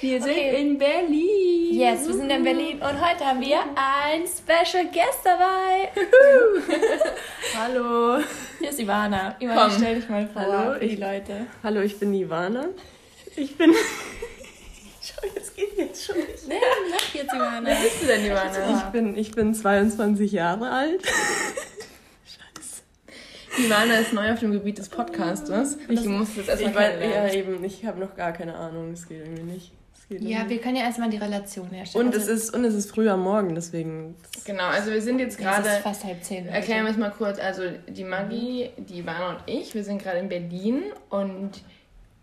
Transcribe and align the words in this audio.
Wir 0.00 0.22
sind 0.22 0.30
okay. 0.30 0.60
in 0.60 0.78
Berlin. 0.78 1.72
Yes, 1.72 2.06
wir 2.06 2.14
sind 2.14 2.30
in 2.30 2.44
Berlin 2.44 2.76
und 2.76 3.04
heute 3.04 3.26
haben 3.26 3.40
wir 3.40 3.58
ein 3.74 4.22
Special 4.28 4.84
Guest 4.92 5.24
dabei. 5.24 5.90
Hallo. 7.58 8.22
Hier 8.60 8.70
ist 8.70 8.78
Ivana. 8.78 9.34
Ivana, 9.40 9.62
Komm. 9.64 9.72
stell 9.76 9.96
dich 9.96 10.08
mal 10.08 10.28
vor 10.28 10.42
Hallo, 10.42 10.78
für 10.78 10.86
die 10.86 10.94
Leute. 10.94 11.46
Hallo, 11.64 11.80
ich 11.80 11.98
bin 11.98 12.14
Ivana. 12.14 12.66
Ich 13.34 13.58
bin... 13.58 13.74
Schau, 15.02 15.26
jetzt 15.34 15.56
geht 15.56 15.76
jetzt 15.76 16.04
schon 16.04 16.16
nicht. 16.18 16.46
Nee, 16.46 16.54
mach 16.90 17.14
jetzt 17.14 17.34
Ivana. 17.34 17.68
Wer 17.68 17.76
bist 17.76 18.02
du 18.02 18.06
denn, 18.06 18.24
Ivana? 18.24 18.76
Ich 18.76 18.92
bin, 18.92 19.16
ich 19.16 19.30
bin 19.32 19.52
22 19.52 20.30
Jahre 20.30 20.70
alt. 20.70 21.02
Ivana 23.58 23.94
ist 23.98 24.12
neu 24.12 24.32
auf 24.32 24.38
dem 24.38 24.52
Gebiet 24.52 24.78
des 24.78 24.88
Podcasters. 24.88 25.76
Ich 25.88 26.04
muss 26.04 26.28
das 26.36 26.46
erstmal 26.46 26.90
kennenlernen. 26.90 27.28
Ja, 27.28 27.34
eben. 27.34 27.64
Ich 27.64 27.84
habe 27.84 27.98
noch 27.98 28.14
gar 28.14 28.32
keine 28.32 28.54
Ahnung. 28.54 28.92
Es 28.92 29.08
geht 29.08 29.18
irgendwie 29.18 29.42
nicht. 29.42 29.72
Geht 30.08 30.22
ja, 30.22 30.48
wir 30.48 30.58
können 30.58 30.76
ja 30.76 30.84
erstmal 30.84 31.10
die 31.10 31.18
Relation 31.18 31.68
herstellen. 31.68 32.06
Und, 32.06 32.14
also, 32.14 32.32
es 32.32 32.44
ist, 32.44 32.54
und 32.54 32.64
es 32.64 32.74
ist 32.74 32.90
früh 32.90 33.10
am 33.10 33.22
Morgen, 33.22 33.54
deswegen... 33.54 34.14
Genau, 34.46 34.64
also 34.64 34.90
wir 34.90 35.02
sind 35.02 35.18
jetzt 35.18 35.36
gerade... 35.36 35.68
Es 35.68 35.76
ist 35.76 35.82
fast 35.82 36.04
halb 36.04 36.24
zehn. 36.24 36.46
Erklären 36.46 36.84
wir 36.84 36.92
es 36.92 36.96
mal 36.96 37.10
kurz. 37.10 37.38
Also 37.38 37.62
die 37.86 38.04
Maggie, 38.04 38.70
die 38.78 39.00
Ivana 39.00 39.30
und 39.30 39.40
ich, 39.46 39.74
wir 39.74 39.84
sind 39.84 40.02
gerade 40.02 40.18
in 40.18 40.28
Berlin 40.30 40.82
und 41.10 41.62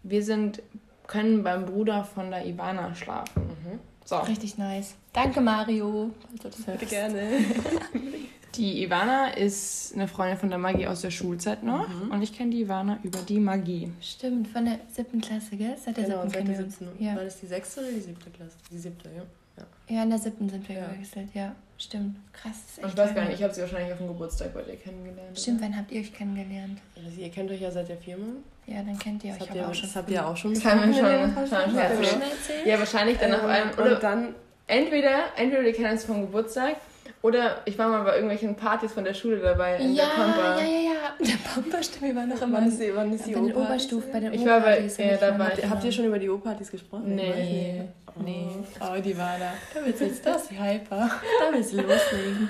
wir 0.02 0.24
sind 0.24 0.64
können 1.08 1.44
beim 1.44 1.66
Bruder 1.66 2.04
von 2.04 2.32
der 2.32 2.46
Ivana 2.46 2.96
schlafen. 2.96 3.44
Mhm. 3.44 3.80
So. 4.04 4.18
Richtig 4.18 4.58
nice. 4.58 4.96
Danke, 5.14 5.42
Mario. 5.42 6.12
Also 6.32 6.50
das 6.50 6.62
Bitte 6.62 6.86
gerne. 6.86 7.20
Die 8.58 8.84
Ivana 8.84 9.34
ist 9.34 9.94
eine 9.94 10.08
Freundin 10.08 10.38
von 10.38 10.50
der 10.50 10.58
Magie 10.58 10.88
aus 10.88 11.02
der 11.02 11.12
Schulzeit 11.12 11.64
noch. 11.64 11.88
Mhm. 11.88 12.12
Und 12.12 12.22
ich 12.22 12.36
kenne 12.36 12.52
die 12.52 12.62
Ivana 12.62 13.00
über 13.04 13.20
die 13.20 13.40
Magie. 13.40 13.92
Stimmt, 14.02 14.48
von 14.48 14.66
der 14.66 14.80
siebten 14.92 15.22
Klasse, 15.22 15.56
gell? 15.58 15.76
Seit 15.78 15.98
der 15.98 16.06
genau, 16.06 16.22
siebten 16.24 16.48
seit 16.48 16.48
der 16.48 16.70
siebten. 16.70 17.04
Ja. 17.04 17.16
War 17.16 17.24
das 17.24 17.40
die 17.40 17.48
sechste 17.48 17.82
oder 17.82 17.92
die 17.92 18.02
siebte 18.02 18.30
Klasse? 18.30 18.56
Die 18.72 18.78
siebte, 18.78 19.10
ja. 19.10 19.24
Ja, 19.58 19.96
ja 19.96 20.04
in 20.04 20.10
der 20.10 20.20
siebten 20.20 20.50
sind 20.50 20.68
wir 20.68 20.76
ja. 20.76 20.88
gewechselt, 20.88 21.30
ja. 21.34 21.56
Stimmt. 21.78 22.16
Krass. 22.32 22.80
Und 22.82 22.88
ich 22.88 22.98
weiß 22.98 23.14
gar 23.14 23.26
nicht, 23.26 23.36
ich 23.36 23.44
habe 23.44 23.54
sie 23.54 23.62
wahrscheinlich 23.62 23.92
auf 23.92 23.98
dem 23.98 24.08
Geburtstag 24.08 24.54
bei 24.54 24.62
dir 24.62 24.78
kennengelernt. 24.78 25.38
Stimmt, 25.38 25.60
oder? 25.60 25.68
wann 25.68 25.78
habt 25.78 25.92
ihr 25.92 26.02
euch 26.02 26.14
kennengelernt? 26.14 26.80
Also 26.96 27.20
ihr 27.20 27.30
kennt 27.30 27.52
euch 27.52 27.60
ja 27.60 27.70
seit 27.70 27.90
der 27.90 27.98
Firma. 27.98 28.28
Ja, 28.66 28.78
dann 28.78 28.98
kennt 28.98 29.24
ihr 29.26 29.34
euch 29.34 29.40
das 29.40 29.50
aber 29.50 29.68
auch 29.68 29.74
schon. 29.74 29.84
Das 29.84 29.96
habt 29.96 30.10
ihr 30.10 30.26
auch 30.26 30.38
schon. 30.38 30.54
Das 30.54 30.66
haben 30.66 30.94
wir 30.94 32.06
schon. 32.06 32.22
Ja, 32.66 32.80
wahrscheinlich 32.80 33.18
dann 33.18 33.32
ähm, 33.32 33.36
auf 33.36 33.46
einem. 33.46 33.72
Oder 33.72 33.96
dann 33.96 34.36
entweder, 34.68 35.26
entweder 35.36 35.64
wir 35.64 35.74
kennen 35.74 35.92
uns 35.92 36.06
vom 36.06 36.22
Geburtstag 36.22 36.78
oder 37.26 37.62
ich 37.66 37.76
war 37.80 37.90
mal 37.90 38.04
bei 38.04 38.14
irgendwelchen 38.14 38.56
Partys 38.56 38.92
von 38.92 39.04
der 39.04 39.16
Schule 39.16 39.38
dabei 39.38 39.78
in 39.78 39.96
ja, 39.96 40.06
der 40.06 40.24
Pampa. 40.24 40.60
Ja, 40.60 40.64
ja, 40.64 40.80
ja. 40.80 41.26
Der 41.26 41.38
Pampa, 41.44 41.82
stimmt, 41.82 42.04
wir 42.04 42.16
waren 42.16 42.30
noch 42.30 42.40
immer 42.40 42.58
wann 42.60 42.68
ist 42.68 42.80
die, 42.80 42.92
wann 42.94 43.12
ist 43.12 43.26
die 43.26 43.34
bei 43.34 43.40
den 43.40 43.56
Oberstufen, 43.56 44.12
bei 44.12 44.20
den 44.20 44.34
Ich 44.34 44.46
war 44.46 44.60
bei, 44.60 44.80
ja, 44.80 45.18
dabei. 45.18 45.46
Habt, 45.46 45.70
habt 45.70 45.84
ihr 45.84 45.92
schon 45.92 46.06
über 46.06 46.20
die 46.20 46.30
O-Partys 46.30 46.70
gesprochen? 46.70 47.16
Nee. 47.16 47.82
Oh. 48.06 48.22
Nee. 48.24 48.48
Oh, 48.80 49.02
die 49.02 49.18
war 49.18 49.40
da. 49.40 49.54
Da 49.74 49.84
willst 49.84 50.02
du 50.02 50.06
jetzt 50.06 50.24
das, 50.24 50.50
die 50.50 50.60
Hyper. 50.60 51.10
Da 51.10 51.52
willst 51.52 51.74
du 51.74 51.78
loslegen. 51.78 52.50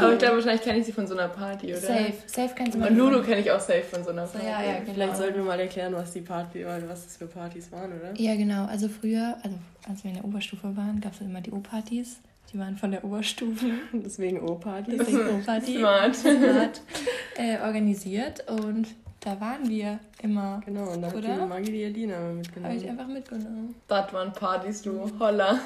Aber 0.00 0.12
ich 0.12 0.18
glaube, 0.18 0.34
wahrscheinlich 0.36 0.62
kenne 0.62 0.78
ich 0.80 0.86
sie 0.86 0.92
von 0.92 1.06
so 1.06 1.14
einer 1.14 1.28
Party, 1.28 1.68
oder? 1.68 1.80
Safe. 1.80 2.14
Safe 2.26 2.54
kennst 2.56 2.74
du 2.74 2.78
mal. 2.80 2.90
Und 2.90 2.98
Lulu 2.98 3.22
kenne 3.22 3.40
ich 3.40 3.52
auch 3.52 3.60
safe 3.60 3.84
von 3.84 4.02
so 4.02 4.10
einer 4.10 4.26
Party. 4.26 4.44
Ja, 4.44 4.62
ja, 4.62 4.80
genau. 4.80 4.94
Vielleicht 4.94 5.16
sollten 5.16 5.36
wir 5.36 5.44
mal 5.44 5.60
erklären, 5.60 5.94
was 5.94 6.12
die 6.12 6.22
Party, 6.22 6.66
was 6.66 7.04
das 7.04 7.16
für 7.16 7.26
Partys 7.26 7.70
waren, 7.70 7.92
oder? 7.92 8.12
Ja, 8.16 8.34
genau. 8.34 8.66
Also 8.66 8.88
früher, 8.88 9.36
also 9.44 9.56
als 9.88 10.02
wir 10.02 10.10
in 10.10 10.16
der 10.16 10.24
Oberstufe 10.24 10.76
waren, 10.76 11.00
gab 11.00 11.12
es 11.12 11.20
immer 11.20 11.40
die 11.40 11.52
O-Partys. 11.52 12.18
Die 12.52 12.58
waren 12.58 12.76
von 12.76 12.90
der 12.90 13.04
Oberstufe. 13.04 13.66
Deswegen 13.92 14.40
O-Party. 14.40 14.96
Deswegen 14.98 15.40
O-Party. 15.40 15.76
Smart. 15.78 16.16
Smart. 16.16 16.80
Äh, 17.34 17.58
organisiert 17.62 18.44
und 18.50 18.88
da 19.20 19.40
waren 19.40 19.66
wir 19.66 19.98
immer. 20.20 20.60
Genau, 20.66 20.90
und 20.90 21.00
da 21.00 21.10
hat 21.10 21.24
die 21.24 21.46
Maggie 21.48 21.72
die 21.72 21.84
Alina 21.86 22.18
mitgenommen. 22.30 22.74
Habe 22.74 22.84
ich 22.84 22.90
einfach 22.90 23.06
mitgenommen. 23.06 23.74
Das 23.88 24.12
waren 24.12 24.34
Partys, 24.34 24.82
du 24.82 25.10
Holla. 25.18 25.58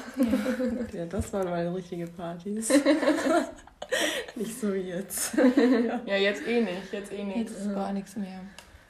Ja, 0.93 1.05
das 1.07 1.33
waren 1.33 1.49
mal 1.49 1.67
richtige 1.67 2.07
Partys. 2.07 2.69
nicht 4.35 4.59
so 4.61 4.73
wie 4.73 4.79
jetzt. 4.79 5.35
ja. 5.35 5.99
ja, 6.05 6.15
jetzt 6.15 6.47
eh 6.47 6.61
nicht. 6.61 6.93
Jetzt 6.93 7.11
eh 7.11 7.23
nicht. 7.25 7.37
Jetzt 7.37 7.59
ist 7.59 7.73
gar 7.73 7.91
nichts 7.91 8.15
mehr. 8.15 8.39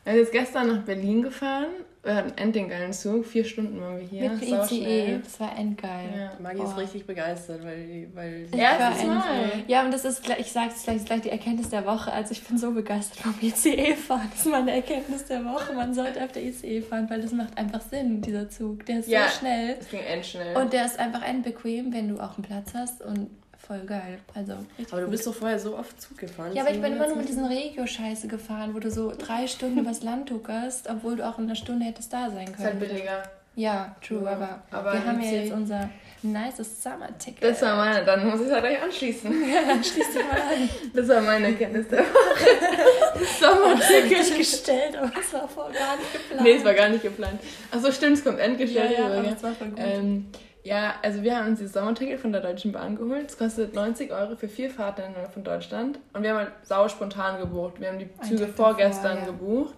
Er 0.06 0.14
ist 0.14 0.20
jetzt 0.20 0.32
gestern 0.34 0.68
nach 0.68 0.84
Berlin 0.84 1.24
gefahren. 1.24 1.68
Wir 2.08 2.16
hatten 2.16 2.38
endlich 2.38 2.70
geilen 2.70 2.94
Zug. 2.94 3.26
Vier 3.26 3.44
Stunden 3.44 3.82
waren 3.82 4.00
wir 4.00 4.08
hier. 4.08 4.30
Mit 4.30 4.42
dem 4.42 4.62
ICE. 4.62 5.20
Das 5.22 5.42
war 5.42 5.58
endgeil. 5.58 6.10
Ja. 6.18 6.32
Maggie 6.40 6.62
oh. 6.62 6.64
ist 6.64 6.78
richtig 6.78 7.06
begeistert, 7.06 7.66
weil, 7.66 8.08
weil 8.14 8.48
sie 8.50 8.58
erstes 8.58 9.06
Mal. 9.06 9.52
Ja, 9.68 9.84
und 9.84 9.94
das 9.94 10.06
ist, 10.06 10.22
ich 10.40 10.50
sage 10.50 10.72
es 10.74 10.84
gleich, 10.84 11.04
gleich 11.04 11.22
die 11.24 11.30
Erkenntnis 11.30 11.68
der 11.70 11.86
Woche. 11.86 12.14
Also 12.14 12.32
ich 12.32 12.42
bin 12.46 12.58
so 12.58 12.72
begeistert 12.72 13.18
vom 13.18 13.36
ICE 13.42 13.94
fahren. 13.96 14.30
Das 14.32 14.46
ist 14.46 14.50
meine 14.50 14.72
Erkenntnis 14.72 15.26
der 15.26 15.44
Woche. 15.44 15.74
Man 15.74 15.94
sollte 15.94 16.24
auf 16.24 16.32
der 16.32 16.44
ICE 16.44 16.82
fahren, 16.82 17.10
weil 17.10 17.22
das 17.22 17.34
macht 17.34 17.58
einfach 17.58 17.82
Sinn, 17.82 18.22
dieser 18.22 18.50
Zug. 18.50 18.86
Der 18.86 19.00
ist 19.00 19.10
ja, 19.10 19.28
so 19.28 19.40
schnell. 19.40 19.76
Es 19.78 19.90
ging 19.90 20.00
endschnell. 20.00 20.56
Und 20.56 20.72
der 20.72 20.86
ist 20.86 20.98
einfach 20.98 21.24
endbequem, 21.24 21.92
wenn 21.92 22.08
du 22.08 22.24
auch 22.24 22.38
einen 22.38 22.44
Platz 22.44 22.74
hast 22.74 23.02
und 23.02 23.30
voll 23.68 23.82
geil. 23.86 24.20
Also, 24.34 24.54
aber 24.92 25.02
du 25.02 25.08
bist 25.10 25.28
doch 25.28 25.34
vorher 25.34 25.60
so 25.60 25.78
oft 25.78 26.02
Zug 26.02 26.18
gefahren. 26.18 26.54
Ja, 26.54 26.64
aber 26.64 26.72
ich 26.72 26.82
bin 26.82 26.94
immer 26.94 27.08
nur 27.08 27.18
mit 27.18 27.28
diesen 27.28 27.46
Regio-Scheiße 27.46 28.28
gefahren, 28.28 28.74
wo 28.74 28.80
du 28.80 28.90
so 28.90 29.14
drei 29.18 29.48
Stunden 29.48 29.80
übers 29.80 30.04
Land 30.04 30.30
tuckerst, 30.30 30.90
obwohl 30.90 31.18
du 31.18 31.28
auch 31.28 31.38
in 31.38 31.46
einer 31.46 31.56
Stunde 31.56 31.86
hättest 31.86 32.14
da 32.14 32.30
sein 32.30 32.46
können. 32.46 32.58
Ist 32.58 32.64
halt 32.64 32.80
billiger. 32.80 33.24
Ja, 33.56 33.96
true, 34.08 34.24
ja. 34.24 34.32
aber, 34.34 34.62
aber 34.70 34.94
wir 34.94 35.06
haben 35.06 35.20
ja 35.20 35.32
jetzt 35.32 35.52
unser 35.52 35.90
nices 36.22 36.84
Summer-Ticket. 36.84 37.44
Das 37.44 37.62
war 37.64 37.76
meine, 37.76 38.06
dann 38.06 38.30
muss 38.30 38.40
ich 38.40 38.48
es 38.48 38.54
halt 38.54 38.64
gleich 38.64 38.82
anschließen. 38.82 39.32
Ja, 39.50 39.84
schließ 39.84 40.14
dich 40.14 40.24
mal 40.24 40.42
an. 40.42 40.70
Das 40.94 41.08
war 41.08 41.22
meine 41.22 41.54
Kenntnis 41.54 41.88
der 41.88 42.00
Woche. 42.00 43.26
Sommer-Ticket. 43.40 44.38
gestellt, 44.38 44.96
aber 44.96 45.12
es 45.20 45.34
war 45.34 45.48
voll 45.48 45.72
gar 45.74 45.98
nicht 45.98 46.14
geplant. 46.14 46.44
Nee, 46.44 46.52
es 46.54 46.64
war 46.64 46.74
gar 46.74 46.90
nicht 46.90 47.02
geplant. 47.02 47.42
Achso, 47.72 47.92
stimmt, 47.92 48.18
es 48.18 48.24
kommt 48.24 48.40
endgestellt. 48.40 48.92
Ja, 48.92 49.00
ja, 49.00 49.06
aber 49.08 49.24
das 49.24 49.42
war 49.42 49.54
voll 49.54 49.70
gut. 49.70 49.80
Ähm, 49.80 50.28
ja, 50.68 50.96
also 51.02 51.24
wir 51.24 51.38
haben 51.38 51.48
uns 51.48 51.60
dieses 51.60 51.74
Sommerticket 51.74 52.20
von 52.20 52.34
der 52.34 52.42
Deutschen 52.42 52.74
Bahn 52.74 52.98
geholt. 52.98 53.30
Es 53.30 53.38
kostet 53.38 53.74
90 53.74 54.12
Euro 54.12 54.36
für 54.36 54.50
vier 54.50 54.70
Fahrten 54.70 55.16
von 55.34 55.44
Deutschland. 55.46 55.98
Und 56.12 56.24
wir 56.24 56.32
haben 56.32 56.40
halt 56.40 56.52
sau 56.64 56.90
spontan 56.90 57.40
gebucht. 57.40 57.80
Wir 57.80 57.88
haben 57.88 58.00
die 58.00 58.10
Züge 58.28 58.48
vorgestern 58.48 59.20
davor, 59.20 59.20
ja. 59.20 59.26
gebucht. 59.26 59.76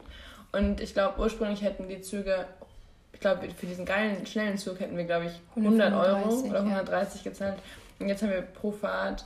Und 0.51 0.81
ich 0.81 0.94
glaube, 0.95 1.19
ursprünglich 1.19 1.61
hätten 1.61 1.88
die 1.88 2.01
Züge, 2.01 2.45
ich 3.13 3.19
glaube, 3.19 3.47
für 3.55 3.67
diesen 3.67 3.85
geilen, 3.85 4.25
schnellen 4.25 4.57
Zug 4.57 4.79
hätten 4.79 4.97
wir, 4.97 5.03
glaube 5.03 5.25
ich, 5.25 5.39
100 5.55 5.94
Euro 5.94 6.39
oder 6.39 6.59
130 6.61 7.23
ja. 7.23 7.29
gezahlt. 7.29 7.59
Und 8.00 8.07
jetzt 8.07 8.23
haben 8.23 8.31
wir 8.31 8.41
pro 8.41 8.71
Fahrt 8.71 9.25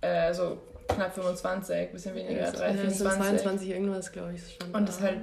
äh, 0.00 0.32
so 0.32 0.58
knapp 0.86 1.12
25, 1.12 1.90
bisschen 1.90 2.14
weniger, 2.14 2.52
3, 2.52 2.72
24. 2.72 3.18
22 3.18 3.70
irgendwas, 3.70 4.12
glaube 4.12 4.34
ich. 4.34 4.58
Schon 4.62 4.72
Und 4.72 4.88
das 4.88 5.00
halt, 5.00 5.18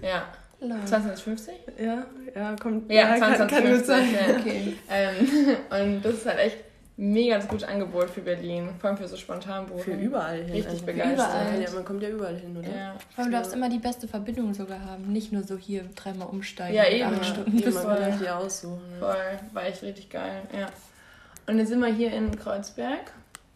ja. 0.00 0.28
2050? 0.84 1.54
Ja, 1.78 2.04
ja, 2.34 2.56
kommt. 2.56 2.90
Ja, 2.90 3.14
ja 3.14 3.16
2050. 3.16 3.86
Kann, 3.86 3.98
kann. 3.98 4.28
Ja. 4.28 4.40
Okay. 4.40 4.76
Ähm, 5.70 5.96
und 5.96 6.04
das 6.04 6.14
ist 6.14 6.26
halt 6.26 6.38
echt 6.38 6.58
mega 6.96 7.36
das 7.36 7.48
gute 7.48 7.66
Angebot 7.66 8.10
für 8.10 8.20
Berlin, 8.20 8.68
vor 8.78 8.90
allem 8.90 8.96
für 8.96 9.08
so 9.08 9.16
Spontanbuchen. 9.16 9.82
Für 9.82 9.92
überall 9.92 10.42
hin. 10.42 10.52
Richtig 10.52 10.72
also 10.72 10.86
begeistert. 10.86 11.14
Überall. 11.14 11.62
Ja, 11.62 11.70
man 11.70 11.84
kommt 11.84 12.02
ja 12.02 12.08
überall 12.10 12.36
hin, 12.36 12.56
oder? 12.56 12.68
Ja. 12.68 12.94
Vor 13.14 13.24
allem 13.24 13.32
du 13.32 13.38
darfst 13.38 13.54
immer 13.54 13.68
die 13.68 13.78
beste 13.78 14.06
Verbindung 14.06 14.54
sogar 14.54 14.84
haben, 14.84 15.10
nicht 15.12 15.32
nur 15.32 15.42
so 15.42 15.56
hier 15.56 15.84
dreimal 15.94 16.28
umsteigen. 16.28 16.76
Ja, 16.76 16.88
eben. 16.88 17.14
Acht 17.14 17.24
Stunden 17.24 17.58
eben, 17.58 17.74
man 17.74 17.98
kann 17.98 18.18
hier 18.18 18.36
aussuchen. 18.36 18.82
Voll, 18.98 19.16
war 19.52 19.64
echt 19.64 19.82
richtig 19.82 20.10
geil, 20.10 20.42
ja. 20.52 20.68
Und 21.46 21.58
jetzt 21.58 21.68
sind 21.68 21.80
wir 21.80 21.92
hier 21.92 22.12
in 22.12 22.36
Kreuzberg 22.36 23.12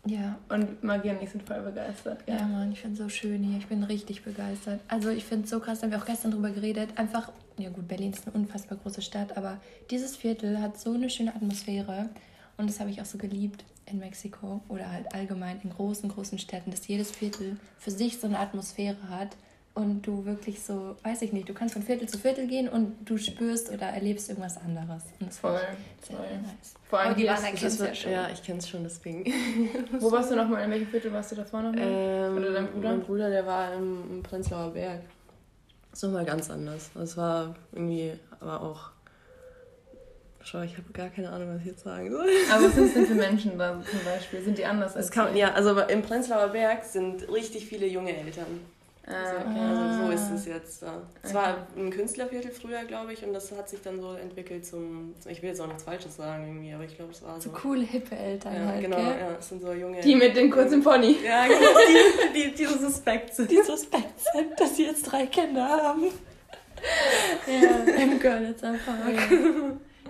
ja. 0.07 0.39
Und 0.49 0.83
Magie 0.83 1.11
und 1.11 1.23
ich 1.23 1.31
sind 1.31 1.43
voll 1.43 1.61
begeistert. 1.61 2.23
Ja, 2.27 2.37
ja 2.37 2.47
Mann, 2.47 2.73
ich 2.73 2.81
finde 2.81 2.95
es 2.95 2.99
so 3.03 3.09
schön 3.09 3.43
hier. 3.43 3.59
Ich 3.59 3.67
bin 3.67 3.83
richtig 3.83 4.25
begeistert. 4.25 4.81
Also 4.89 5.11
ich 5.11 5.25
finde 5.25 5.45
es 5.45 5.51
so 5.51 5.61
krass, 5.61 5.81
da 5.81 5.85
haben 5.85 5.93
wir 5.93 5.99
auch 5.99 6.07
gestern 6.07 6.31
drüber 6.31 6.51
geredet. 6.51 6.91
Einfach, 6.97 7.33
ja 7.59 7.71
gut, 7.71 7.89
Berlin 7.89 8.13
ist 8.13 8.27
eine 8.27 8.37
unfassbar 8.37 8.79
große 8.79 9.03
Stadt, 9.03 9.37
aber 9.37 9.59
dieses 9.91 10.17
Viertel 10.17 10.61
hat 10.61 10.79
so 10.79 10.93
eine 10.93 11.11
schöne 11.11 11.35
Atmosphäre. 11.35 12.09
Und 12.57 12.71
das 12.71 12.81
habe 12.81 12.91
ich 12.91 13.01
auch 13.01 13.07
so 13.07 13.19
geliebt 13.19 13.65
in 13.85 13.99
Mexiko 13.99 14.63
oder 14.69 14.91
halt 14.91 15.15
allgemein 15.15 15.61
in 15.63 15.71
großen, 15.71 16.09
großen 16.09 16.39
Städten, 16.39 16.71
dass 16.71 16.87
jedes 16.89 17.11
Viertel 17.11 17.57
für 17.79 17.91
sich 17.91 18.19
so 18.19 18.27
eine 18.27 18.39
Atmosphäre 18.39 19.09
hat 19.11 19.37
und 19.77 20.07
du 20.07 20.25
wirklich 20.25 20.63
so, 20.63 20.97
weiß 21.03 21.21
ich 21.21 21.35
nicht, 21.35 21.51
du 21.51 21.53
kannst 21.53 21.75
von 21.75 21.83
Viertel 21.83 22.09
zu 22.09 22.17
Viertel 22.19 22.47
gehen 22.47 22.67
und 22.67 22.97
du 23.05 23.19
spürst 23.19 23.71
oder 23.71 23.83
erlebst 23.89 24.31
irgendwas 24.31 24.57
anderes. 24.57 25.03
Und 25.21 25.29
das 25.29 25.39
voll, 25.39 25.61
sehr 26.03 26.17
voll. 26.17 26.27
nice. 26.27 26.75
Vor 26.89 26.99
allem 26.99 27.11
Aber 27.11 27.21
die 27.21 27.27
waren 27.29 27.55
kennst 27.55 27.81
ja 27.81 27.95
schon. 27.95 28.11
Ja, 28.11 28.31
ich 28.33 28.43
kenne 28.43 28.59
es 28.59 28.69
schon, 28.71 28.85
deswegen. 28.85 29.31
Wo 30.01 30.11
warst 30.11 30.31
du 30.31 30.37
nochmal? 30.37 30.65
In 30.65 30.71
welchem 30.71 30.89
Viertel 30.89 31.13
warst 31.13 31.33
du 31.33 31.37
davor 31.37 31.61
nochmal? 31.61 31.83
Ähm, 31.87 32.37
Oder 32.39 32.53
dein 32.53 32.69
Bruder? 32.69 32.89
Mein 32.89 33.01
Bruder, 33.03 33.29
der 33.29 33.45
war 33.47 33.75
im, 33.75 34.11
im 34.11 34.23
Prenzlauer 34.23 34.71
Berg. 34.71 35.03
Das 35.91 35.99
ist 35.99 36.03
nochmal 36.05 36.25
ganz 36.25 36.51
anders. 36.51 36.91
Das 36.95 37.17
war 37.19 37.55
irgendwie, 37.73 38.15
aber 38.41 38.63
auch 38.63 38.93
Schau, 40.43 40.63
ich 40.63 40.79
habe 40.79 40.93
gar 40.93 41.09
keine 41.09 41.29
Ahnung, 41.31 41.53
was 41.53 41.61
ich 41.61 41.67
jetzt 41.67 41.83
sagen 41.83 42.09
soll. 42.09 42.29
Aber 42.53 42.67
was 42.67 42.75
sind 42.77 42.87
es 42.87 42.95
denn 42.95 43.07
für 43.07 43.15
Menschen 43.17 43.59
da 43.59 43.83
zum 43.83 44.05
Beispiel? 44.05 44.43
Sind 44.45 44.57
die 44.57 44.65
anders 44.65 44.95
als 44.95 45.11
kann, 45.11 45.37
Ja, 45.37 45.53
also 45.55 45.77
im 45.81 46.03
Prenzlauer 46.03 46.51
Berg 46.51 46.85
sind 46.85 47.29
richtig 47.33 47.67
viele 47.67 47.89
junge 47.89 48.17
Eltern. 48.17 48.61
Also, 49.07 49.37
okay. 49.37 49.61
also 49.61 50.05
so 50.05 50.11
ist 50.11 50.31
es 50.31 50.47
jetzt. 50.47 50.83
Es 50.83 51.31
okay. 51.31 51.35
war 51.35 51.67
ein 51.77 51.91
Künstlerviertel 51.91 52.51
früher, 52.51 52.85
glaube 52.85 53.13
ich, 53.13 53.25
und 53.25 53.33
das 53.33 53.53
hat 53.53 53.69
sich 53.69 53.81
dann 53.81 54.01
so 54.01 54.15
entwickelt 54.15 54.67
zum, 54.67 55.15
ich 55.29 55.43
will 55.43 55.51
jetzt 55.51 55.61
auch 55.61 55.69
nichts 55.69 55.85
Falsches 55.85 56.17
sagen 56.17 56.45
irgendwie, 56.45 56.73
aber 56.73 56.85
ich 56.85 56.97
glaube, 56.97 57.13
es 57.13 57.23
war 57.23 57.41
so. 57.41 57.51
So 57.51 57.57
coole, 57.57 57.85
hippe 57.85 58.17
Eltern 58.17 58.55
ja, 58.55 58.67
halt, 58.67 58.81
genau, 58.83 58.97
gell? 58.97 59.17
ja, 59.21 59.37
es 59.39 59.49
sind 59.49 59.63
so 59.63 59.73
junge... 59.73 60.01
Die 60.01 60.17
mit 60.17 60.37
dem 60.37 60.51
kurzen 60.51 60.83
Pony. 60.83 61.19
Ja, 61.25 61.47
genau, 61.47 61.61
die, 62.35 62.51
die, 62.51 62.55
die 62.55 62.65
so 62.65 62.79
suspekt 62.79 63.33
sind. 63.33 63.49
Die 63.49 63.63
suspekt 63.63 64.21
sind, 64.33 64.59
dass 64.59 64.75
sie 64.75 64.87
jetzt 64.87 65.05
drei 65.05 65.27
Kinder 65.27 65.69
haben. 65.69 66.07
ja, 67.47 68.03
im 68.03 68.19
Görlitzer 68.19 68.75
Park. 68.85 69.31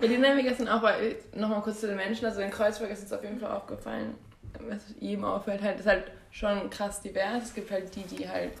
Ja, 0.01 0.07
die 0.07 0.17
nennen 0.17 0.37
wir 0.37 0.43
gestern 0.43 0.69
auch, 0.69 0.81
weil 0.81 1.17
nochmal 1.35 1.61
kurz 1.61 1.81
zu 1.81 1.87
den 1.87 1.97
Menschen, 1.97 2.25
also 2.25 2.41
in 2.41 2.49
Kreuzberg 2.49 2.91
ist 2.91 3.03
uns 3.03 3.13
auf 3.13 3.23
jeden 3.23 3.39
Fall 3.39 3.51
aufgefallen, 3.51 4.15
was 4.67 4.81
ihm 4.99 5.23
auffällt, 5.23 5.61
halt, 5.61 5.79
ist 5.79 5.87
halt 5.87 6.05
schon 6.31 6.69
krass 6.71 7.01
divers. 7.01 7.43
Es 7.43 7.53
gibt 7.53 7.69
halt 7.71 7.95
die, 7.95 8.03
die 8.03 8.27
halt 8.27 8.53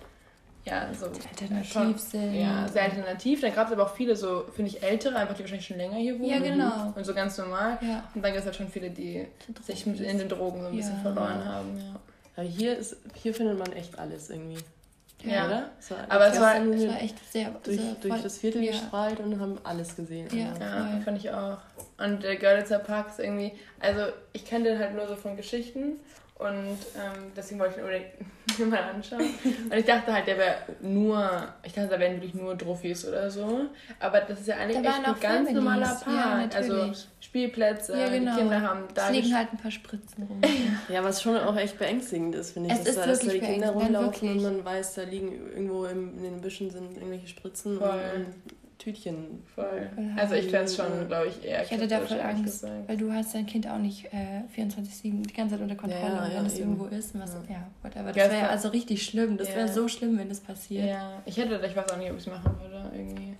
ja, 0.67 0.93
so 0.93 1.05
alternativ 1.05 1.71
schon, 1.71 1.97
sind. 1.97 2.35
Ja, 2.35 2.67
sehr 2.67 2.83
alternativ. 2.83 3.41
Dann 3.41 3.53
gab 3.53 3.67
es 3.67 3.73
aber 3.73 3.83
auch 3.83 3.95
viele 3.95 4.15
so, 4.15 4.45
finde 4.53 4.71
ich, 4.71 4.83
ältere, 4.83 5.15
einfach 5.15 5.35
die 5.35 5.41
wahrscheinlich 5.41 5.67
schon 5.67 5.77
länger 5.77 5.95
hier 5.95 6.19
wohnen. 6.19 6.29
Ja, 6.29 6.39
genau. 6.39 6.93
Und 6.95 7.05
so 7.05 7.13
ganz 7.13 7.37
normal. 7.37 7.77
Ja. 7.81 8.03
Und 8.13 8.21
dann 8.21 8.31
gibt 8.31 8.39
es 8.39 8.45
halt 8.45 8.55
schon 8.55 8.69
viele, 8.69 8.89
die 8.89 9.25
sich 9.65 9.87
in 9.87 10.17
den 10.17 10.29
Drogen 10.29 10.61
so 10.61 10.67
ein 10.67 10.75
bisschen 10.75 11.01
verloren 11.01 11.45
haben. 11.45 11.77
Ja. 11.77 12.43
ja, 12.43 12.49
hier, 12.49 12.77
ist, 12.77 12.97
hier 13.15 13.33
findet 13.33 13.57
man 13.57 13.71
echt 13.73 13.97
alles 13.97 14.29
irgendwie. 14.29 14.57
Ja, 15.23 15.47
oder? 15.47 15.71
So, 15.79 15.95
aber 16.09 16.27
es 16.27 16.39
war, 16.39 16.55
es 16.63 16.87
war 16.87 17.01
echt 17.01 17.31
sehr 17.31 17.49
durch, 17.63 17.77
sehr 17.77 17.95
durch 17.95 18.21
das 18.21 18.37
Viertel 18.37 18.63
ja. 18.63 18.71
gestrahlt 18.71 19.19
und 19.19 19.39
haben 19.39 19.57
alles 19.63 19.95
gesehen. 19.95 20.27
Ja, 20.31 20.53
ja 20.59 21.01
fand 21.03 21.17
ich 21.17 21.31
auch. 21.31 21.57
Und 21.97 22.21
der 22.21 22.35
Görlitzer 22.35 22.77
Park 22.77 23.09
ist 23.09 23.19
irgendwie, 23.19 23.53
also 23.79 24.01
ich 24.33 24.45
kenne 24.45 24.65
den 24.65 24.79
halt 24.79 24.93
nur 24.93 25.07
so 25.07 25.15
von 25.15 25.35
Geschichten 25.35 25.99
und 26.39 26.77
ähm, 26.95 27.31
deswegen 27.35 27.59
wollte 27.59 27.73
ich 27.73 27.79
ihn 27.79 27.83
unbedingt 27.85 28.69
mal 28.69 28.93
anschauen. 28.93 29.21
Und 29.21 29.73
ich 29.73 29.85
dachte 29.85 30.13
halt, 30.13 30.27
der 30.27 30.37
wäre 30.37 30.55
nur, 30.81 31.47
ich 31.63 31.73
dachte, 31.73 31.89
da 31.89 31.99
wären 31.99 32.13
wirklich 32.15 32.35
nur 32.35 32.55
Trophys 32.55 33.07
oder 33.07 33.29
so. 33.31 33.61
Aber 33.99 34.21
das 34.21 34.41
ist 34.41 34.47
ja 34.47 34.57
eigentlich 34.57 34.77
echt 34.77 35.07
ein 35.07 35.19
ganz 35.19 35.51
normaler 35.51 35.95
Park. 35.95 36.53
Ja, 36.53 36.57
also 36.57 36.91
Spielplätze, 37.19 37.97
ja, 37.99 38.09
genau. 38.09 38.35
die 38.35 38.41
Kinder 38.41 38.61
haben 38.61 38.83
da. 38.93 39.07
Es 39.07 39.15
liegen 39.15 39.35
halt 39.35 39.51
ein 39.51 39.57
paar 39.57 39.71
Spritzen 39.71 40.23
rum. 40.25 40.41
ja, 40.89 41.03
was 41.03 41.23
schon 41.23 41.37
auch 41.37 41.57
echt 41.57 41.79
beängstigend 41.79 42.35
ist, 42.35 42.51
finde 42.51 42.69
ich. 42.69 42.73
Es 42.75 42.83
dass 42.83 42.89
ist 42.89 42.97
da, 42.97 43.05
dass 43.07 43.19
da 43.19 43.31
die 43.31 43.39
Kinder 43.39 43.71
rumlaufen 43.71 44.29
und 44.29 44.43
man 44.43 44.65
weiß, 44.65 44.93
da 44.93 45.03
liegen 45.03 45.31
irgendwo 45.31 45.85
in 45.85 46.21
den 46.21 46.41
Büschen 46.41 46.69
sind 46.69 46.95
irgendwelche 46.95 47.27
Spritzen. 47.27 47.79
Voll. 47.79 47.99
Und, 48.15 48.27
Tütchen. 48.87 49.43
Voll. 49.53 49.89
Also 50.15 50.35
ich 50.35 50.45
fände 50.45 50.63
es 50.63 50.75
schon, 50.77 51.07
glaube 51.07 51.27
ich, 51.27 51.43
eher 51.43 51.61
Ich 51.61 51.71
hätte 51.71 51.89
dafür 51.89 52.23
Angst, 52.23 52.65
weil 52.87 52.95
du 52.95 53.11
hast 53.11 53.35
dein 53.35 53.45
Kind 53.45 53.67
auch 53.67 53.79
nicht 53.79 54.05
äh, 54.13 54.43
24-7 54.57 55.27
die 55.27 55.33
ganze 55.33 55.55
Zeit 55.55 55.61
unter 55.61 55.75
Kontrolle, 55.75 56.13
ja, 56.13 56.29
ja, 56.29 56.35
wenn 56.37 56.45
es 56.45 56.57
irgendwo 56.57 56.85
ist. 56.85 57.13
Was, 57.19 57.33
ja. 57.33 57.55
ja, 57.55 57.67
whatever. 57.81 58.13
Das 58.13 58.31
wäre 58.31 58.47
also 58.47 58.69
richtig 58.69 59.03
schlimm. 59.03 59.35
Das 59.35 59.53
wäre 59.53 59.67
so 59.67 59.89
schlimm, 59.89 60.17
wenn 60.17 60.29
das 60.29 60.39
passiert. 60.39 60.85
Ja, 60.85 61.21
ich 61.25 61.35
hätte, 61.35 61.59
ich 61.65 61.75
weiß 61.75 61.91
auch 61.91 61.97
nicht, 61.97 62.09
ob 62.09 62.15
ich 62.15 62.25
es 62.25 62.31
machen 62.31 62.55
würde, 62.61 62.89
irgendwie. 62.95 63.35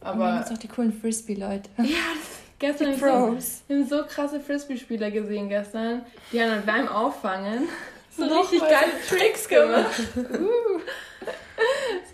Aber... 0.00 0.12
Und 0.12 0.46
dann 0.46 0.54
auch 0.54 0.58
die 0.58 0.68
coolen 0.68 0.92
Frisbee-Leute. 0.92 1.68
Ja, 1.78 2.14
Gestern 2.58 2.92
die 2.92 2.98
Pros. 2.98 3.58
So, 3.58 3.68
wir 3.68 3.76
haben 3.76 3.86
so 3.86 4.02
krasse 4.06 4.40
Frisbee-Spieler 4.40 5.10
gesehen 5.10 5.50
gestern. 5.50 6.06
Die 6.32 6.40
haben 6.40 6.48
dann 6.48 6.64
beim 6.64 6.88
Auffangen 6.88 7.68
so 8.16 8.24
richtig 8.24 8.60
geile 8.60 8.92
Tricks 9.06 9.46
gemacht. 9.46 10.00
uh. 10.16 10.80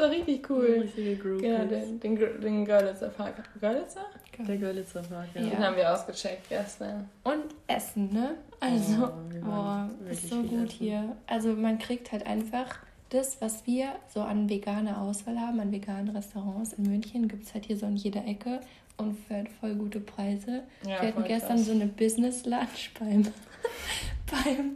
Das 0.02 0.10
war 0.10 0.16
richtig 0.16 0.50
cool. 0.50 0.80
Richtige 0.82 1.16
Group. 1.16 1.40
Genau, 1.40 1.64
den, 1.64 2.00
den, 2.00 2.40
den 2.40 2.64
Görlitzer 2.64 3.08
Park. 3.08 3.34
Görlitzer? 3.60 4.06
Der 4.38 4.56
Görlitzer 4.56 5.02
Park, 5.02 5.28
ja. 5.34 5.42
Den 5.42 5.58
haben 5.58 5.76
wir 5.76 5.92
ausgecheckt 5.92 6.48
gestern. 6.48 7.08
Und 7.22 7.54
Essen, 7.66 8.12
ne? 8.12 8.36
Also, 8.60 9.04
oh, 9.04 9.44
boah, 9.44 9.90
ist 10.10 10.28
so 10.28 10.42
gut 10.42 10.52
essen. 10.52 10.68
hier. 10.68 11.16
Also 11.26 11.50
man 11.50 11.78
kriegt 11.78 12.12
halt 12.12 12.26
einfach 12.26 12.78
das, 13.10 13.40
was 13.40 13.66
wir 13.66 13.92
so 14.12 14.22
an 14.22 14.48
veganer 14.48 15.00
Auswahl 15.00 15.38
haben, 15.38 15.60
an 15.60 15.70
veganen 15.70 16.16
Restaurants 16.16 16.72
in 16.72 16.84
München, 16.84 17.28
gibt 17.28 17.44
es 17.44 17.54
halt 17.54 17.66
hier 17.66 17.76
so 17.76 17.86
in 17.86 17.96
jeder 17.96 18.26
Ecke 18.26 18.60
und 18.96 19.16
für 19.26 19.34
halt 19.34 19.48
voll 19.60 19.74
gute 19.74 20.00
Preise. 20.00 20.62
Ja, 20.82 21.02
wir 21.02 21.08
hatten 21.08 21.24
gestern 21.24 21.56
krass. 21.56 21.66
so 21.66 21.72
eine 21.72 21.86
Business 21.86 22.46
Lunch 22.46 22.90
beim, 22.98 23.22
beim, 24.30 24.74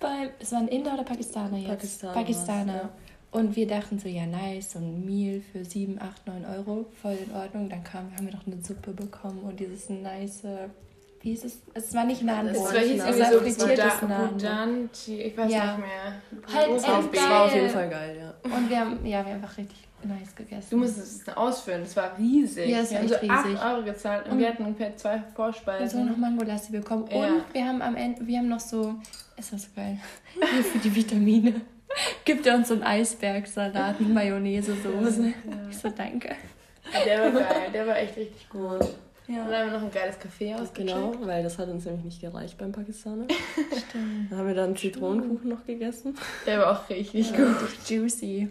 beim, 0.00 0.30
es 0.38 0.52
war 0.52 0.60
ein 0.60 0.68
Inder 0.68 0.94
oder 0.94 1.04
Pakistaner 1.04 1.58
jetzt? 1.58 1.68
Pakistaner. 1.68 2.14
Pakistaner. 2.14 2.74
Ja. 2.74 2.90
Und 3.30 3.54
wir 3.56 3.66
dachten 3.66 3.98
so, 3.98 4.08
ja 4.08 4.24
nice, 4.24 4.72
so 4.72 4.78
ein 4.78 5.04
Meal 5.04 5.42
für 5.52 5.64
7, 5.64 6.00
8, 6.00 6.26
9 6.26 6.44
Euro, 6.56 6.86
voll 7.02 7.18
in 7.26 7.34
Ordnung. 7.34 7.68
Dann 7.68 7.84
kam, 7.84 8.10
haben 8.16 8.26
wir 8.26 8.34
noch 8.34 8.46
eine 8.46 8.62
Suppe 8.62 8.92
bekommen 8.92 9.40
und 9.40 9.60
dieses 9.60 9.90
nice, 9.90 10.44
wie 11.20 11.30
hieß 11.30 11.44
es? 11.44 11.58
Es 11.74 11.92
war 11.92 12.04
nicht 12.04 12.22
Naan, 12.22 12.46
es 12.46 12.58
war 12.58 12.74
irgendwie 12.74 13.50
so 13.50 13.66
frittiertes 13.66 14.02
Naan. 14.02 14.88
Ich 14.94 15.36
weiß 15.36 15.52
ja. 15.52 15.76
nicht 15.76 15.86
mehr. 15.86 16.54
Halt 16.54 16.70
es 16.76 16.82
war, 16.84 17.30
war 17.30 17.44
auf 17.46 17.54
jeden 17.54 17.68
Fall 17.68 17.90
geil, 17.90 18.16
ja. 18.20 18.56
Und 18.56 18.70
wir 18.70 18.78
haben, 18.78 19.04
ja, 19.04 19.24
wir 19.24 19.34
haben 19.34 19.42
einfach 19.42 19.58
richtig 19.58 19.78
nice 20.04 20.34
gegessen. 20.34 20.68
Du 20.70 20.76
musstest 20.76 21.28
es 21.28 21.36
ausführen, 21.36 21.82
es 21.82 21.96
war 21.96 22.16
riesig. 22.16 22.68
Ja, 22.68 22.78
es 22.78 22.92
war 22.92 23.00
echt 23.02 23.12
also 23.12 23.26
riesig. 23.26 23.58
8 23.58 23.74
Euro 23.74 23.84
gezahlt 23.84 24.26
und, 24.26 24.32
und 24.32 24.38
wir 24.38 24.48
hatten 24.48 24.64
ungefähr 24.64 24.96
zwei 24.96 25.22
Vorspeisen. 25.34 26.00
Und 26.00 26.06
so 26.06 26.12
noch 26.12 26.16
Mangolassi 26.16 26.72
bekommen. 26.72 27.06
Ja. 27.10 27.26
Und 27.26 27.42
wir 27.52 27.66
haben 27.66 27.82
am 27.82 27.96
Ende, 27.96 28.26
wir 28.26 28.38
haben 28.38 28.48
noch 28.48 28.60
so, 28.60 28.94
ist 29.36 29.52
das 29.52 29.74
geil, 29.74 29.98
nur 30.36 30.62
für 30.62 30.78
die 30.78 30.94
Vitamine 30.94 31.60
gibt 32.24 32.46
er 32.46 32.56
uns 32.56 32.68
so 32.68 32.74
einen 32.74 32.82
Eisbergsalat 32.82 34.00
mit 34.00 34.10
Mayonnaise-Soße. 34.10 35.26
Ja. 35.26 35.32
Ich 35.70 35.78
so, 35.78 35.88
danke. 35.88 36.34
Ja, 36.92 37.04
der 37.04 37.22
war 37.22 37.40
geil, 37.40 37.70
der 37.72 37.86
war 37.86 37.96
echt 37.98 38.16
richtig 38.16 38.48
gut. 38.48 38.86
Ja. 39.28 39.42
Und 39.42 39.50
dann 39.50 39.60
haben 39.60 39.72
wir 39.72 39.78
noch 39.78 39.86
ein 39.86 39.90
geiles 39.90 40.16
Café 40.20 40.54
ausgecheckt. 40.54 40.76
Genau, 40.76 41.14
weil 41.22 41.42
das 41.42 41.58
hat 41.58 41.68
uns 41.68 41.84
nämlich 41.84 42.04
nicht 42.04 42.20
gereicht 42.20 42.56
beim 42.58 42.70
Pakistaner. 42.70 43.24
Stimmt. 43.88 44.30
Dann 44.30 44.38
haben 44.38 44.46
wir 44.46 44.54
dann 44.54 44.76
Zitronenkuchen 44.76 45.48
noch 45.48 45.66
gegessen. 45.66 46.14
Der 46.46 46.60
war 46.60 46.72
auch 46.72 46.88
richtig 46.88 47.32
ja. 47.32 47.36
gut. 47.36 47.56
Juicy. 47.88 48.48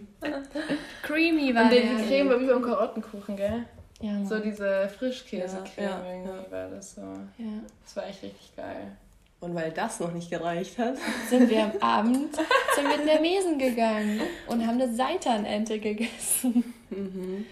Creamy 1.02 1.54
war 1.54 1.64
Und 1.64 1.72
der. 1.72 1.82
Und 1.82 1.98
die 1.98 2.06
Creme 2.06 2.28
war 2.28 2.40
wie 2.40 2.46
beim 2.46 2.62
Karottenkuchen, 2.62 3.36
gell? 3.36 3.64
Ja, 4.02 4.22
So 4.26 4.38
diese 4.38 4.90
Frischkäsecreme 4.90 5.64
ja, 5.78 6.04
ja, 6.04 6.12
irgendwie 6.12 6.50
war 6.50 6.68
das 6.68 6.94
so. 6.94 7.00
Ja. 7.00 7.62
Das 7.82 7.96
war 7.96 8.06
echt 8.06 8.22
richtig 8.22 8.54
geil. 8.54 8.92
Und 9.40 9.54
weil 9.54 9.70
das 9.70 10.00
noch 10.00 10.12
nicht 10.12 10.30
gereicht 10.30 10.78
hat, 10.78 10.96
sind 11.30 11.50
wir 11.50 11.64
am 11.64 11.72
Abend 11.80 12.34
sind 12.74 12.88
wir 12.88 13.00
in 13.00 13.06
der 13.06 13.20
Mesen 13.20 13.58
gegangen 13.58 14.20
und 14.46 14.66
haben 14.66 14.80
eine 14.80 14.94
Seitanente 14.94 15.78
gegessen. 15.78 16.74
Mhm. 16.90 17.46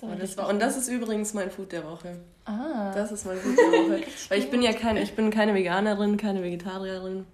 So, 0.00 0.06
und, 0.06 0.22
das 0.22 0.36
war, 0.36 0.48
und 0.48 0.60
das 0.60 0.76
ist 0.76 0.88
übrigens 0.88 1.34
mein 1.34 1.50
Food 1.50 1.72
der 1.72 1.84
Woche. 1.84 2.18
Ah. 2.44 2.92
Das 2.94 3.10
ist 3.10 3.26
mein 3.26 3.36
Food 3.36 3.58
der 3.58 3.66
Woche. 3.66 4.02
Weil 4.28 4.38
ich 4.38 4.50
bin 4.50 4.62
ja 4.62 4.72
keine, 4.72 5.02
ich 5.02 5.14
bin 5.14 5.30
keine 5.30 5.54
Veganerin, 5.54 6.16
keine 6.16 6.42
Vegetarierin. 6.42 7.26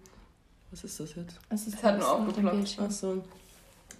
Was 0.71 0.83
ist 0.83 0.99
das 0.99 1.15
jetzt? 1.15 1.39
Es 1.51 1.67
ist 1.67 1.77
das 1.77 1.83
hat 1.85 1.99
nur 1.99 2.11
aufgeploppt. 2.11 2.79
Ach 2.81 2.91
so. 2.91 3.23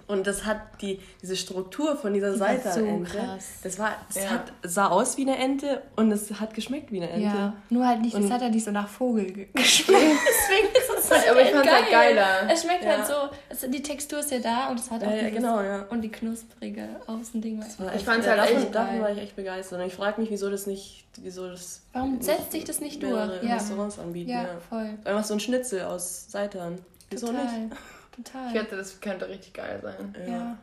Und 0.07 0.27
das 0.27 0.45
hat 0.45 0.83
die, 0.83 1.01
diese 1.23 1.37
Struktur 1.37 1.97
von 1.97 2.13
dieser 2.13 2.37
Seite 2.37 2.73
so 2.73 2.99
krass. 3.05 3.47
Das 3.63 3.79
war, 3.79 3.97
es 4.09 4.17
ja. 4.17 4.31
hat, 4.31 4.53
sah 4.63 4.89
aus 4.89 5.17
wie 5.17 5.23
eine 5.23 5.39
Ente 5.39 5.83
und 5.97 6.13
es 6.13 6.31
hat 6.41 6.53
geschmeckt 6.55 6.93
wie 6.93 6.99
eine 6.99 7.11
Ente. 7.11 7.27
Ja, 7.27 7.55
nur 7.71 7.87
halt 7.87 8.03
nicht, 8.03 8.15
es 8.15 8.31
hat 8.31 8.43
halt 8.43 8.53
nicht 8.53 8.65
so 8.65 8.71
nach 8.71 8.89
Vogel 8.89 9.25
geschmeckt. 9.55 9.89
Deswegen 9.91 10.69
ist 10.75 10.91
es 10.99 11.11
halt 11.11 11.31
Aber 11.31 11.43
ich 11.43 11.51
fand 11.51 11.67
es 11.67 11.73
halt 11.73 11.91
geiler. 11.91 12.51
Es 12.51 12.63
schmeckt 12.63 12.85
halt 12.85 12.99
ja. 12.99 13.15
halt 13.15 13.31
so, 13.31 13.67
es, 13.67 13.71
die 13.71 13.83
Textur 13.83 14.19
ist 14.19 14.31
ja 14.31 14.39
da 14.41 14.69
und 14.69 14.79
es 14.79 14.91
hat 14.91 15.03
auch 15.03 15.11
ja, 15.11 15.31
genau, 15.31 15.63
ja. 15.63 15.87
und 15.91 16.03
die 16.03 16.11
knusprige 16.11 16.89
Außending. 17.07 17.61
War 17.79 17.95
ich 17.95 18.05
fand 18.05 18.21
es 18.21 18.29
halt 18.29 18.39
davon, 18.39 18.57
echt 18.57 18.75
Davon 18.75 19.01
war 19.01 19.11
ich 19.11 19.19
echt 19.19 19.37
begeistert. 19.37 19.81
Und 19.81 19.87
ich 19.87 19.95
frage 19.95 20.21
mich, 20.21 20.31
wieso 20.31 20.51
das 20.51 20.67
nicht, 20.67 21.05
wieso 21.21 21.49
das... 21.49 21.83
Warum 21.93 22.21
setzt 22.21 22.53
sich 22.53 22.65
das 22.65 22.81
nicht 22.81 23.03
durch? 23.03 23.13
Ja. 23.43 23.55
Restaurants 23.55 23.99
anbieten. 23.99 24.31
Ja, 24.31 24.47
voll. 24.69 24.99
Einfach 25.05 25.25
so 25.25 25.35
ein 25.35 25.41
Schnitzel 25.41 25.83
aus 25.83 26.31
Seitan. 26.31 26.79
Wieso 27.11 27.29
Total. 27.29 27.45
nicht? 27.45 27.77
Total. 28.15 28.49
Ich 28.49 28.55
wette, 28.55 28.77
das 28.77 29.01
könnte 29.01 29.29
richtig 29.29 29.55
geil 29.55 29.81
sein. 29.83 30.15
Ja. 30.27 30.33
ja. 30.33 30.59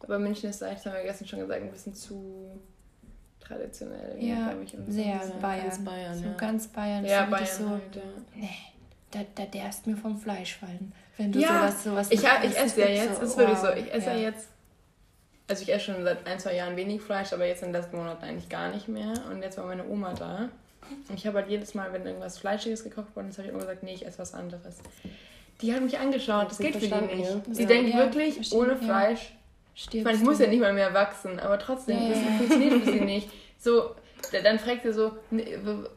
Aber 0.00 0.18
München 0.18 0.50
ist 0.50 0.62
eigentlich, 0.62 0.84
haben 0.84 0.94
wir 0.94 1.02
gestern 1.02 1.28
schon 1.28 1.40
gesagt, 1.40 1.62
ein 1.62 1.70
bisschen 1.70 1.94
zu 1.94 2.60
traditionell. 3.40 4.16
Ja, 4.18 4.52
ich, 4.62 4.76
sehr 4.88 5.20
so. 5.26 5.34
Bayern. 5.40 5.64
Ganz 5.64 5.84
Bayern, 5.84 6.18
so 6.18 6.24
ja. 6.24 6.34
ganz 6.34 6.68
Bayern. 6.68 7.04
Ja, 7.04 7.26
Bayern 7.26 7.46
so, 7.46 7.70
halt, 7.70 7.96
ja. 7.96 8.02
Nee, 8.34 8.50
da, 9.10 9.20
da 9.34 9.44
derst 9.46 9.86
mir 9.86 9.96
vom 9.96 10.18
Fleisch 10.18 10.56
fallen. 10.56 10.92
Wenn 11.16 11.32
du 11.32 11.38
ja, 11.38 11.70
sowas, 11.70 11.84
sowas 11.84 12.10
Ich, 12.10 12.20
ich 12.20 12.58
esse 12.58 12.80
ja 12.80 12.88
jetzt, 12.88 13.16
so, 13.16 13.22
ist 13.22 13.36
wirklich 13.36 13.58
so, 13.58 13.70
ich 13.72 13.92
esse 13.92 14.06
ja. 14.08 14.14
ja 14.14 14.22
jetzt 14.22 14.48
also 15.48 15.62
ich 15.62 15.72
esse 15.72 15.92
schon 15.92 16.02
seit 16.02 16.26
ein, 16.26 16.38
zwei 16.38 16.56
Jahren 16.56 16.76
wenig 16.76 17.00
Fleisch, 17.00 17.32
aber 17.32 17.46
jetzt 17.46 17.62
in 17.62 17.72
den 17.72 17.80
letzten 17.80 17.96
Monaten 17.96 18.24
eigentlich 18.24 18.48
gar 18.48 18.70
nicht 18.70 18.88
mehr. 18.88 19.12
Und 19.30 19.42
jetzt 19.42 19.58
war 19.58 19.66
meine 19.66 19.86
Oma 19.86 20.12
da. 20.12 20.48
Und 21.08 21.14
ich 21.14 21.26
habe 21.26 21.38
halt 21.38 21.48
jedes 21.48 21.74
Mal, 21.74 21.92
wenn 21.92 22.04
irgendwas 22.04 22.38
Fleischiges 22.38 22.84
gekocht 22.84 23.14
worden 23.14 23.28
ist, 23.28 23.38
habe 23.38 23.48
ich 23.48 23.54
immer 23.54 23.62
gesagt, 23.62 23.82
nee, 23.82 23.94
ich 23.94 24.06
esse 24.06 24.18
was 24.18 24.34
anderes. 24.34 24.78
Die 25.62 25.72
hat 25.72 25.82
mich 25.82 25.98
angeschaut, 25.98 26.50
das 26.50 26.58
geht 26.58 26.76
für 26.76 26.86
die 26.86 27.16
nicht. 27.16 27.30
Sie 27.50 27.62
ja. 27.62 27.68
denkt 27.68 27.90
ja, 27.90 27.98
wirklich, 27.98 28.52
ohne 28.52 28.76
Fleisch. 28.76 29.32
Stirbt 29.74 29.94
ich 29.94 30.04
meine, 30.04 30.16
ich 30.16 30.24
muss 30.24 30.38
ja 30.38 30.46
nicht 30.46 30.60
mal 30.60 30.72
mehr 30.72 30.94
wachsen, 30.94 31.38
aber 31.38 31.58
trotzdem, 31.58 31.98
das 32.08 32.18
funktioniert 32.18 32.82
für 32.82 32.92
sie 32.92 33.00
nicht. 33.04 33.28
So, 33.58 33.94
dann 34.42 34.58
fragt 34.58 34.82
sie 34.82 34.92
so, 34.92 35.12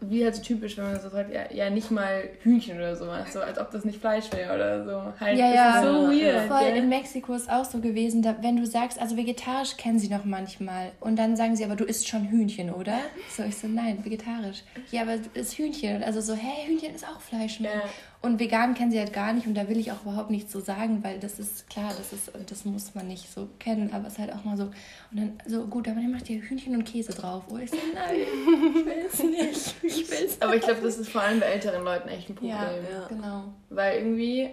wie 0.01 0.23
halt 0.23 0.35
so 0.35 0.41
typisch, 0.41 0.77
wenn 0.77 0.85
man 0.85 0.99
so 0.99 1.09
sagt, 1.09 1.33
ja, 1.33 1.51
ja 1.51 1.69
nicht 1.69 1.89
mal 1.89 2.29
Hühnchen 2.41 2.77
oder 2.77 2.95
sowas, 2.95 3.33
so 3.33 3.39
als 3.39 3.57
ob 3.57 3.71
das 3.71 3.85
nicht 3.85 3.99
Fleisch 3.99 4.31
wäre 4.31 4.53
oder 4.53 4.85
so. 4.85 5.19
Halt, 5.19 5.37
ja, 5.37 5.53
ja, 5.53 5.81
so 5.81 6.09
weird. 6.09 6.47
Voll, 6.47 6.61
ja. 6.61 6.75
in 6.75 6.89
Mexiko 6.89 7.33
ist 7.33 7.49
auch 7.49 7.65
so 7.65 7.79
gewesen, 7.79 8.21
da, 8.21 8.35
wenn 8.41 8.57
du 8.57 8.65
sagst, 8.65 8.99
also 8.99 9.17
vegetarisch 9.17 9.77
kennen 9.77 9.99
sie 9.99 10.09
noch 10.09 10.25
manchmal 10.25 10.91
und 10.99 11.17
dann 11.17 11.35
sagen 11.35 11.55
sie, 11.55 11.65
aber 11.65 11.75
du 11.75 11.85
isst 11.85 12.07
schon 12.07 12.29
Hühnchen, 12.29 12.71
oder? 12.71 12.99
So, 13.35 13.43
ich 13.43 13.57
so, 13.57 13.67
nein, 13.67 14.03
vegetarisch. 14.03 14.63
Ja, 14.91 15.01
aber 15.03 15.17
du 15.17 15.39
isst 15.39 15.57
Hühnchen. 15.57 16.03
Also 16.03 16.21
so, 16.21 16.33
hey, 16.33 16.67
Hühnchen 16.67 16.93
ist 16.93 17.05
auch 17.05 17.21
Fleisch. 17.21 17.59
Ne? 17.59 17.69
Ja. 17.69 17.81
Und 18.21 18.37
vegan 18.37 18.73
kennen 18.73 18.91
sie 18.91 18.99
halt 18.99 19.13
gar 19.13 19.31
nicht 19.31 19.47
und 19.47 19.55
da 19.55 19.69
will 19.69 19.77
ich 19.77 19.93
auch 19.93 20.01
überhaupt 20.01 20.29
nichts 20.29 20.51
so 20.51 20.59
sagen, 20.59 21.01
weil 21.05 21.19
das 21.19 21.39
ist 21.39 21.69
klar, 21.69 21.93
das 21.97 22.11
ist 22.11 22.31
das 22.47 22.65
muss 22.65 22.93
man 22.93 23.07
nicht 23.07 23.31
so 23.31 23.47
kennen, 23.59 23.93
aber 23.93 24.07
es 24.07 24.13
ist 24.13 24.19
halt 24.19 24.33
auch 24.33 24.43
mal 24.43 24.57
so 24.57 24.63
und 24.63 24.73
dann 25.13 25.33
so 25.45 25.65
gut, 25.67 25.87
aber 25.87 26.01
dann 26.01 26.11
macht 26.11 26.29
ihr 26.29 26.41
Hühnchen 26.41 26.75
und 26.75 26.83
Käse 26.83 27.13
drauf. 27.13 27.45
Oh, 27.49 27.57
ich 27.57 27.71
so 27.71 27.77
nein, 27.93 28.15
ich 28.75 28.85
will's 28.85 29.23
nicht. 29.23 29.75
Ich 29.83 30.11
will's. 30.11 30.41
Aber 30.41 30.53
ich 30.53 30.61
glaube, 30.61 30.81
das 30.81 30.97
ist 30.97 31.09
vor 31.09 31.21
allem 31.21 31.39
bei 31.39 31.45
älteren 31.45 31.83
Leuten 31.83 32.09
echt 32.09 32.29
ein 32.29 32.35
Problem. 32.35 32.51
Ja, 32.51 32.71
ja. 32.71 33.07
genau. 33.07 33.43
Weil 33.69 33.99
irgendwie 33.99 34.49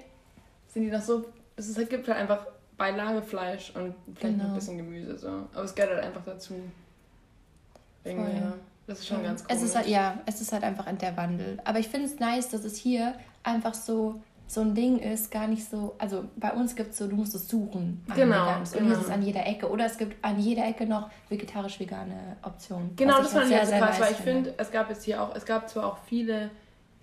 sind 0.69 0.85
die 0.85 0.91
noch 0.91 1.03
so 1.03 1.25
es 1.57 1.69
ist, 1.69 1.91
gibt 1.91 2.07
halt 2.07 2.19
einfach 2.19 2.47
Beilagefleisch 2.77 3.73
und 3.75 3.95
vielleicht 4.15 4.37
genau. 4.37 4.45
noch 4.45 4.51
ein 4.51 4.55
bisschen 4.55 4.77
Gemüse 4.77 5.17
so, 5.17 5.29
aber 5.29 5.65
es 5.65 5.75
gehört 5.75 5.95
halt 5.95 6.05
einfach 6.05 6.25
dazu. 6.25 6.55
Irgendwie, 8.05 8.37
ja. 8.37 8.53
Das 8.87 9.01
ist 9.01 9.09
schon 9.09 9.23
ganz 9.25 9.43
cool. 9.43 9.49
Es 9.49 9.63
ist 9.63 9.75
halt, 9.75 9.89
ja, 9.89 10.21
es 10.27 10.41
ist 10.41 10.53
halt 10.53 10.63
einfach 10.63 10.87
der 10.93 11.17
Wandel. 11.17 11.59
Aber 11.65 11.81
ich 11.81 11.89
finde 11.89 12.07
es 12.07 12.21
nice, 12.21 12.51
dass 12.51 12.63
es 12.63 12.77
hier 12.77 13.15
einfach 13.47 13.75
so 13.75 14.21
so 14.49 14.61
ein 14.61 14.75
Ding 14.75 14.99
ist, 14.99 15.31
gar 15.31 15.49
nicht 15.49 15.69
so, 15.69 15.97
also 15.99 16.25
bei 16.37 16.53
uns 16.53 16.77
gibt 16.77 16.93
es 16.93 16.99
so, 16.99 17.09
du 17.09 17.17
musst 17.17 17.35
es 17.35 17.49
suchen. 17.49 18.05
Genau. 18.15 18.59
Und 18.59 18.73
genau. 18.73 18.85
hier 18.87 18.93
ist 18.93 19.05
es 19.05 19.11
an 19.11 19.23
jeder 19.23 19.45
Ecke. 19.45 19.69
Oder 19.69 19.87
es 19.87 19.99
gibt 19.99 20.25
an 20.25 20.39
jeder 20.39 20.67
Ecke 20.67 20.87
noch 20.87 21.11
vegetarisch-vegane 21.29 22.37
Optionen. 22.43 22.95
Genau, 22.95 23.19
das 23.19 23.33
fand 23.33 23.51
ich 23.51 23.57
halt 23.57 23.67
so 23.67 23.75
krass, 23.75 24.01
weil 24.01 24.13
ich 24.13 24.19
finde, 24.19 24.55
es 24.57 24.71
gab 24.71 24.89
jetzt 24.89 25.05
hier 25.05 25.21
auch, 25.21 25.35
es 25.35 25.45
gab 25.45 25.69
zwar 25.69 25.87
auch 25.87 25.99
viele 26.07 26.51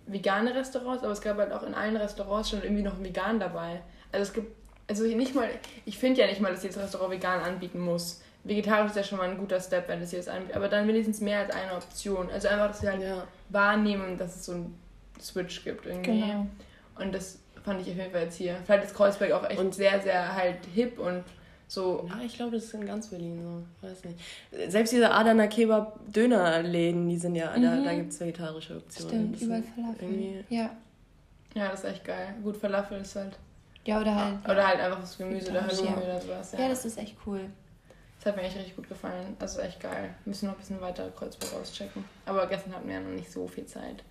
vegane 0.08 0.56
Restaurants, 0.56 1.04
aber 1.04 1.12
es 1.12 1.22
gab 1.22 1.38
halt 1.38 1.52
auch 1.52 1.64
in 1.64 1.74
allen 1.74 1.98
Restaurants 1.98 2.50
schon 2.50 2.64
irgendwie 2.64 2.84
noch 2.84 2.98
ein 2.98 3.04
Vegan 3.04 3.40
dabei. 3.40 3.82
Also 4.14 4.24
es 4.24 4.34
gibt, 4.34 4.56
also 4.88 5.04
nicht 5.04 5.36
mal, 5.36 5.50
ich 5.86 5.98
finde 5.98 6.22
ja 6.22 6.28
nicht 6.28 6.40
mal, 6.40 6.52
dass 6.52 6.64
jedes 6.64 6.78
Restaurant 6.78 7.12
vegan 7.12 7.42
anbieten 7.42 7.80
muss. 7.80 8.22
Vegetarisch 8.46 8.92
ist 8.92 8.98
ja 8.98 9.04
schon 9.04 9.18
mal 9.18 9.30
ein 9.30 9.38
guter 9.38 9.60
Step, 9.60 9.88
wenn 9.90 10.02
es 10.02 10.12
hier 10.12 10.20
das 10.20 10.28
anbietet. 10.30 10.56
Aber 10.56 10.70
dann 10.70 10.88
wenigstens 10.88 11.20
mehr 11.20 11.40
als 11.40 11.52
eine 11.52 11.74
Option. 11.74 12.30
Also 12.30 12.48
einfach, 12.48 12.68
dass 12.68 12.82
wir 12.82 12.92
halt 12.92 13.02
ja. 13.02 13.24
wahrnehmen, 13.50 14.18
dass 14.18 14.36
es 14.36 14.46
so 14.46 14.54
einen 14.54 14.78
Switch 15.22 15.64
gibt 15.64 15.86
irgendwie. 15.86 16.22
Genau. 16.22 16.48
Und 16.96 17.14
das 17.14 17.40
fand 17.64 17.82
ich 17.82 17.92
auf 17.92 17.98
jeden 17.98 18.12
Fall 18.12 18.24
jetzt 18.24 18.38
hier. 18.38 18.58
Vielleicht 18.66 18.86
ist 18.86 18.94
Kreuzberg 18.94 19.32
auch 19.32 19.50
echt 19.50 19.60
und 19.60 19.74
sehr, 19.74 20.02
sehr 20.02 20.36
halt 20.36 20.58
hip 20.74 21.00
und 21.00 21.24
so. 21.68 22.08
Ja, 22.10 22.24
ich 22.24 22.36
glaube, 22.36 22.52
das 22.52 22.66
ist 22.66 22.74
in 22.74 22.86
ganz 22.86 23.08
Berlin 23.08 23.42
so. 23.42 23.88
Weiß 23.88 24.04
nicht. 24.06 24.20
Selbst 24.72 24.94
diese 24.94 25.12
Adana 25.12 25.48
Kebab 25.48 26.00
Dönerläden, 26.14 27.10
die 27.10 27.18
sind 27.18 27.36
ja, 27.36 27.56
mhm. 27.56 27.64
da, 27.64 27.84
da 27.84 27.94
gibt 27.96 28.12
es 28.12 28.20
vegetarische 28.20 28.78
Optionen. 28.78 29.36
Stimmt, 29.36 29.42
überall 29.42 29.64
Falafel. 29.64 30.46
Ja. 30.50 30.70
Ja, 31.56 31.70
das 31.70 31.84
ist 31.84 31.90
echt 31.90 32.06
geil. 32.06 32.36
Gut, 32.44 32.58
Falafel 32.58 33.02
ist 33.02 33.16
halt. 33.16 33.38
Ja, 33.86 34.02
oder 34.02 34.16
halt. 34.16 34.46
Oder 34.46 34.68
halt 34.68 34.80
einfach 34.80 35.02
das 35.02 35.18
Gemüse 35.18 35.52
oder 35.52 35.66
Halloumi 35.66 35.90
ja. 35.90 35.98
oder 35.98 36.22
sowas. 36.22 36.52
Ja. 36.54 36.60
ja, 36.60 36.70
das 36.70 36.86
ist 36.86 36.98
echt 36.98 37.16
cool. 37.26 37.42
Das 38.18 38.28
hat 38.28 38.38
mir 38.38 38.44
echt 38.44 38.56
richtig 38.56 38.76
gut 38.76 38.88
gefallen. 38.88 39.36
Also 39.40 39.60
echt 39.60 39.80
geil. 39.80 40.16
Wir 40.24 40.30
müssen 40.30 40.48
noch 40.48 40.54
ein 40.54 40.60
bisschen 40.60 40.80
weiter 40.80 41.10
Kreuzberg 41.12 41.54
auschecken. 41.62 42.06
Aber 42.26 42.48
gestern 42.48 42.74
hatten 42.74 42.88
wir 42.88 42.96
ja 42.96 43.02
noch 43.02 43.10
nicht 43.10 43.32
so 43.32 43.48
viel 43.48 43.66
Zeit. 43.66 44.04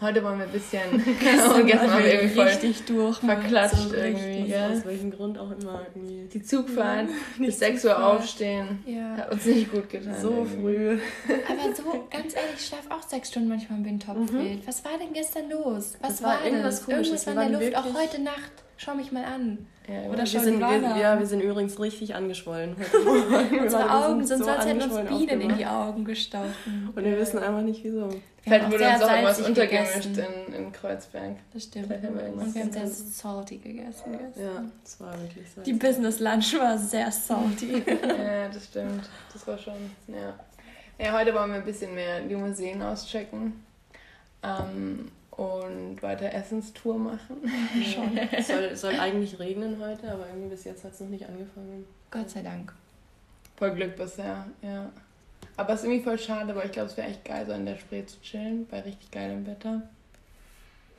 Heute 0.00 0.24
wollen 0.24 0.38
wir 0.38 0.46
ein 0.46 0.52
bisschen. 0.52 0.80
genau, 0.90 1.54
gestern 1.64 1.90
haben 1.92 2.04
wir 2.04 2.14
irgendwie 2.14 2.34
voll 2.34 2.46
richtig 2.46 2.84
durch. 2.84 3.18
Verklatscht 3.18 3.90
so 3.90 3.94
irgendwie. 3.94 4.50
Ja. 4.50 4.68
Aus 4.70 4.84
welchem 4.86 5.10
Grund 5.10 5.38
auch 5.38 5.50
immer. 5.50 5.86
Irgendwie. 5.94 6.26
Die 6.32 6.42
Zugfahrt, 6.42 7.08
ja, 7.08 7.44
bis 7.44 7.58
6 7.58 7.84
Uhr 7.84 8.04
aufstehen. 8.04 8.82
Ja. 8.86 9.16
Hat 9.18 9.32
uns 9.32 9.44
nicht 9.44 9.70
gut 9.70 9.90
getan. 9.90 10.14
So 10.20 10.30
irgendwie. 10.30 10.60
früh. 10.60 10.98
Aber 11.48 11.74
so, 11.74 11.82
ganz 12.10 12.34
ehrlich, 12.34 12.54
ich 12.56 12.66
schlafe 12.66 12.90
auch 12.90 13.02
sechs 13.02 13.28
Stunden 13.28 13.48
manchmal 13.48 13.78
im 13.80 13.84
Windtopf. 13.84 14.30
Mhm. 14.30 14.62
Was 14.64 14.84
war 14.84 14.92
denn 14.98 15.12
gestern 15.12 15.50
los? 15.50 15.96
Was 16.00 16.08
das 16.08 16.22
war, 16.22 16.30
war 16.30 16.44
irgendwas 16.46 16.84
Komisches. 16.84 17.26
Irgendwas 17.26 17.36
war 17.36 17.44
in 17.44 17.52
der 17.52 17.60
Luft, 17.60 17.76
auch 17.76 17.94
heute 17.94 18.22
Nacht. 18.22 18.52
Schau 18.78 18.94
mich 18.94 19.12
mal 19.12 19.24
an. 19.24 19.66
Ja, 19.90 20.08
Oder 20.08 20.18
wir 20.18 20.26
sind, 20.26 20.60
wir, 20.60 20.96
ja, 20.96 21.18
wir 21.18 21.26
sind 21.26 21.40
übrigens 21.40 21.80
richtig 21.80 22.14
angeschwollen. 22.14 22.76
Unsere 23.60 23.90
Augen 23.90 24.24
sind 24.24 24.44
so, 24.44 24.50
als 24.50 24.64
hätten 24.64 24.82
uns 24.82 25.08
Bienen 25.08 25.40
in 25.40 25.56
die 25.56 25.66
Augen 25.66 26.04
gestochen. 26.04 26.90
Und 26.94 27.04
wir 27.04 27.18
wissen 27.18 27.40
einfach 27.40 27.62
nicht 27.62 27.82
wieso. 27.82 28.08
Vielleicht 28.42 28.70
wurde 28.70 28.88
uns 28.88 29.02
auch 29.02 29.10
irgendwas 29.10 29.40
untergemischt 29.40 30.16
in, 30.16 30.54
in 30.54 30.72
Kreuzberg. 30.72 31.36
Das 31.52 31.64
stimmt. 31.64 31.90
Und 31.90 32.54
wir 32.54 32.62
haben 32.62 32.72
sehr 32.72 32.86
salty 32.86 33.58
gegessen 33.58 34.12
gestern. 34.12 34.44
Ja, 34.44 34.64
das 34.82 35.00
war 35.00 35.20
wirklich 35.20 35.50
salty. 35.50 35.72
Die 35.72 35.78
Business 35.78 36.20
Lunch 36.20 36.58
war 36.58 36.78
sehr 36.78 37.10
salty. 37.10 37.82
ja, 37.86 38.48
das 38.48 38.64
stimmt. 38.64 39.08
Das 39.32 39.46
war 39.46 39.58
schon, 39.58 39.74
ja. 40.06 40.34
Ja, 40.98 41.18
heute 41.18 41.34
wollen 41.34 41.50
wir 41.50 41.56
ein 41.56 41.64
bisschen 41.64 41.94
mehr 41.94 42.20
die 42.20 42.36
Museen 42.36 42.80
auschecken. 42.82 43.64
Ähm, 44.42 45.10
und 45.40 46.02
weiter 46.02 46.34
Essenstour 46.34 46.98
machen. 46.98 47.36
Schon. 47.82 48.16
es 48.32 48.48
soll, 48.48 48.76
soll 48.76 49.00
eigentlich 49.00 49.38
regnen 49.38 49.78
heute, 49.80 50.12
aber 50.12 50.26
irgendwie 50.26 50.50
bis 50.50 50.64
jetzt 50.64 50.84
hat 50.84 50.92
es 50.92 51.00
noch 51.00 51.08
nicht 51.08 51.26
angefangen. 51.26 51.86
Gott 52.10 52.28
sei 52.28 52.42
Dank. 52.42 52.74
Voll 53.56 53.70
Glück 53.72 53.96
bisher, 53.96 54.44
ja. 54.60 54.90
Aber 55.56 55.72
es 55.72 55.80
ist 55.80 55.86
irgendwie 55.86 56.04
voll 56.04 56.18
schade, 56.18 56.54
weil 56.54 56.66
ich 56.66 56.72
glaube, 56.72 56.90
es 56.90 56.96
wäre 56.98 57.08
echt 57.08 57.24
geil, 57.24 57.46
so 57.46 57.52
in 57.52 57.64
der 57.64 57.76
Spree 57.76 58.04
zu 58.04 58.20
chillen, 58.20 58.66
bei 58.66 58.80
richtig 58.80 59.10
geilem 59.10 59.46
Wetter. 59.46 59.82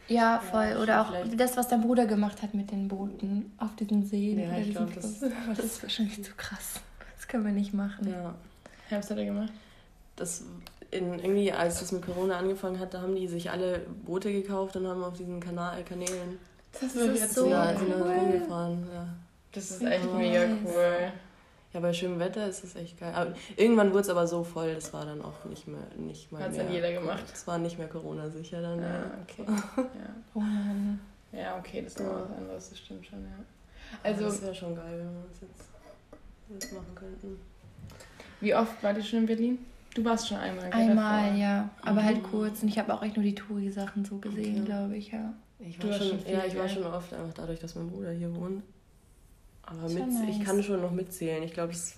Ja, 0.07 0.39
voll. 0.39 0.69
Ja, 0.69 0.79
Oder 0.79 1.01
auch 1.01 1.11
vielleicht. 1.11 1.39
das, 1.39 1.55
was 1.55 1.67
dein 1.67 1.81
Bruder 1.81 2.07
gemacht 2.07 2.41
hat 2.41 2.55
mit 2.55 2.71
den 2.71 2.87
Booten 2.87 3.51
auf 3.59 3.75
diesen 3.75 4.05
Seen. 4.05 4.39
Ja, 4.39 4.57
ich 4.57 4.71
glaube, 4.71 4.91
das, 4.93 5.19
das 5.55 5.59
ist 5.59 5.83
wahrscheinlich 5.83 6.23
zu 6.23 6.33
krass. 6.33 6.81
Das 7.15 7.27
können 7.27 7.45
wir 7.45 7.51
nicht 7.51 7.73
machen. 7.73 8.09
Ja. 8.09 8.33
Was 8.89 9.09
hat 9.11 9.19
er 9.19 9.25
gemacht? 9.25 9.53
Das 10.15 10.43
in, 10.91 11.19
irgendwie, 11.19 11.51
als 11.51 11.79
das 11.79 11.91
mit 11.91 12.05
Corona 12.05 12.37
angefangen 12.37 12.79
hat, 12.79 12.93
da 12.93 13.01
haben 13.01 13.15
die 13.15 13.27
sich 13.27 13.49
alle 13.49 13.79
Boote 14.05 14.31
gekauft 14.31 14.75
und 14.75 14.87
haben 14.87 15.03
auf 15.03 15.13
diesen 15.13 15.39
Kanal, 15.39 15.83
Kanälen. 15.83 16.37
Das, 16.73 16.93
das 16.93 17.03
ist 17.03 17.35
so 17.35 17.47
ja, 17.49 17.73
cool. 17.81 18.01
rumgefahren. 18.01 18.87
Ja. 18.93 19.07
Das 19.53 19.71
ist 19.71 19.81
echt 19.81 20.13
mega 20.13 20.43
cool. 20.65 21.11
Ja, 21.73 21.79
bei 21.79 21.93
schönem 21.93 22.19
Wetter 22.19 22.47
ist 22.47 22.63
das 22.63 22.75
echt 22.75 22.99
geil. 22.99 23.13
Aber 23.15 23.33
irgendwann 23.55 23.91
wurde 23.91 24.01
es 24.01 24.09
aber 24.09 24.27
so 24.27 24.43
voll, 24.43 24.75
das 24.75 24.93
war 24.93 25.05
dann 25.05 25.21
auch 25.21 25.45
nicht 25.45 25.67
mehr 25.67 25.79
nicht 25.97 26.31
mal 26.31 26.43
Hat's 26.43 26.57
mehr. 26.57 26.65
dann 26.65 26.73
jeder 26.73 26.91
gemacht. 26.91 27.23
Das 27.29 27.47
war 27.47 27.57
nicht 27.57 27.77
mehr 27.77 27.87
Corona-sicher 27.87 28.61
dann. 28.61 28.79
Ah, 28.79 28.87
ja, 28.87 29.11
okay. 29.23 29.45
ja. 29.77 30.15
Oh 30.33 30.39
Mann. 30.39 30.99
Ja, 31.31 31.57
okay, 31.57 31.81
das 31.81 31.93
ist 31.93 31.99
noch 32.01 32.29
was 32.29 32.37
anderes, 32.37 32.69
das 32.69 32.77
stimmt 32.77 33.05
schon, 33.05 33.23
ja. 33.23 33.45
Also, 34.03 34.25
das 34.25 34.41
wäre 34.41 34.53
schon 34.53 34.75
geil, 34.75 34.99
wenn 34.99 35.13
wir 35.13 35.23
das 35.29 35.41
jetzt, 35.41 35.69
jetzt 36.49 36.73
machen 36.73 36.93
könnten. 36.93 37.39
Wie 38.41 38.53
oft 38.53 38.83
wart 38.83 38.97
ihr 38.97 39.03
schon 39.03 39.19
in 39.19 39.25
Berlin? 39.27 39.65
Du 39.93 40.05
warst 40.05 40.27
schon 40.27 40.37
einmal, 40.37 40.69
gell? 40.69 40.79
Einmal, 40.79 41.23
davor. 41.23 41.39
ja. 41.39 41.69
Aber 41.81 42.03
halt 42.03 42.17
mhm. 42.17 42.23
halt 42.23 42.31
kurz. 42.31 42.63
Und 42.63 42.69
ich 42.69 42.79
habe 42.79 42.93
auch 42.93 43.03
echt 43.03 43.15
nur 43.15 43.23
die 43.25 43.35
Touri-Sachen 43.35 44.05
so 44.05 44.17
gesehen, 44.17 44.57
okay. 44.57 44.65
glaube 44.65 44.97
ich, 44.97 45.11
ja. 45.11 45.33
Ich 45.59 45.83
war, 45.83 45.93
schon, 45.93 46.19
ja, 46.25 46.43
ich 46.45 46.57
war 46.57 46.67
schon 46.67 46.83
oft, 46.85 47.13
einfach 47.13 47.33
dadurch, 47.33 47.59
dass 47.59 47.75
mein 47.75 47.87
Bruder 47.87 48.11
hier 48.11 48.33
wohnt. 48.33 48.63
Aber 49.63 49.87
mit, 49.89 50.07
nice. 50.07 50.29
ich 50.29 50.43
kann 50.43 50.63
schon 50.63 50.81
noch 50.81 50.91
mitzählen. 50.91 51.43
Ich 51.43 51.53
glaube, 51.53 51.73
es 51.73 51.95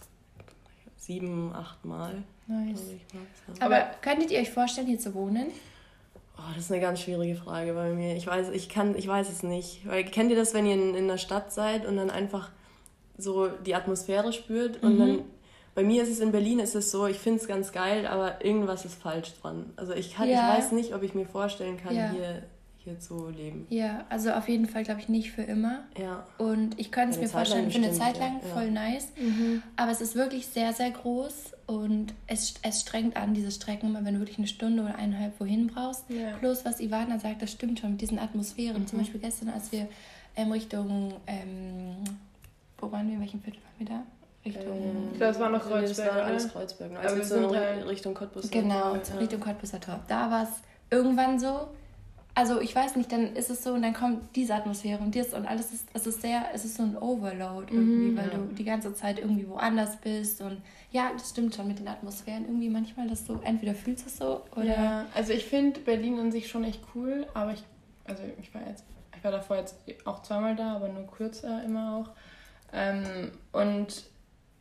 sieben, 0.97 1.53
acht 1.53 1.83
Mal. 1.85 2.23
Nice. 2.47 2.81
Ich, 2.91 3.61
Aber 3.61 3.85
könntet 4.01 4.31
ihr 4.31 4.39
euch 4.39 4.51
vorstellen, 4.51 4.87
hier 4.87 4.99
zu 4.99 5.13
wohnen? 5.13 5.47
Oh, 6.37 6.41
das 6.55 6.65
ist 6.65 6.71
eine 6.71 6.81
ganz 6.81 6.99
schwierige 7.01 7.35
Frage 7.35 7.73
bei 7.73 7.93
mir. 7.93 8.15
Ich 8.15 8.27
weiß, 8.27 8.49
ich 8.49 8.67
kann, 8.69 8.97
ich 8.97 9.07
weiß 9.07 9.29
es 9.29 9.43
nicht. 9.43 9.87
Weil 9.87 10.03
kennt 10.03 10.29
ihr 10.29 10.35
das, 10.35 10.53
wenn 10.53 10.65
ihr 10.65 10.73
in, 10.73 10.95
in 10.95 11.07
der 11.07 11.17
Stadt 11.17 11.53
seid 11.53 11.85
und 11.85 11.95
dann 11.95 12.09
einfach 12.09 12.51
so 13.17 13.47
die 13.47 13.75
Atmosphäre 13.75 14.33
spürt 14.33 14.81
und 14.81 14.95
mhm. 14.95 14.99
dann 14.99 15.19
bei 15.75 15.83
mir 15.83 16.03
ist 16.03 16.09
es 16.09 16.19
in 16.19 16.31
Berlin 16.31 16.59
ist 16.59 16.75
es 16.75 16.91
so, 16.91 17.07
ich 17.07 17.17
finde 17.17 17.39
es 17.39 17.47
ganz 17.47 17.71
geil, 17.71 18.05
aber 18.05 18.43
irgendwas 18.45 18.85
ist 18.85 18.95
falsch 18.95 19.33
dran. 19.41 19.71
Also 19.75 19.93
ich, 19.93 20.13
kann, 20.13 20.29
ja. 20.29 20.35
ich 20.35 20.57
weiß 20.57 20.71
nicht, 20.71 20.93
ob 20.93 21.03
ich 21.03 21.15
mir 21.15 21.25
vorstellen 21.25 21.77
kann, 21.77 21.95
ja. 21.95 22.11
hier, 22.11 22.43
hier 22.77 22.99
zu 22.99 23.29
leben. 23.29 23.65
Ja, 23.69 24.05
also 24.09 24.31
auf 24.31 24.47
jeden 24.47 24.67
Fall 24.67 24.83
glaube 24.83 25.01
ich 25.01 25.09
nicht 25.09 25.31
für 25.31 25.41
immer. 25.41 25.79
Ja. 25.99 26.27
Und 26.37 26.79
ich 26.79 26.91
könnte 26.91 27.15
es 27.15 27.21
mir 27.21 27.27
vorstellen, 27.27 27.71
für 27.71 27.77
eine 27.77 27.91
Zeit 27.91 28.19
lang 28.19 28.39
ja. 28.43 28.53
voll 28.53 28.69
nice. 28.69 29.07
Mhm. 29.17 29.63
Aber 29.75 29.91
es 29.91 30.01
ist 30.01 30.15
wirklich 30.15 30.45
sehr, 30.45 30.73
sehr 30.73 30.91
groß 30.91 31.53
und 31.65 32.13
es, 32.27 32.53
es 32.61 32.81
strengt 32.81 33.17
an, 33.17 33.33
diese 33.33 33.49
Strecken, 33.49 33.97
wenn 33.99 34.13
du 34.13 34.19
wirklich 34.19 34.37
eine 34.37 34.47
Stunde 34.47 34.83
oder 34.83 34.95
eineinhalb 34.95 35.39
wohin 35.39 35.67
brauchst. 35.67 36.07
Ja. 36.09 36.37
Plus, 36.39 36.65
was 36.65 36.81
Ivana 36.81 37.17
sagt, 37.17 37.41
das 37.41 37.51
stimmt 37.51 37.79
schon 37.79 37.91
mit 37.91 38.01
diesen 38.01 38.19
Atmosphären. 38.19 38.83
Mhm. 38.83 38.87
Zum 38.87 38.99
Beispiel 38.99 39.21
gestern, 39.21 39.49
als 39.49 39.71
wir 39.71 39.87
ähm, 40.35 40.51
Richtung, 40.51 41.15
ähm, 41.25 41.95
wo 42.77 42.91
waren 42.91 43.07
wir, 43.07 43.15
in 43.15 43.21
welchem 43.21 43.41
Viertel 43.41 43.59
waren 43.63 43.79
wir 43.79 43.87
da? 43.87 44.03
Richtung. 44.45 44.77
Ähm, 44.77 45.09
ich 45.11 45.17
glaube, 45.17 45.33
es 45.33 45.39
war 45.39 45.49
noch 45.49 45.61
Kreuzberg. 45.61 46.07
Das 46.07 46.15
war 46.15 46.25
alles 46.25 46.51
Kreuzberg. 46.51 46.91
Ne? 46.91 46.99
Also 46.99 47.15
wir 47.15 47.23
sind 47.23 47.55
halt 47.55 47.87
Richtung 47.87 48.13
Cottbus. 48.13 48.49
Genau, 48.49 48.95
ja. 48.95 49.17
Richtung 49.19 49.39
Cottbuser 49.39 49.79
Tor. 49.79 49.99
Da 50.07 50.29
war 50.29 50.43
es 50.43 50.49
irgendwann 50.89 51.39
so. 51.39 51.67
Also 52.35 52.59
ich 52.59 52.75
weiß 52.75 52.95
nicht, 52.95 53.11
dann 53.11 53.35
ist 53.35 53.51
es 53.51 53.63
so 53.63 53.73
und 53.73 53.83
dann 53.83 53.93
kommt 53.93 54.35
diese 54.35 54.55
Atmosphäre 54.55 54.99
und 54.99 55.15
das 55.15 55.35
und 55.35 55.45
alles 55.45 55.71
ist, 55.71 55.87
es 55.93 56.07
ist 56.07 56.21
sehr, 56.23 56.45
es 56.51 56.65
ist 56.65 56.77
so 56.77 56.83
ein 56.83 56.97
Overload 56.97 57.71
irgendwie, 57.71 58.09
mhm, 58.09 58.17
weil 58.17 58.27
ja. 58.27 58.37
du 58.37 58.55
die 58.55 58.63
ganze 58.63 58.91
Zeit 58.95 59.19
irgendwie 59.19 59.47
woanders 59.47 59.97
bist 59.97 60.41
und 60.41 60.59
ja, 60.89 61.11
das 61.13 61.29
stimmt 61.29 61.53
schon 61.53 61.67
mit 61.67 61.77
den 61.77 61.87
Atmosphären 61.87 62.45
irgendwie 62.45 62.69
manchmal, 62.69 63.07
dass 63.07 63.25
du 63.25 63.39
entweder 63.43 63.75
fühlst 63.75 64.07
es 64.07 64.17
so 64.17 64.41
oder. 64.55 64.65
Ja, 64.65 65.05
also 65.13 65.31
ich 65.31 65.45
finde 65.45 65.79
Berlin 65.81 66.19
an 66.19 66.31
sich 66.31 66.47
schon 66.47 66.63
echt 66.63 66.81
cool, 66.95 67.27
aber 67.35 67.53
ich, 67.53 67.63
also 68.05 68.23
ich 68.41 68.51
war 68.55 68.61
jetzt, 68.67 68.83
ich 69.15 69.23
war 69.23 69.31
davor 69.31 69.57
jetzt 69.57 69.75
auch 70.05 70.23
zweimal 70.23 70.55
da, 70.55 70.77
aber 70.77 70.89
nur 70.89 71.05
kürzer 71.05 71.63
immer 71.63 71.97
auch. 71.97 72.09
Ähm, 72.73 73.31
und 73.51 74.05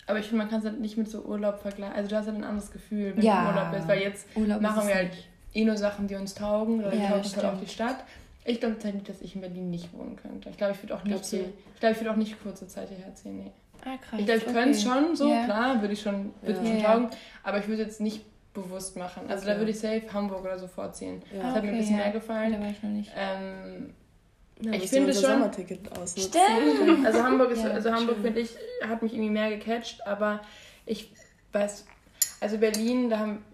aber 0.06 0.18
ich 0.18 0.26
finde, 0.26 0.42
man 0.42 0.50
kann 0.50 0.60
es 0.60 0.64
halt 0.64 0.80
nicht 0.80 0.96
mit 0.96 1.08
so 1.08 1.22
Urlaub 1.22 1.60
vergleichen. 1.60 1.94
Also 1.94 2.10
du 2.10 2.16
hast 2.16 2.26
halt 2.26 2.36
ein 2.36 2.44
anderes 2.44 2.70
Gefühl, 2.72 3.16
wenn 3.16 3.24
ja. 3.24 3.42
du 3.42 3.48
Urlaub 3.50 3.72
bist. 3.72 3.88
Weil 3.88 4.00
jetzt 4.00 4.26
Urlaub 4.34 4.60
machen 4.60 4.88
wir 4.88 4.94
halt 4.94 5.12
eh 5.54 5.64
nur 5.64 5.76
Sachen, 5.76 6.08
die 6.08 6.16
uns 6.16 6.34
taugen. 6.34 6.80
Oder 6.80 6.94
ja, 6.94 7.10
taugen 7.10 7.36
halt 7.36 7.44
auch 7.44 7.60
die 7.60 7.68
Stadt. 7.68 8.04
Ich 8.44 8.58
glaube 8.58 8.74
tatsächlich, 8.74 9.04
dass 9.04 9.20
ich 9.22 9.36
in 9.36 9.40
Berlin 9.40 9.70
nicht 9.70 9.92
wohnen 9.92 10.16
könnte. 10.16 10.48
Ich 10.50 10.56
glaube, 10.56 10.72
ich 10.72 10.82
würde 10.82 10.96
auch 10.96 11.04
nicht 11.04 11.24
hier, 11.26 11.44
ich 11.74 11.80
glaube, 11.80 11.94
ich 11.94 12.00
würde 12.00 12.10
auch 12.10 12.16
nicht 12.16 12.42
kurze 12.42 12.66
Zeit 12.66 12.88
hierher 12.88 13.14
ziehen. 13.14 13.38
Nee. 13.38 13.52
Ah, 13.84 13.96
krass. 13.96 14.18
Ich 14.18 14.26
glaube, 14.26 14.38
ich 14.38 14.46
okay. 14.46 14.52
könnte 14.52 14.70
es 14.70 14.82
schon 14.82 15.16
so, 15.16 15.28
yeah. 15.28 15.44
klar, 15.44 15.80
würde 15.80 15.94
ich 15.94 16.00
schon, 16.00 16.32
würde 16.42 16.60
ja. 16.60 16.66
schon 16.66 16.82
taugen. 16.82 17.10
Aber 17.44 17.58
ich 17.58 17.68
würde 17.68 17.82
jetzt 17.82 18.00
nicht 18.00 18.24
bewusst 18.52 18.96
machen. 18.96 19.22
Also 19.28 19.44
okay. 19.44 19.54
da 19.54 19.58
würde 19.58 19.70
ich 19.70 19.78
safe 19.78 20.02
Hamburg 20.12 20.44
oder 20.44 20.58
so 20.58 20.66
vorziehen. 20.66 21.22
Ja. 21.32 21.38
Das 21.38 21.46
hat 21.50 21.56
okay, 21.58 21.66
mir 21.66 21.72
ein 21.72 21.78
bisschen 21.78 21.96
mehr 21.96 22.10
gefallen. 22.10 22.52
Da 22.52 22.60
war 22.60 22.70
ich 22.70 22.82
noch 22.82 22.90
nicht. 22.90 23.10
Ähm, 23.16 23.94
ja, 24.62 24.72
ich 24.72 24.88
finde 24.88 25.12
schon. 25.12 25.22
Sommerticket 25.22 25.90
ausnutzen. 25.92 26.32
Stimmt. 26.32 27.06
Also 27.06 27.22
Hamburg 27.22 27.50
ist, 27.50 27.64
ja, 27.64 27.70
also 27.70 27.92
Hamburg 27.92 28.18
finde 28.22 28.40
ich, 28.40 28.50
hat 28.86 29.02
mich 29.02 29.12
irgendwie 29.12 29.30
mehr 29.30 29.50
gecatcht, 29.56 30.06
aber 30.06 30.40
ich 30.86 31.12
weiß, 31.52 31.84
also 32.40 32.58
Berlin, 32.58 33.10
da 33.10 33.18
haben 33.18 33.44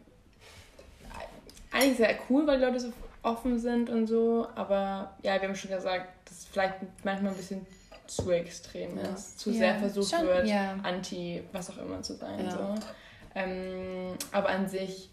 eigentlich 1.70 1.96
sehr 1.96 2.14
cool, 2.28 2.46
weil 2.46 2.58
die 2.58 2.64
Leute 2.64 2.80
so 2.80 2.92
offen 3.22 3.58
sind 3.58 3.90
und 3.90 4.06
so, 4.06 4.46
aber 4.54 5.14
ja, 5.22 5.40
wir 5.40 5.48
haben 5.48 5.54
schon 5.54 5.70
gesagt, 5.70 6.08
dass 6.28 6.38
es 6.38 6.44
vielleicht 6.46 6.76
manchmal 7.04 7.32
ein 7.32 7.36
bisschen 7.36 7.66
zu 8.06 8.30
extrem 8.30 8.96
ja. 8.96 9.04
ist, 9.14 9.38
zu 9.38 9.52
sehr 9.52 9.78
versucht 9.78 10.10
schon, 10.10 10.26
wird, 10.26 10.48
anti 10.82 11.42
was 11.52 11.70
auch 11.70 11.78
immer 11.78 12.02
zu 12.02 12.14
sein. 12.14 12.50
So. 12.50 12.74
Ähm, 13.34 14.14
aber 14.32 14.48
an 14.48 14.68
sich 14.68 15.10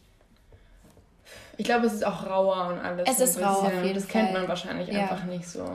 Ich 1.58 1.66
glaube, 1.66 1.86
es 1.88 1.94
ist 1.94 2.06
auch 2.06 2.26
rauer 2.26 2.74
und 2.74 2.80
alles. 2.80 3.08
Es 3.10 3.20
ist 3.20 3.42
rauer 3.42 3.68
auf 3.68 3.84
jeden 3.84 3.96
Das 3.96 4.08
kennt 4.08 4.34
man 4.34 4.48
wahrscheinlich 4.48 4.90
ja. 4.90 5.02
einfach 5.02 5.26
nicht 5.26 5.48
so. 5.48 5.66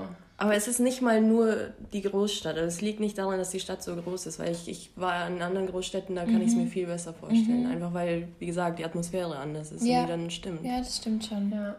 Aber 0.41 0.55
es 0.55 0.69
ist 0.69 0.81
nicht 0.81 1.03
mal 1.03 1.21
nur 1.21 1.55
die 1.93 2.01
Großstadt. 2.01 2.57
Also 2.57 2.67
es 2.67 2.81
liegt 2.81 2.99
nicht 2.99 3.19
daran, 3.19 3.39
dass 3.39 3.51
die 3.51 3.61
Stadt 3.61 3.83
so 3.83 3.95
groß 3.95 4.25
ist, 4.25 4.39
weil 4.39 4.53
ich, 4.53 4.69
ich 4.69 4.91
war 4.97 5.29
in 5.29 5.43
anderen 5.43 5.67
Großstädten, 5.67 6.17
da 6.17 6.25
kann 6.25 6.37
mhm. 6.37 6.41
ich 6.41 6.49
es 6.49 6.55
mir 6.55 6.67
viel 6.67 6.87
besser 6.87 7.13
vorstellen. 7.13 7.65
Mhm. 7.65 7.73
Einfach 7.73 7.93
weil, 7.93 8.29
wie 8.39 8.47
gesagt, 8.47 8.79
die 8.79 8.85
Atmosphäre 8.87 9.37
anders 9.37 9.71
ist 9.71 9.85
ja. 9.85 10.01
und 10.01 10.07
die 10.07 10.13
dann 10.13 10.31
stimmt. 10.31 10.65
Ja, 10.65 10.79
das 10.79 10.97
stimmt 10.97 11.27
schon. 11.27 11.53
Ja. 11.53 11.77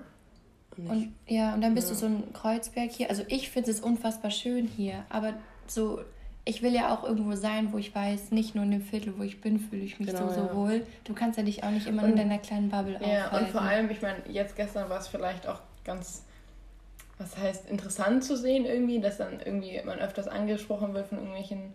Und, 0.77 0.87
und 0.87 1.13
ja, 1.25 1.55
und 1.55 1.61
dann 1.61 1.73
bist 1.73 1.87
ja. 1.87 1.95
du 1.95 1.99
so 1.99 2.05
ein 2.05 2.33
Kreuzberg 2.33 2.91
hier. 2.91 3.09
Also 3.09 3.23
ich 3.29 3.49
finde 3.49 3.71
es 3.71 3.79
unfassbar 3.81 4.29
schön 4.29 4.67
hier, 4.67 5.05
aber 5.09 5.33
so 5.65 5.99
ich 6.43 6.63
will 6.63 6.73
ja 6.73 6.93
auch 6.93 7.03
irgendwo 7.03 7.35
sein, 7.35 7.71
wo 7.71 7.77
ich 7.77 7.93
weiß, 7.93 8.31
nicht 8.31 8.55
nur 8.55 8.63
in 8.63 8.71
dem 8.71 8.81
Viertel, 8.81 9.13
wo 9.17 9.23
ich 9.23 9.41
bin, 9.41 9.59
fühle 9.59 9.83
ich 9.83 9.99
mich 9.99 10.09
genau, 10.09 10.27
so, 10.29 10.33
so 10.33 10.41
ja. 10.47 10.55
wohl. 10.55 10.87
Du 11.03 11.13
kannst 11.13 11.37
ja 11.37 11.43
dich 11.43 11.63
auch 11.63 11.69
nicht 11.69 11.87
immer 11.87 12.03
und, 12.03 12.11
in 12.11 12.15
deiner 12.17 12.39
kleinen 12.39 12.69
Bubble 12.69 12.93
Ja, 12.93 13.27
aufhalten. 13.27 13.45
und 13.45 13.51
vor 13.51 13.61
allem, 13.61 13.89
ich 13.91 14.01
meine, 14.01 14.17
jetzt 14.27 14.55
gestern 14.55 14.89
war 14.89 14.99
es 14.99 15.07
vielleicht 15.07 15.47
auch 15.47 15.59
ganz, 15.83 16.23
was 17.19 17.37
heißt, 17.37 17.69
interessant 17.69 18.23
zu 18.23 18.35
sehen 18.35 18.65
irgendwie, 18.65 18.99
dass 18.99 19.17
dann 19.17 19.39
irgendwie 19.39 19.79
man 19.85 19.99
öfters 19.99 20.27
angesprochen 20.27 20.93
wird 20.95 21.07
von 21.07 21.19
irgendwelchen 21.19 21.73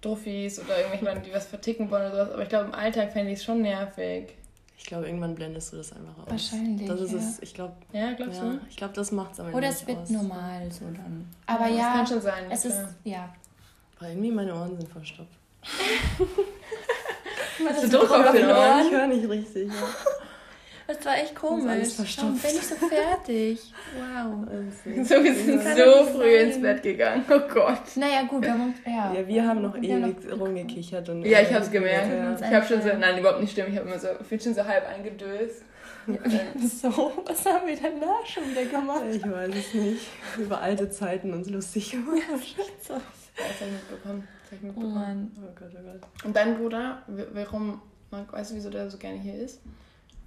Duffis 0.00 0.58
oder 0.58 0.78
irgendwelchen, 0.78 1.22
die 1.22 1.32
was 1.32 1.46
verticken 1.46 1.90
wollen 1.90 2.10
oder 2.10 2.24
sowas. 2.24 2.32
Aber 2.32 2.42
ich 2.42 2.48
glaube, 2.48 2.66
im 2.66 2.74
Alltag 2.74 3.12
fände 3.12 3.30
ich 3.32 3.40
es 3.40 3.44
schon 3.44 3.60
nervig. 3.60 4.34
Ich 4.78 4.86
glaube, 4.86 5.06
irgendwann 5.06 5.34
blendest 5.36 5.72
du 5.72 5.76
das 5.76 5.92
einfach 5.92 6.18
aus. 6.18 6.30
Wahrscheinlich. 6.30 6.88
Das 6.88 7.00
ist 7.00 7.12
ja. 7.12 7.18
es, 7.18 7.40
ich 7.40 7.54
glaube. 7.54 7.74
Ja, 7.92 8.14
glaubst 8.14 8.40
ja, 8.42 8.50
du? 8.50 8.60
Ich 8.68 8.76
glaube, 8.76 8.94
das 8.94 9.12
macht 9.12 9.34
es 9.34 9.40
am 9.40 9.46
Ende 9.46 9.58
Oder 9.58 9.68
es 9.68 9.86
wird 9.86 9.98
aus. 9.98 10.10
normal 10.10 10.72
so 10.72 10.86
dann. 10.86 11.28
Aber 11.46 11.68
ja, 11.68 11.76
ja, 11.76 11.92
kann 11.92 12.06
schon 12.06 12.20
sein. 12.20 12.50
Es 12.50 12.64
ist, 12.64 12.82
ja, 13.04 13.32
aber 14.02 14.10
irgendwie 14.10 14.32
meine 14.32 14.52
Ohren 14.54 14.76
sind 14.76 14.88
verstopft. 14.88 15.38
Hast 17.68 17.84
du 17.84 17.88
Druck 17.88 18.10
auf 18.10 18.32
den 18.32 18.46
Ohren? 18.46 18.86
Ich 18.86 18.92
höre 18.92 19.06
nicht 19.06 19.28
richtig. 19.28 19.68
Ja. 19.68 19.88
Das 20.88 21.06
war 21.06 21.16
echt 21.16 21.36
komisch. 21.36 21.64
Warum 22.16 22.36
bin 22.36 22.50
ich 22.50 22.66
so 22.66 22.74
fertig? 22.74 23.60
Wow. 23.96 24.48
So, 25.04 25.22
wir 25.22 25.34
sind 25.34 25.62
so 25.62 26.04
früh 26.06 26.34
ins 26.36 26.60
Bett 26.60 26.82
gegangen. 26.82 27.24
Oh 27.30 27.38
Gott. 27.48 27.96
Naja, 27.96 28.24
gut, 28.24 28.42
wir 28.42 28.52
haben, 28.52 28.74
ja. 28.84 29.14
ja, 29.14 29.28
wir 29.28 29.46
haben 29.46 29.62
noch 29.62 29.74
wir 29.74 29.82
ewig 29.84 30.02
haben 30.02 30.28
noch 30.30 30.40
rumgekichert. 30.40 31.08
Und 31.08 31.24
ja, 31.24 31.40
ich 31.40 31.52
habe 31.52 31.64
es 31.64 31.70
gemerkt. 31.70 32.10
Ja. 32.10 32.34
Ich 32.48 32.54
habe 32.54 32.66
schon 32.66 32.82
so, 32.82 32.88
nein, 32.98 33.18
überhaupt 33.18 33.40
nicht 33.40 33.52
stimmt. 33.52 33.68
Ich 33.68 33.76
habe 33.76 33.86
immer 33.88 34.00
so, 34.00 34.08
ich 34.20 34.26
bin 34.26 34.40
schon 34.40 34.54
so 34.54 34.66
halb 34.66 34.84
eingedöst. 34.88 35.62
so, 36.82 37.12
was 37.24 37.46
haben 37.46 37.68
wir 37.68 37.76
denn 37.76 38.00
da 38.00 38.26
schon 38.26 38.50
wieder 38.50 38.64
gemacht? 38.64 39.04
Ich 39.12 39.22
weiß 39.22 39.54
es 39.54 39.74
nicht. 39.74 40.08
Über 40.36 40.60
alte 40.60 40.90
Zeiten 40.90 41.32
uns 41.32 41.48
lustig 41.48 41.92
gemacht. 41.92 42.18
Ja, 42.58 42.64
so. 42.80 43.00
Das 43.36 43.60
habe 43.60 43.70
ich 43.70 43.90
mitbekommen. 43.90 44.28
Das 44.44 44.52
ich 44.52 44.62
mitbekommen. 44.62 44.92
Oh 44.92 44.98
Mann. 44.98 45.32
Oh 45.36 45.54
Gott, 45.58 45.70
oh 45.74 45.82
Gott. 45.82 46.24
Und 46.24 46.36
dein 46.36 46.56
Bruder, 46.56 47.02
warum, 47.32 47.80
weißt 48.10 48.52
du, 48.52 48.54
wieso 48.56 48.70
der 48.70 48.90
so 48.90 48.98
gerne 48.98 49.18
hier 49.18 49.34
ist? 49.34 49.60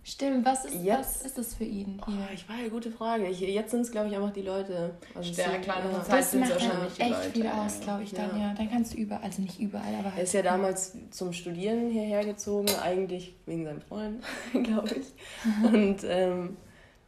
Stimmt, 0.08 0.46
was 0.46 0.66
ist, 0.66 0.86
was 0.86 1.24
ist 1.24 1.36
das 1.36 1.56
für 1.56 1.64
ihn 1.64 2.00
hier? 2.06 2.28
Oh, 2.30 2.32
ich 2.32 2.48
war 2.48 2.58
eine 2.58 2.70
gute 2.70 2.92
Frage. 2.92 3.28
Ich, 3.28 3.40
jetzt 3.40 3.72
sind 3.72 3.82
es, 3.82 3.92
glaube 3.92 4.08
ich, 4.08 4.16
einfach 4.16 4.32
die 4.32 4.44
Leute. 4.44 4.92
Also 5.16 5.34
der 5.34 5.60
kleine 5.62 5.92
ja. 5.92 6.04
Zeit 6.04 6.24
sind 6.26 6.44
es 6.44 6.52
wahrscheinlich 6.52 6.94
die 6.94 7.02
echt 7.02 7.12
Leute. 7.12 7.30
viel 7.32 7.48
aus, 7.48 7.80
glaube 7.80 8.04
ich, 8.04 8.12
dann, 8.12 8.30
ja. 8.38 8.50
ja. 8.50 8.54
Dann 8.54 8.70
kannst 8.70 8.94
du 8.94 8.98
überall, 8.98 9.24
also 9.24 9.42
nicht 9.42 9.60
überall, 9.60 9.96
aber 9.96 10.10
halt. 10.10 10.18
Er 10.18 10.24
ist 10.24 10.34
ja 10.36 10.44
damals 10.44 10.96
zum 11.10 11.34
Studieren 11.34 11.90
hierher 11.90 12.24
gezogen, 12.24 12.68
eigentlich 12.84 13.36
wegen 13.48 13.66
seinem 13.66 13.82
Freund, 13.82 14.24
glaube 14.64 14.90
ich. 14.94 15.08
Und 15.74 16.04
ähm, 16.04 16.58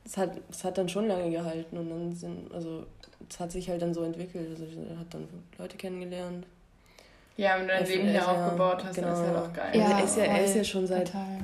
es 0.03 0.17
hat, 0.17 0.31
es 0.49 0.63
hat 0.63 0.79
dann 0.79 0.89
schon 0.89 1.07
lange 1.07 1.29
gehalten 1.29 1.77
und 1.77 1.89
dann 1.89 2.15
sind, 2.15 2.51
also 2.53 2.87
es 3.29 3.39
hat 3.39 3.51
sich 3.51 3.69
halt 3.69 3.81
dann 3.81 3.93
so 3.93 4.03
entwickelt. 4.03 4.49
Also 4.49 4.65
er 4.89 4.99
hat 4.99 5.13
dann 5.13 5.27
Leute 5.57 5.77
kennengelernt. 5.77 6.45
Ja, 7.35 7.59
wenn 7.59 7.67
du 7.67 7.73
dein 7.73 7.85
Leben 7.85 8.09
hier 8.09 8.27
aufgebaut 8.27 8.83
hast, 8.83 8.95
genau. 8.95 9.07
dann 9.09 9.21
ist 9.21 9.27
halt 9.27 9.37
auch 9.37 9.53
geil. 9.53 9.71
Ja, 9.73 9.99
er, 9.99 10.03
ist 10.03 10.17
ja, 10.17 10.23
er 10.23 10.43
ist 10.43 10.55
ja 10.55 10.63
schon 10.63 10.87
seit. 10.87 11.07
Total. 11.07 11.39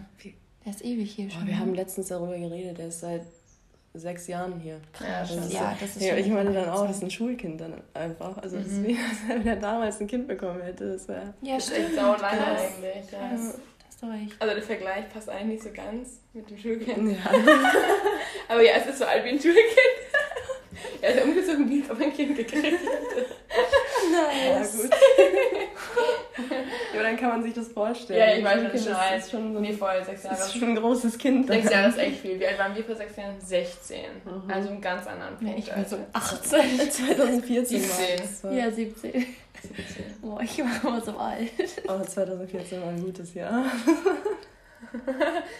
Er 0.65 0.71
ist 0.71 0.83
ewig 0.83 1.11
hier 1.11 1.29
schon. 1.29 1.43
Oh, 1.43 1.47
wir 1.47 1.59
haben 1.59 1.73
letztens 1.73 2.07
darüber 2.07 2.37
geredet, 2.37 2.79
er 2.79 2.87
ist 2.87 3.01
seit 3.01 3.21
sechs 3.93 4.27
Jahren 4.27 4.59
hier. 4.59 4.79
Ja, 4.99 5.21
das 5.21 5.31
ist, 5.31 5.53
ja, 5.53 5.77
das 5.79 5.95
ist 5.95 6.01
ja, 6.01 6.15
Ich 6.15 6.27
meine 6.29 6.51
dann 6.51 6.69
auch, 6.69 6.87
das 6.87 6.97
ist 6.97 7.03
ein 7.03 7.11
Schulkind 7.11 7.61
dann 7.61 7.75
einfach. 7.93 8.37
Also 8.39 8.57
mhm. 8.57 8.63
deswegen, 8.63 8.97
wenn 9.27 9.45
er 9.45 9.55
damals 9.57 9.99
ein 10.01 10.07
Kind 10.07 10.27
bekommen 10.27 10.61
hätte, 10.61 10.93
das 10.93 11.07
wäre. 11.07 11.33
Ja, 11.41 11.55
das 11.55 11.67
ist 11.67 11.77
echt 11.77 11.95
sau 11.95 12.15
lange 12.15 12.45
eigentlich. 12.45 13.11
Ja. 13.11 13.29
Das, 13.31 13.59
recht. 14.09 14.35
Also 14.39 14.53
der 14.53 14.63
Vergleich 14.63 15.09
passt 15.09 15.29
eigentlich 15.29 15.63
nicht 15.63 15.63
so 15.63 15.69
ganz 15.71 16.19
mit 16.33 16.49
dem 16.49 16.57
Schulkind. 16.57 17.11
Ja. 17.11 17.31
Aber 18.49 18.61
ja, 18.61 18.73
es 18.77 18.87
ist 18.87 18.99
so 18.99 19.05
alt 19.05 19.23
wie 19.23 19.29
ein 19.29 19.39
Schulkind. 19.39 20.02
Er 21.01 21.15
ist 21.15 21.23
umgezogen, 21.23 21.69
wie 21.69 21.83
ob 21.89 21.99
ein 22.01 22.13
Kind 22.13 22.37
gekriegt 22.37 22.63
hätte. 22.63 22.77
Nice. 24.11 24.77
Ja, 24.77 24.81
gut. 24.83 24.91
ja, 26.49 26.93
aber 26.93 27.03
dann 27.03 27.17
kann 27.17 27.29
man 27.29 27.43
sich 27.43 27.53
das 27.53 27.67
vorstellen. 27.69 28.19
Ja, 28.19 28.35
ich 28.35 28.43
weiß 28.43 28.83
schon, 28.83 28.93
das 28.93 29.25
ist 29.25 29.31
schon 29.31 29.53
so 29.53 29.59
nee, 29.59 29.73
voll, 29.73 30.03
sechs 30.05 30.23
Jahre. 30.23 30.35
Das 30.35 30.47
ist 30.47 30.57
schon 30.57 30.69
ein 30.69 30.75
großes 30.75 31.17
Kind. 31.17 31.47
Sechs 31.47 31.71
Jahre 31.71 31.89
ist 31.89 31.97
echt 31.97 32.21
viel. 32.21 32.39
Wie 32.39 32.47
alt 32.47 32.59
waren 32.59 32.75
wir 32.75 32.83
vor 32.83 32.95
sechs 32.95 33.15
Jahren? 33.15 33.39
16. 33.39 33.97
Mhm. 34.25 34.51
Also 34.51 34.69
einen 34.69 34.81
ganz 34.81 35.07
anderen 35.07 35.37
Punkt. 35.37 35.53
Ja, 35.53 35.57
ich 35.57 35.75
war 35.75 35.85
so 35.85 35.97
18. 36.13 36.91
2014 36.91 37.65
17. 37.65 38.57
Ja, 38.57 38.71
17. 38.71 39.11
17. 39.11 39.25
Boah, 40.21 40.41
ich 40.41 40.57
war 40.59 40.83
immer 40.83 41.01
so 41.01 41.17
alt. 41.17 41.51
Aber 41.87 42.03
2014 42.03 42.81
war 42.81 42.89
ein 42.89 43.03
gutes 43.03 43.33
Jahr. 43.33 43.65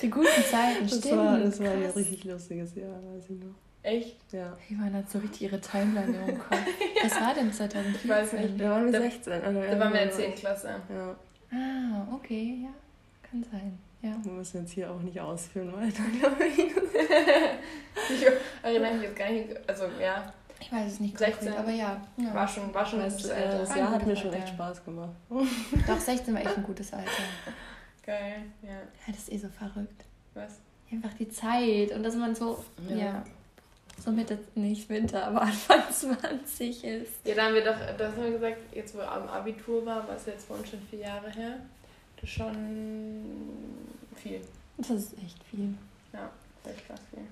Die 0.01 0.09
guten 0.09 0.27
Zeiten, 0.49 0.87
das 0.87 0.99
stimmt. 0.99 1.17
War, 1.17 1.39
das 1.39 1.59
war 1.59 1.71
ein 1.71 1.85
richtig 1.95 2.23
lustiges 2.25 2.75
Jahr, 2.75 3.01
weiß 3.03 3.29
ich 3.29 3.39
noch. 3.39 3.55
Echt? 3.83 4.15
Ja. 4.31 4.57
Ich 4.69 4.77
meine, 4.77 4.99
hat 4.99 5.11
so 5.11 5.19
richtig 5.19 5.41
ihre 5.41 5.59
Timeline 5.59 6.15
im 6.25 6.39
Kopf. 6.39 6.51
ja. 6.95 7.03
Was 7.03 7.19
war 7.19 7.33
denn 7.33 7.51
2014? 7.51 7.95
Ich 8.01 8.09
weiß 8.09 8.33
nicht. 8.33 8.61
Da 8.61 8.69
waren 8.69 8.91
wir 8.91 9.01
16. 9.01 9.33
Also 9.33 9.61
da 9.61 9.79
waren 9.79 9.93
wir 9.93 10.01
in 10.01 10.07
der 10.07 10.11
10. 10.11 10.35
Klasse. 10.35 10.75
Ja. 10.89 11.15
Ah, 11.51 12.07
okay, 12.13 12.59
ja. 12.63 12.69
Kann 13.29 13.43
sein. 13.51 13.77
Ja. 14.01 14.15
Wir 14.23 14.31
müssen 14.31 14.61
jetzt 14.61 14.71
hier 14.71 14.89
auch 14.89 15.01
nicht 15.01 15.19
ausführen 15.19 15.73
weiter, 15.73 16.03
glaube 16.19 16.45
ich. 16.45 16.59
ich 18.09 18.27
erinnere 18.63 18.93
mich 18.93 19.03
jetzt 19.03 19.15
gar 19.17 19.29
nicht. 19.29 19.49
Also, 19.69 19.85
ja. 20.01 20.33
Ich 20.61 20.71
weiß 20.71 20.93
es 20.93 20.99
nicht 21.01 21.17
16, 21.17 21.47
konkret, 21.47 21.59
aber 21.59 21.71
ja. 21.71 22.01
ja. 22.15 22.33
War 22.33 22.47
schon, 22.47 22.73
war 22.73 22.85
schon 22.85 22.99
das, 22.99 23.17
das, 23.17 23.31
Alter. 23.31 23.59
das 23.59 23.75
Jahr 23.75 23.91
hat 23.91 24.07
mir 24.07 24.15
schon 24.15 24.31
echt 24.31 24.47
Spaß 24.47 24.85
gemacht. 24.85 25.11
Doch, 25.29 25.99
16 25.99 26.33
war 26.33 26.41
echt 26.41 26.57
ein 26.57 26.63
gutes 26.63 26.93
Alter. 26.93 27.11
Geil, 28.05 28.43
ja. 28.61 28.69
Ja, 28.69 28.77
das 29.07 29.17
ist 29.17 29.31
eh 29.33 29.37
so 29.39 29.49
verrückt. 29.49 30.05
Was? 30.35 30.59
Einfach 30.89 31.13
die 31.15 31.27
Zeit 31.27 31.91
und 31.91 32.03
dass 32.03 32.15
man 32.15 32.33
so, 32.33 32.63
ja, 32.87 32.95
ja 32.95 33.23
so 34.03 34.11
Mitte, 34.11 34.37
nicht 34.55 34.89
Winter, 34.89 35.27
aber 35.27 35.41
Anfang 35.43 35.81
20 35.91 36.83
ist. 36.83 37.11
Ja, 37.25 37.35
da 37.35 37.45
haben 37.45 37.55
wir 37.55 37.63
doch, 37.63 37.75
das 37.97 38.13
haben 38.13 38.23
wir 38.23 38.31
gesagt, 38.31 38.57
jetzt 38.73 38.95
wo 38.95 39.01
am 39.01 39.27
Abitur 39.27 39.85
war, 39.85 40.07
was 40.07 40.25
jetzt 40.25 40.49
wohl 40.49 40.65
schon 40.65 40.81
vier 40.89 40.99
Jahre 40.99 41.29
her, 41.31 41.59
das 42.15 42.29
ist 42.29 42.35
schon 42.35 43.21
viel. 44.15 44.41
Das 44.77 44.89
ist 44.89 45.13
echt 45.13 45.43
viel. 45.49 45.73
Ja, 46.13 46.29
echt 46.65 46.87
krass 46.87 46.99
viel. 47.09 47.23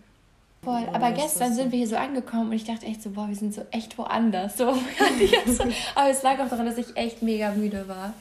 Voll, 0.63 0.87
aber 0.93 1.11
gestern 1.11 1.55
sind 1.55 1.71
wir 1.71 1.79
hier 1.79 1.87
so 1.87 1.95
angekommen 1.95 2.49
und 2.49 2.53
ich 2.53 2.65
dachte 2.65 2.85
echt 2.85 3.01
so, 3.01 3.09
boah, 3.09 3.27
wir 3.27 3.35
sind 3.35 3.53
so 3.53 3.63
echt 3.71 3.97
woanders. 3.97 4.57
So, 4.57 4.67
aber 5.95 6.09
es 6.09 6.21
lag 6.21 6.39
auch 6.39 6.49
daran, 6.49 6.67
dass 6.67 6.77
ich 6.77 6.95
echt 6.95 7.23
mega 7.23 7.51
müde 7.51 7.87
war. 7.87 8.13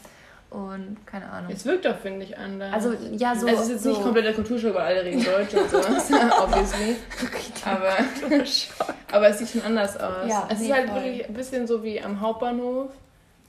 Und 0.51 0.97
keine 1.07 1.31
Ahnung. 1.31 1.53
Es 1.53 1.65
wirkt 1.65 1.85
doch, 1.85 1.97
finde 1.97 2.25
ich, 2.25 2.37
anders. 2.37 2.73
Also, 2.73 2.93
ja, 3.13 3.37
so. 3.37 3.47
Also 3.47 3.61
es 3.61 3.67
ist 3.67 3.71
jetzt 3.71 3.83
so 3.85 3.91
nicht 3.91 4.03
komplett 4.03 4.25
der 4.25 4.35
Kulturschock, 4.35 4.75
weil 4.75 4.83
alle 4.83 5.05
reden 5.05 5.25
Deutsch 5.25 5.55
und 5.55 5.71
sowas, 5.71 6.11
obviously. 6.43 6.97
aber, 7.65 7.97
aber 9.13 9.29
es 9.29 9.39
sieht 9.39 9.51
schon 9.51 9.63
anders 9.63 9.97
aus. 9.97 10.29
Ja, 10.29 10.49
es 10.51 10.59
nee, 10.59 10.67
ist 10.67 10.73
halt 10.73 10.91
voll. 10.91 11.03
wirklich 11.05 11.29
ein 11.29 11.35
bisschen 11.35 11.67
so 11.69 11.85
wie 11.85 12.03
am 12.03 12.21
Hauptbahnhof 12.21 12.91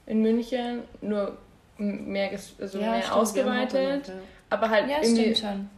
in 0.06 0.22
München, 0.22 0.82
nur 1.00 1.36
mehr, 1.76 2.30
also 2.60 2.78
ja, 2.78 2.92
mehr 2.92 3.16
ausgeweitet. 3.16 4.06
Ja. 4.06 4.14
Aber 4.50 4.70
halt 4.70 4.88
ja, 4.88 4.98
irgendwie. 5.02 5.34
schon. 5.34 5.68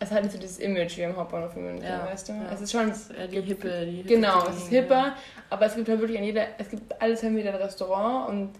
Es 0.00 0.10
hat 0.10 0.22
nicht 0.22 0.32
so 0.32 0.38
dieses 0.38 0.58
Image 0.60 0.96
wie 0.96 1.04
am 1.04 1.16
Hauptbahnhof 1.16 1.54
in 1.56 1.64
München, 1.64 1.84
ja, 1.84 2.06
weißt 2.06 2.30
du? 2.30 2.32
Ja. 2.32 2.50
Es 2.54 2.62
ist 2.62 2.72
schon. 2.72 2.90
die 3.30 3.42
hippe, 3.42 3.84
die 3.84 3.96
hippe 3.96 4.08
Genau, 4.08 4.46
es 4.48 4.56
ist 4.56 4.68
hipper, 4.68 5.14
aber 5.50 5.66
es 5.66 5.74
gibt 5.74 5.90
halt 5.90 6.00
wirklich 6.00 6.16
an 6.18 6.24
jeder. 6.24 6.46
Es 6.56 6.70
gibt 6.70 7.02
alles 7.02 7.22
haben 7.22 7.36
wieder 7.36 7.50
ein 7.50 7.60
Restaurant 7.60 8.30
und. 8.30 8.50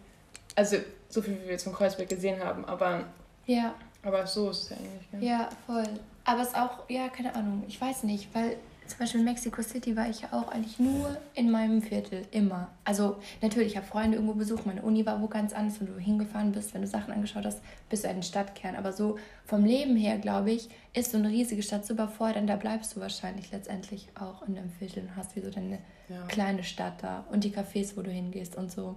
Also 0.59 0.79
so 1.09 1.23
viel, 1.23 1.39
wie 1.39 1.45
wir 1.45 1.53
jetzt 1.53 1.63
von 1.63 1.73
Kreuzberg 1.73 2.09
gesehen 2.09 2.43
haben, 2.43 2.65
aber. 2.65 3.05
Ja. 3.47 3.77
Aber 4.03 4.27
so 4.27 4.51
ist 4.51 4.65
es 4.65 4.71
ja 4.71 4.77
eigentlich. 4.77 5.11
Gell? 5.13 5.23
Ja, 5.23 5.49
voll. 5.67 5.85
Aber 6.25 6.43
es 6.43 6.49
ist 6.49 6.57
auch, 6.57 6.81
ja, 6.89 7.09
keine 7.11 7.33
Ahnung, 7.37 7.63
ich 7.69 7.81
weiß 7.81 8.03
nicht, 8.03 8.29
weil 8.35 8.57
zum 8.89 8.99
Beispiel 8.99 9.21
in 9.21 9.27
Mexico 9.27 9.63
City 9.63 9.97
war 9.97 10.11
ich 10.11 10.23
ja 10.23 10.33
auch 10.33 10.49
eigentlich 10.49 10.81
nur 10.81 11.17
in 11.35 11.53
meinem 11.53 11.81
Viertel, 11.81 12.27
immer. 12.33 12.73
Also 12.85 13.19
natürlich, 13.41 13.69
ich 13.69 13.77
habe 13.77 13.87
Freunde 13.87 14.17
irgendwo 14.17 14.35
besucht, 14.35 14.67
meine 14.67 14.83
Uni 14.83 15.07
war 15.07 15.23
wo 15.23 15.29
ganz 15.29 15.53
anders, 15.53 15.79
wenn 15.79 15.95
du 15.95 15.99
hingefahren 16.01 16.51
bist, 16.51 16.75
wenn 16.75 16.83
du 16.83 16.89
Sachen 16.89 17.13
angeschaut 17.13 17.45
hast, 17.45 17.61
bist 17.89 18.03
du 18.03 18.09
in 18.09 18.17
den 18.17 18.23
Stadtkern. 18.25 18.75
Aber 18.75 18.93
so 18.93 19.17
vom 19.47 19.65
Leben 19.65 19.95
her, 19.95 20.19
glaube 20.19 20.51
ich, 20.51 20.69
ist 20.93 21.13
so 21.13 21.19
eine 21.19 21.29
riesige 21.29 21.63
Stadt 21.63 21.87
so 21.87 21.95
überfordert, 21.95 22.49
da 22.49 22.57
bleibst 22.57 22.97
du 22.97 23.01
wahrscheinlich 23.01 23.53
letztendlich 23.53 24.09
auch 24.19 24.43
in 24.49 24.57
deinem 24.57 24.71
Viertel 24.71 25.05
und 25.05 25.15
hast 25.15 25.37
wie 25.37 25.41
so 25.41 25.51
deine 25.51 25.79
ja. 26.09 26.27
kleine 26.27 26.65
Stadt 26.65 27.01
da 27.01 27.25
und 27.31 27.45
die 27.45 27.53
Cafés, 27.53 27.97
wo 27.97 28.03
du 28.03 28.11
hingehst 28.11 28.57
und 28.57 28.73
so. 28.73 28.97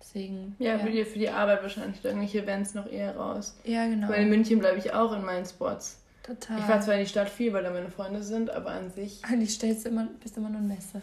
Deswegen. 0.00 0.56
Ja, 0.58 0.72
ja. 0.72 0.78
Für, 0.78 0.90
die, 0.90 1.04
für 1.04 1.18
die 1.18 1.28
Arbeit 1.28 1.62
wahrscheinlich 1.62 2.04
irgendwelche 2.04 2.42
Events 2.42 2.74
noch 2.74 2.90
eher 2.90 3.16
raus. 3.16 3.56
Ja, 3.64 3.86
genau. 3.86 4.08
Weil 4.08 4.22
in 4.22 4.30
München 4.30 4.58
bleibe 4.58 4.78
ich 4.78 4.92
auch 4.92 5.12
in 5.12 5.24
meinen 5.24 5.44
Spots. 5.44 5.98
Total. 6.22 6.58
Ich 6.58 6.64
fahre 6.64 6.80
zwar 6.80 6.94
in 6.94 7.00
die 7.00 7.06
Stadt 7.06 7.28
viel, 7.28 7.52
weil 7.52 7.62
da 7.62 7.70
meine 7.70 7.90
Freunde 7.90 8.22
sind, 8.22 8.50
aber 8.50 8.70
an 8.70 8.90
sich. 8.90 9.24
Eigentlich 9.24 9.54
stellst 9.54 9.84
du 9.84 9.90
immer, 9.90 10.08
bist 10.20 10.36
immer 10.36 10.48
nur 10.48 10.60
ein 10.60 10.68
Messe. 10.68 11.02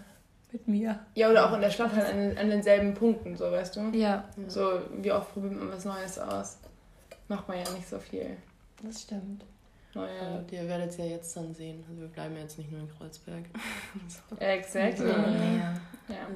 Mit 0.51 0.67
mir. 0.67 0.99
Ja, 1.15 1.29
oder 1.29 1.49
auch 1.49 1.53
in 1.53 1.61
der 1.61 1.71
Stadt 1.71 1.93
halt 1.93 2.13
an, 2.13 2.37
an 2.37 2.49
denselben 2.49 2.93
Punkten, 2.93 3.35
so 3.35 3.51
weißt 3.51 3.75
du? 3.75 3.81
Ja. 3.91 4.23
So, 4.47 4.81
wie 5.01 5.11
oft 5.11 5.33
probiert 5.33 5.53
man 5.53 5.69
was 5.69 5.83
Neues 5.83 6.17
aus? 6.17 6.57
Macht 7.27 7.47
man 7.47 7.57
ja 7.57 7.69
nicht 7.71 7.87
so 7.87 7.99
viel. 7.99 8.37
Das 8.81 9.01
stimmt. 9.01 9.43
Neue. 9.95 10.19
Also, 10.19 10.55
ihr 10.55 10.67
werdet 10.67 10.89
es 10.91 10.97
ja 10.97 11.05
jetzt 11.05 11.35
dann 11.35 11.53
sehen. 11.53 11.83
Also 11.89 12.01
wir 12.01 12.07
bleiben 12.07 12.35
jetzt 12.37 12.57
nicht 12.57 12.71
nur 12.71 12.81
in 12.81 12.89
Kreuzberg. 12.89 13.45
so. 14.07 14.35
Exactly. 14.37 15.07
Ja. 15.07 15.73
Ja. 16.09 16.27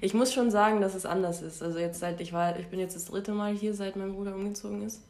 Ich 0.00 0.14
muss 0.14 0.32
schon 0.32 0.50
sagen, 0.50 0.80
dass 0.80 0.94
es 0.94 1.06
anders 1.06 1.42
ist. 1.42 1.62
Also 1.62 1.78
jetzt 1.78 2.00
seit 2.00 2.20
ich 2.20 2.32
war, 2.32 2.58
ich 2.58 2.66
bin 2.68 2.80
jetzt 2.80 2.96
das 2.96 3.04
dritte 3.06 3.32
Mal 3.32 3.54
hier, 3.54 3.74
seit 3.74 3.96
mein 3.96 4.14
Bruder 4.14 4.34
umgezogen 4.34 4.82
ist. 4.82 5.02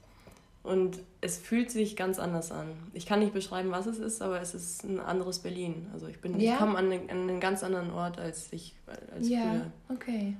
Und 0.63 1.01
es 1.21 1.39
fühlt 1.39 1.73
sich 1.73 1.97
ganz 1.97 2.21
anders 2.21 2.53
an. 2.53 2.69
Ich 2.93 3.05
kann 3.05 3.19
nicht 3.19 3.33
beschreiben, 3.33 3.73
was 3.73 3.87
es 3.87 3.99
ist, 3.99 4.23
aber 4.23 4.41
es 4.41 4.55
ist 4.55 4.85
ein 4.85 5.01
anderes 5.01 5.41
Berlin. 5.41 5.89
Also 5.93 6.07
ich 6.07 6.21
bin, 6.21 6.39
ja. 6.39 6.53
ich 6.53 6.59
komme 6.59 6.79
an, 6.79 6.93
an, 6.93 7.09
einen 7.11 7.41
ganz 7.41 7.65
anderen 7.65 7.91
Ort 7.91 8.21
als 8.21 8.53
ich 8.53 8.77
als 9.13 9.29
ja, 9.29 9.41
früher. 9.41 9.97
okay. 9.97 10.37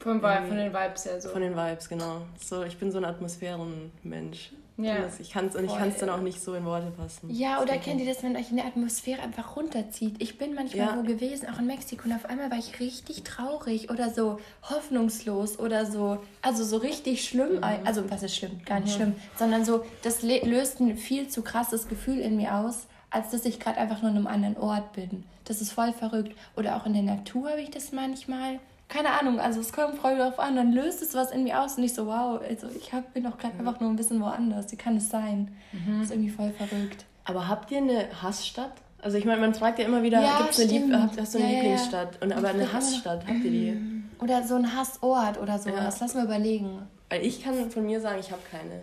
Vom 0.00 0.22
Vibe, 0.22 0.46
von 0.46 0.56
den 0.56 0.72
Vibes 0.72 1.04
her 1.04 1.20
so. 1.20 1.28
Von 1.30 1.42
den 1.42 1.56
Vibes, 1.56 1.88
genau. 1.88 2.22
So, 2.40 2.62
ich 2.62 2.78
bin 2.78 2.90
so 2.90 2.98
ein 2.98 3.04
Atmosphärenmensch. 3.04 4.52
Ja. 4.78 4.94
Ich 5.18 5.32
kann 5.32 5.46
es 5.46 5.56
und 5.56 5.64
ich 5.64 5.76
kann 5.76 5.88
es 5.88 5.98
dann 5.98 6.08
auch 6.08 6.20
nicht 6.20 6.40
so 6.40 6.54
in 6.54 6.64
Worte 6.64 6.92
passen. 6.96 7.28
Ja, 7.30 7.60
oder 7.60 7.78
kennt 7.78 8.00
ihr 8.00 8.06
das, 8.06 8.22
wenn 8.22 8.36
euch 8.36 8.52
eine 8.52 8.64
Atmosphäre 8.64 9.20
einfach 9.22 9.56
runterzieht? 9.56 10.14
Ich 10.20 10.38
bin 10.38 10.54
manchmal 10.54 10.86
ja. 10.86 10.96
wo 10.96 11.02
gewesen, 11.02 11.48
auch 11.52 11.58
in 11.58 11.66
Mexiko, 11.66 12.04
und 12.04 12.12
auf 12.14 12.26
einmal 12.26 12.50
war 12.50 12.58
ich 12.58 12.78
richtig 12.78 13.24
traurig 13.24 13.90
oder 13.90 14.10
so 14.10 14.38
hoffnungslos 14.62 15.58
oder 15.58 15.84
so, 15.84 16.18
also 16.42 16.62
so 16.62 16.76
richtig 16.76 17.24
schlimm. 17.24 17.56
Mhm. 17.56 17.64
Also, 17.84 18.08
was 18.08 18.22
ist 18.22 18.36
schlimm? 18.36 18.60
Gar 18.64 18.80
nicht 18.80 18.92
mhm. 18.92 18.96
schlimm, 18.96 19.14
sondern 19.36 19.64
so, 19.64 19.84
das 20.02 20.22
löst 20.22 20.80
ein 20.80 20.96
viel 20.96 21.28
zu 21.28 21.42
krasses 21.42 21.88
Gefühl 21.88 22.20
in 22.20 22.36
mir 22.36 22.54
aus, 22.54 22.86
als 23.10 23.30
dass 23.30 23.44
ich 23.44 23.58
gerade 23.58 23.78
einfach 23.78 24.02
nur 24.02 24.12
an 24.12 24.16
einem 24.16 24.26
anderen 24.28 24.56
Ort 24.58 24.92
bin. 24.92 25.24
Das 25.44 25.60
ist 25.60 25.72
voll 25.72 25.92
verrückt. 25.92 26.36
Oder 26.56 26.76
auch 26.76 26.86
in 26.86 26.92
der 26.92 27.02
Natur 27.02 27.50
habe 27.50 27.62
ich 27.62 27.70
das 27.70 27.90
manchmal 27.90 28.60
keine 28.88 29.10
Ahnung, 29.10 29.38
also 29.38 29.60
es 29.60 29.72
kommt 29.72 29.96
voll 29.96 30.16
darauf 30.16 30.38
an, 30.38 30.56
dann 30.56 30.72
löst 30.72 31.02
es 31.02 31.14
was 31.14 31.30
in 31.30 31.44
mir 31.44 31.60
aus 31.60 31.76
und 31.76 31.84
ich 31.84 31.92
so, 31.92 32.06
wow, 32.06 32.40
also 32.40 32.68
ich 32.74 32.92
hab, 32.92 33.12
bin 33.12 33.24
doch 33.24 33.36
gerade 33.36 33.54
mhm. 33.54 33.68
einfach 33.68 33.80
nur 33.80 33.90
ein 33.90 33.96
bisschen 33.96 34.20
woanders. 34.20 34.72
Wie 34.72 34.76
kann 34.76 34.96
es 34.96 35.10
sein? 35.10 35.54
Mhm. 35.72 35.98
Das 35.98 36.04
ist 36.06 36.10
irgendwie 36.12 36.30
voll 36.30 36.52
verrückt. 36.52 37.04
Aber 37.24 37.48
habt 37.48 37.70
ihr 37.70 37.78
eine 37.78 38.06
Hassstadt? 38.22 38.72
Also 39.02 39.18
ich 39.18 39.26
meine, 39.26 39.40
man 39.40 39.54
fragt 39.54 39.78
ja 39.78 39.84
immer 39.84 40.02
wieder, 40.02 40.22
ja, 40.22 40.38
gibt's 40.38 40.58
eine 40.58 40.70
Lieb 40.70 40.92
hast 41.18 41.34
du 41.34 41.38
eine 41.38 41.46
ja, 41.46 41.60
Lieblingsstadt? 41.60 42.22
Und, 42.22 42.32
aber 42.32 42.48
eine 42.48 42.72
Hassstadt, 42.72 43.26
habt 43.26 43.44
ihr 43.44 43.50
die? 43.50 43.70
Mhm. 43.72 44.10
Oder 44.20 44.42
so 44.42 44.56
ein 44.56 44.74
Hassort 44.74 45.38
oder 45.38 45.58
sowas. 45.58 45.98
Ja. 45.98 46.04
Lass 46.06 46.14
mal 46.14 46.24
überlegen. 46.24 46.82
Weil 47.10 47.24
ich 47.24 47.42
kann 47.42 47.70
von 47.70 47.84
mir 47.84 48.00
sagen, 48.00 48.18
ich 48.18 48.30
habe 48.32 48.42
keine. 48.50 48.82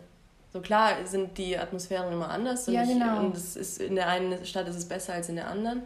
So 0.54 0.62
klar 0.62 0.94
sind 1.06 1.38
die 1.38 1.58
Atmosphären 1.58 2.14
immer 2.14 2.30
anders. 2.30 2.68
Und 2.68 2.76
ja, 2.76 2.86
genau. 2.86 3.16
Ich, 3.16 3.26
und 3.26 3.36
es 3.36 3.56
ist, 3.56 3.82
in 3.82 3.96
der 3.96 4.08
einen 4.08 4.46
Stadt 4.46 4.68
ist 4.70 4.78
es 4.78 4.86
besser 4.86 5.14
als 5.14 5.28
in 5.28 5.36
der 5.36 5.50
anderen. 5.50 5.82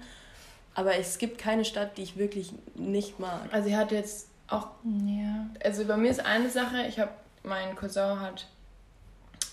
Aber 0.80 0.96
es 0.96 1.18
gibt 1.18 1.40
keine 1.40 1.66
Stadt, 1.66 1.98
die 1.98 2.04
ich 2.04 2.16
wirklich 2.16 2.54
nicht 2.74 3.20
mag. 3.20 3.42
Also 3.52 3.68
ich 3.68 3.76
hatte 3.76 3.96
jetzt 3.96 4.30
auch. 4.48 4.68
Ja. 5.06 5.50
Also 5.62 5.84
bei 5.84 5.98
mir 5.98 6.10
ist 6.10 6.26
eine 6.26 6.50
Sache, 6.50 6.84
ich 6.88 6.98
habe, 7.00 7.12
mein 7.44 7.76
Cousin 7.76 8.22
hat 8.22 8.48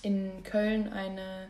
in 0.03 0.45
Köln 0.45 0.93
eine 0.93 1.49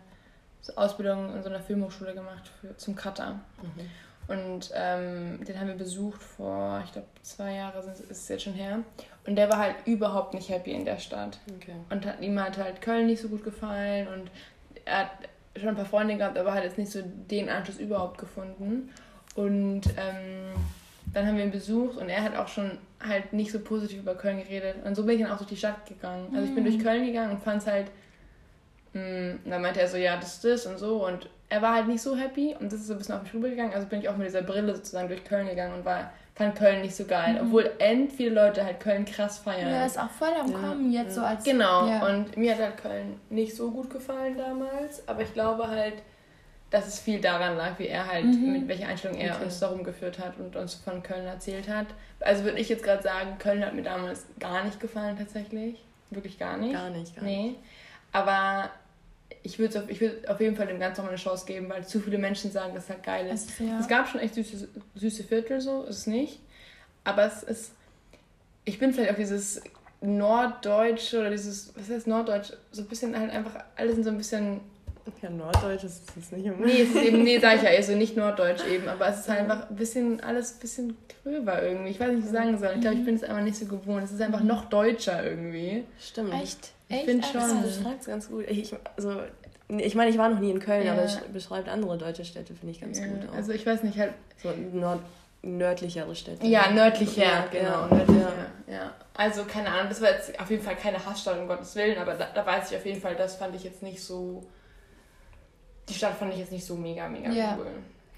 Ausbildung 0.76 1.36
in 1.36 1.42
so 1.42 1.50
einer 1.50 1.60
Filmhochschule 1.60 2.14
gemacht 2.14 2.50
für, 2.58 2.74
zum 2.78 2.96
Cutter. 2.96 3.38
Mhm. 3.60 4.34
Und 4.34 4.70
ähm, 4.74 5.44
den 5.44 5.60
haben 5.60 5.68
wir 5.68 5.74
besucht 5.74 6.22
vor, 6.22 6.80
ich 6.82 6.92
glaube, 6.92 7.08
zwei 7.20 7.56
Jahre 7.56 7.80
ist 7.80 8.10
es 8.10 8.28
jetzt 8.28 8.44
schon 8.44 8.54
her. 8.54 8.78
Und 9.26 9.36
der 9.36 9.50
war 9.50 9.58
halt 9.58 9.76
überhaupt 9.84 10.32
nicht 10.32 10.48
happy 10.48 10.72
in 10.72 10.86
der 10.86 11.00
Stadt. 11.00 11.38
Okay. 11.54 11.76
Und 11.90 12.06
hat, 12.06 12.22
ihm 12.22 12.40
hat 12.40 12.56
halt 12.56 12.80
Köln 12.80 13.08
nicht 13.08 13.20
so 13.20 13.28
gut 13.28 13.44
gefallen 13.44 14.08
und 14.08 14.30
er 14.86 15.00
hat 15.00 15.10
schon 15.54 15.68
ein 15.68 15.76
paar 15.76 15.84
Freunde 15.84 16.16
gehabt, 16.16 16.38
aber 16.38 16.54
hat 16.54 16.64
jetzt 16.64 16.78
nicht 16.78 16.90
so 16.90 17.02
den 17.02 17.50
Anschluss 17.50 17.76
überhaupt 17.76 18.16
gefunden. 18.16 18.90
Und 19.36 19.82
ähm, 19.96 20.54
dann 21.12 21.26
haben 21.26 21.36
wir 21.36 21.44
ihn 21.44 21.50
besucht 21.50 21.98
und 21.98 22.08
er 22.08 22.22
hat 22.22 22.36
auch 22.36 22.48
schon 22.48 22.78
halt 23.06 23.32
nicht 23.32 23.52
so 23.52 23.60
positiv 23.60 24.00
über 24.00 24.14
Köln 24.14 24.38
geredet. 24.38 24.76
Und 24.84 24.94
so 24.94 25.04
bin 25.04 25.16
ich 25.16 25.22
dann 25.22 25.32
auch 25.32 25.36
durch 25.36 25.50
die 25.50 25.56
Stadt 25.56 25.86
gegangen. 25.86 26.28
Also 26.34 26.48
ich 26.48 26.54
bin 26.54 26.64
durch 26.64 26.78
mhm. 26.78 26.82
Köln 26.82 27.06
gegangen 27.06 27.32
und 27.32 27.42
fand 27.42 27.62
es 27.62 27.68
halt. 27.68 27.86
Mh, 28.94 29.02
mm, 29.02 29.50
dann 29.50 29.62
meinte 29.62 29.80
er 29.80 29.88
so, 29.88 29.98
ja, 29.98 30.16
das 30.16 30.34
ist 30.34 30.44
das 30.44 30.66
und 30.66 30.78
so. 30.78 31.06
Und 31.06 31.28
er 31.48 31.62
war 31.62 31.74
halt 31.74 31.86
nicht 31.86 32.02
so 32.02 32.16
happy 32.16 32.56
und 32.58 32.72
das 32.72 32.80
ist 32.80 32.88
so 32.88 32.94
ein 32.94 32.98
bisschen 32.98 33.14
auf 33.14 33.22
mich 33.22 33.34
rübergegangen. 33.34 33.72
Also 33.74 33.86
bin 33.86 34.00
ich 34.00 34.08
auch 34.08 34.16
mit 34.16 34.26
dieser 34.26 34.42
Brille 34.42 34.74
sozusagen 34.74 35.08
durch 35.08 35.24
Köln 35.24 35.46
gegangen 35.46 35.74
und 35.74 35.84
war, 35.84 36.10
fand 36.34 36.56
Köln 36.56 36.80
nicht 36.80 36.96
so 36.96 37.04
geil. 37.04 37.34
Mhm. 37.34 37.48
Obwohl 37.48 37.70
end 37.78 38.12
viele 38.12 38.30
Leute 38.30 38.64
halt 38.64 38.80
Köln 38.80 39.04
krass 39.04 39.38
feiern. 39.38 39.70
Ja, 39.70 39.86
ist 39.86 39.98
auch 39.98 40.10
voll 40.10 40.32
am 40.38 40.50
ja. 40.50 40.58
Kommen 40.58 40.92
jetzt 40.92 41.14
so 41.14 41.20
als. 41.20 41.44
Genau. 41.44 41.86
Ja. 41.86 42.06
Und 42.06 42.36
mir 42.36 42.52
hat 42.52 42.62
halt 42.62 42.76
Köln 42.78 43.20
nicht 43.30 43.54
so 43.54 43.70
gut 43.70 43.90
gefallen 43.90 44.36
damals. 44.36 45.06
Aber 45.06 45.22
ich 45.22 45.32
glaube 45.32 45.68
halt 45.68 45.94
dass 46.76 46.88
es 46.88 46.98
viel 47.00 47.22
daran 47.22 47.56
lag, 47.56 47.78
wie 47.78 47.86
er 47.86 48.06
halt, 48.06 48.26
mhm. 48.26 48.52
mit 48.52 48.68
welcher 48.68 48.88
Einstellung 48.88 49.16
er 49.16 49.34
okay. 49.34 49.44
uns 49.44 49.58
darum 49.60 49.82
geführt 49.82 50.18
hat 50.18 50.38
und 50.38 50.54
uns 50.56 50.74
von 50.74 51.02
Köln 51.02 51.24
erzählt 51.24 51.68
hat. 51.68 51.86
Also 52.20 52.44
würde 52.44 52.58
ich 52.58 52.68
jetzt 52.68 52.82
gerade 52.82 53.02
sagen, 53.02 53.38
Köln 53.38 53.64
hat 53.64 53.74
mir 53.74 53.82
damals 53.82 54.26
gar 54.38 54.62
nicht 54.62 54.78
gefallen 54.78 55.16
tatsächlich. 55.16 55.82
Wirklich 56.10 56.38
gar 56.38 56.58
nicht. 56.58 56.74
Gar 56.74 56.90
nicht, 56.90 57.16
gar 57.16 57.24
nee. 57.24 57.42
nicht. 57.44 57.56
Aber 58.12 58.70
ich 59.42 59.58
würde 59.58 59.78
auf, 59.78 59.88
würd 59.88 60.28
auf 60.28 60.38
jeden 60.38 60.54
Fall 60.54 60.66
dem 60.66 60.78
Ganzen 60.78 61.00
nochmal 61.00 61.14
eine 61.14 61.22
Chance 61.22 61.46
geben, 61.46 61.70
weil 61.70 61.86
zu 61.86 61.98
viele 61.98 62.18
Menschen 62.18 62.52
sagen, 62.52 62.74
dass 62.74 62.84
es 62.84 62.90
halt 62.90 63.02
geil 63.02 63.26
ist. 63.28 63.52
Also, 63.52 63.64
ja. 63.64 63.80
Es 63.80 63.88
gab 63.88 64.06
schon 64.06 64.20
echt 64.20 64.34
süße, 64.34 64.68
süße 64.96 65.24
Viertel, 65.24 65.62
so 65.62 65.84
ist 65.84 65.96
es 65.96 66.06
nicht. 66.06 66.40
Aber 67.04 67.24
es 67.24 67.42
ist. 67.42 67.72
Ich 68.66 68.78
bin 68.78 68.92
vielleicht 68.92 69.12
auch 69.12 69.16
dieses 69.16 69.62
Norddeutsche 70.02 71.20
oder 71.20 71.30
dieses, 71.30 71.72
was 71.74 71.88
heißt 71.88 72.06
Norddeutsch, 72.06 72.52
so 72.70 72.82
ein 72.82 72.88
bisschen 72.88 73.18
halt 73.18 73.30
einfach, 73.30 73.64
alle 73.76 73.94
sind 73.94 74.04
so 74.04 74.10
ein 74.10 74.18
bisschen 74.18 74.60
ja, 75.22 75.30
Norddeutsch 75.30 75.84
ist 75.84 76.02
es 76.16 76.32
nicht 76.32 76.46
immer. 76.46 76.66
Nee, 76.66 76.82
es 76.82 76.90
ist 76.90 77.02
eben, 77.02 77.22
nee, 77.22 77.38
sag 77.38 77.56
ich 77.56 77.62
ja, 77.62 77.70
also 77.70 77.94
nicht 77.94 78.16
Norddeutsch 78.16 78.66
eben, 78.70 78.88
aber 78.88 79.08
es 79.08 79.20
ist 79.20 79.28
halt 79.28 79.40
einfach 79.40 79.70
ein 79.70 79.76
bisschen, 79.76 80.20
alles 80.20 80.54
ein 80.54 80.60
bisschen 80.60 80.96
gröber 81.22 81.62
irgendwie. 81.62 81.90
Ich 81.90 82.00
weiß 82.00 82.08
nicht, 82.08 82.22
wie 82.22 82.26
ich 82.26 82.32
sagen 82.32 82.58
soll. 82.58 82.72
Ich 82.74 82.80
glaube, 82.80 82.96
ich 82.96 83.04
bin 83.04 83.14
es 83.14 83.22
einfach 83.22 83.42
nicht 83.42 83.56
so 83.56 83.66
gewohnt. 83.66 84.04
Es 84.04 84.12
ist 84.12 84.20
einfach 84.20 84.42
noch 84.42 84.66
deutscher 84.66 85.24
irgendwie. 85.24 85.84
Stimmt. 85.98 86.34
Echt? 86.34 86.72
Ich 86.88 87.04
finde 87.04 87.26
schon. 87.26 87.62
Das 87.62 87.78
beschreibt 87.78 88.00
es 88.00 88.06
ganz 88.06 88.28
gut. 88.28 88.44
Ich, 88.48 88.74
also, 88.96 89.20
ich 89.68 89.94
meine, 89.94 90.10
ich 90.10 90.18
war 90.18 90.28
noch 90.28 90.38
nie 90.38 90.50
in 90.50 90.60
Köln, 90.60 90.86
ja. 90.86 90.92
aber 90.92 91.02
es 91.02 91.18
beschreibt 91.32 91.68
andere 91.68 91.98
deutsche 91.98 92.24
Städte, 92.24 92.54
finde 92.54 92.72
ich 92.72 92.80
ganz 92.80 92.98
ja. 92.98 93.06
gut. 93.06 93.28
Auch. 93.28 93.36
Also 93.36 93.52
ich 93.52 93.66
weiß 93.66 93.82
nicht, 93.82 93.98
halt. 93.98 94.12
So 94.42 94.50
Nord 94.72 95.00
nördlichere 95.46 96.14
Städte. 96.14 96.46
Ja, 96.46 96.70
nördlicher, 96.70 97.22
ja, 97.22 97.46
genau. 97.50 97.86
Nördlicher, 97.86 98.32
ja. 98.66 98.74
ja. 98.74 98.92
Also 99.14 99.44
keine 99.44 99.68
Ahnung, 99.68 99.86
das 99.88 100.00
war 100.00 100.10
jetzt 100.10 100.38
auf 100.38 100.50
jeden 100.50 100.62
Fall 100.62 100.76
keine 100.76 101.04
Hassstadt, 101.04 101.38
um 101.38 101.46
Gottes 101.46 101.74
Willen, 101.76 101.98
aber 101.98 102.14
da, 102.14 102.28
da 102.34 102.44
weiß 102.44 102.70
ich 102.70 102.76
auf 102.76 102.84
jeden 102.84 103.00
Fall, 103.00 103.14
das 103.14 103.36
fand 103.36 103.54
ich 103.54 103.64
jetzt 103.64 103.82
nicht 103.82 104.02
so 104.02 104.44
die 105.88 105.94
Stadt 105.94 106.16
fand 106.16 106.32
ich 106.32 106.40
jetzt 106.40 106.52
nicht 106.52 106.64
so 106.64 106.74
mega, 106.76 107.08
mega 107.08 107.30
ja. 107.30 107.56
cool. 107.58 107.66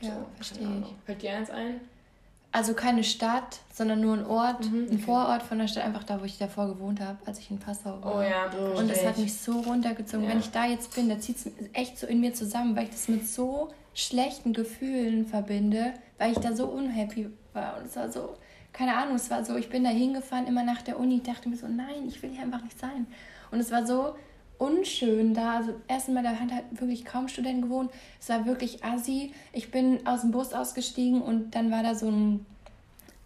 So, 0.00 0.08
ja, 0.08 0.26
verstehe 0.36 0.68
ich. 0.82 0.94
Fällt 1.04 1.22
dir 1.22 1.32
eins 1.32 1.50
ein? 1.50 1.80
Also 2.50 2.72
keine 2.72 3.04
Stadt, 3.04 3.60
sondern 3.74 4.00
nur 4.00 4.14
ein 4.14 4.26
Ort, 4.26 4.64
mhm, 4.70 4.84
ein 4.84 4.94
okay. 4.94 5.02
Vorort 5.02 5.42
von 5.42 5.58
der 5.58 5.68
Stadt, 5.68 5.84
einfach 5.84 6.04
da, 6.04 6.20
wo 6.20 6.24
ich 6.24 6.38
davor 6.38 6.68
gewohnt 6.68 7.00
habe, 7.00 7.18
als 7.26 7.40
ich 7.40 7.50
in 7.50 7.58
Passau 7.58 7.98
war. 8.00 8.16
Oh 8.16 8.22
ja, 8.22 8.50
oh, 8.58 8.78
Und 8.78 8.90
das 8.90 9.04
hat 9.04 9.18
mich 9.18 9.34
so 9.34 9.60
runtergezogen. 9.60 10.24
Ja. 10.24 10.30
Wenn 10.30 10.40
ich 10.40 10.50
da 10.50 10.64
jetzt 10.64 10.94
bin, 10.94 11.10
da 11.10 11.18
zieht 11.18 11.36
es 11.36 11.50
echt 11.74 11.98
so 11.98 12.06
in 12.06 12.20
mir 12.20 12.32
zusammen, 12.32 12.74
weil 12.74 12.84
ich 12.84 12.90
das 12.90 13.08
mit 13.08 13.28
so 13.28 13.68
schlechten 13.92 14.54
Gefühlen 14.54 15.26
verbinde, 15.26 15.92
weil 16.16 16.32
ich 16.32 16.38
da 16.38 16.56
so 16.56 16.66
unhappy 16.68 17.28
war. 17.52 17.76
Und 17.78 17.86
es 17.86 17.96
war 17.96 18.10
so, 18.10 18.34
keine 18.72 18.96
Ahnung, 18.96 19.16
es 19.16 19.30
war 19.30 19.44
so, 19.44 19.56
ich 19.56 19.68
bin 19.68 19.84
da 19.84 19.90
hingefahren, 19.90 20.46
immer 20.46 20.62
nach 20.62 20.80
der 20.80 20.98
Uni, 20.98 21.22
dachte 21.22 21.50
mir 21.50 21.56
so, 21.56 21.68
nein, 21.68 22.06
ich 22.06 22.22
will 22.22 22.30
hier 22.30 22.42
einfach 22.42 22.62
nicht 22.62 22.78
sein. 22.78 23.06
Und 23.50 23.60
es 23.60 23.70
war 23.70 23.86
so, 23.86 24.14
unschön 24.58 25.34
da. 25.34 25.56
Also 25.56 25.74
erstmal, 25.88 26.22
da 26.22 26.30
hat 26.30 26.52
halt 26.52 26.64
wirklich 26.72 27.04
kaum 27.04 27.28
Studenten 27.28 27.62
gewohnt. 27.62 27.90
Es 28.20 28.28
war 28.28 28.46
wirklich 28.46 28.84
assi. 28.84 29.32
Ich 29.52 29.70
bin 29.70 30.06
aus 30.06 30.22
dem 30.22 30.30
Bus 30.30 30.52
ausgestiegen 30.52 31.22
und 31.22 31.54
dann 31.54 31.70
war 31.70 31.82
da 31.82 31.94
so 31.94 32.10
ein 32.10 32.46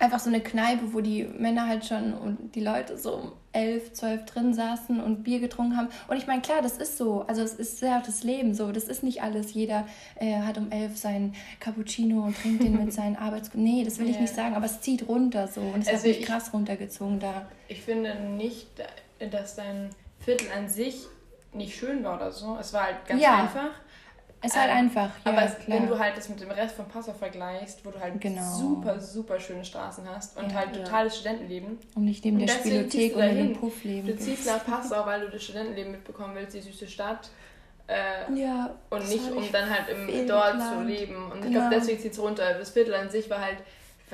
einfach 0.03 0.19
so 0.19 0.29
eine 0.29 0.41
Kneipe, 0.41 0.93
wo 0.93 1.01
die 1.01 1.25
Männer 1.25 1.69
halt 1.69 1.85
schon 1.85 2.13
und 2.13 2.55
die 2.55 2.61
Leute 2.61 2.99
so 2.99 3.15
um 3.15 3.33
elf, 3.53 3.93
zwölf 3.93 4.25
drin 4.25 4.53
saßen 4.55 5.01
und 5.01 5.23
Bier 5.23 5.39
getrunken 5.39 5.77
haben. 5.77 5.89
Und 6.09 6.17
ich 6.17 6.27
meine, 6.27 6.43
klar, 6.43 6.61
das 6.63 6.79
ist 6.79 6.97
so. 6.97 7.23
Also 7.29 7.43
es 7.43 7.55
ist 7.55 7.83
ja 7.83 8.03
das 8.05 8.25
Leben 8.25 8.55
so. 8.55 8.73
Das 8.73 8.85
ist 8.85 9.03
nicht 9.03 9.23
alles. 9.23 9.55
Jeder 9.55 9.87
äh, 10.17 10.41
hat 10.41 10.59
um 10.59 10.73
elf 10.73 10.97
seinen 10.97 11.35
Cappuccino 11.61 12.25
und 12.25 12.37
trinkt 12.37 12.63
den 12.63 12.83
mit 12.83 12.93
seinen 12.95 13.17
Arbeits... 13.17 13.51
Nee, 13.55 13.85
das 13.85 13.99
will 13.99 14.09
ich 14.09 14.19
nicht 14.19 14.35
sagen, 14.35 14.55
aber 14.55 14.67
es 14.67 14.81
zieht 14.81 15.07
runter 15.07 15.47
so. 15.49 15.61
Und 15.61 15.83
es 15.83 15.89
also 15.89 16.09
hat 16.09 16.17
mich 16.17 16.23
krass 16.23 16.53
runtergezogen 16.53 17.21
da. 17.21 17.47
Ich 17.69 17.83
finde 17.83 18.15
nicht, 18.37 18.69
dass 19.31 19.55
dein 19.55 19.91
Viertel 20.19 20.49
an 20.57 20.69
sich 20.69 21.07
nicht 21.53 21.77
schön 21.77 22.03
war 22.05 22.17
oder 22.17 22.33
so. 22.33 22.57
Es 22.61 22.73
war 22.73 22.85
halt 22.85 23.07
ganz 23.07 23.23
ja. 23.23 23.43
einfach. 23.43 23.71
Es 24.45 24.53
ist 24.53 24.61
halt 24.61 24.71
ähm, 24.73 24.77
einfach, 24.79 25.11
ja, 25.25 25.33
Aber 25.33 25.43
es, 25.45 25.55
wenn 25.69 25.87
du 25.87 25.97
halt 25.97 26.17
das 26.17 26.29
mit 26.29 26.41
dem 26.41 26.51
Rest 26.51 26.75
von 26.75 26.89
Passau 26.89 27.13
vergleichst, 27.13 27.85
wo 27.85 27.91
du 27.91 28.01
halt 28.01 28.21
genau. 28.21 28.43
super, 28.43 28.99
super 28.99 29.39
schöne 29.39 29.65
Straßen 29.65 30.05
hast 30.09 30.37
und 30.37 30.51
ja, 30.51 30.59
halt 30.59 30.75
totales 30.75 31.15
ja. 31.15 31.21
Studentenleben. 31.21 31.79
Und 31.95 32.05
nicht 32.05 32.25
neben 32.25 32.41
und 32.41 32.49
der 32.49 32.55
Spielothek 32.55 33.15
oder 33.15 33.29
dem 33.29 33.53
Puff 33.53 33.85
leben 33.85 34.09
Du 34.09 34.17
ziehst 34.17 34.47
nach 34.47 34.65
Passau, 34.65 35.07
weil 35.07 35.21
du 35.21 35.31
das 35.31 35.45
Studentenleben 35.45 35.93
mitbekommen 35.93 36.35
willst, 36.35 36.57
die 36.57 36.61
süße 36.61 36.89
Stadt. 36.89 37.31
Äh, 37.87 38.33
ja, 38.35 38.75
und 38.91 39.09
nicht, 39.09 39.31
um 39.31 39.45
dann 39.53 39.71
halt 39.71 39.89
im 39.89 40.27
dort 40.27 40.61
zu 40.61 40.83
leben. 40.83 41.31
Und 41.31 41.35
genau. 41.35 41.47
ich 41.47 41.51
glaube, 41.53 41.75
deswegen 41.77 42.01
zieht 42.01 42.13
es 42.13 42.19
runter. 42.19 42.55
Das 42.55 42.71
Viertel 42.71 42.95
an 42.95 43.11
sich 43.11 43.31
war 43.31 43.41
halt 43.41 43.59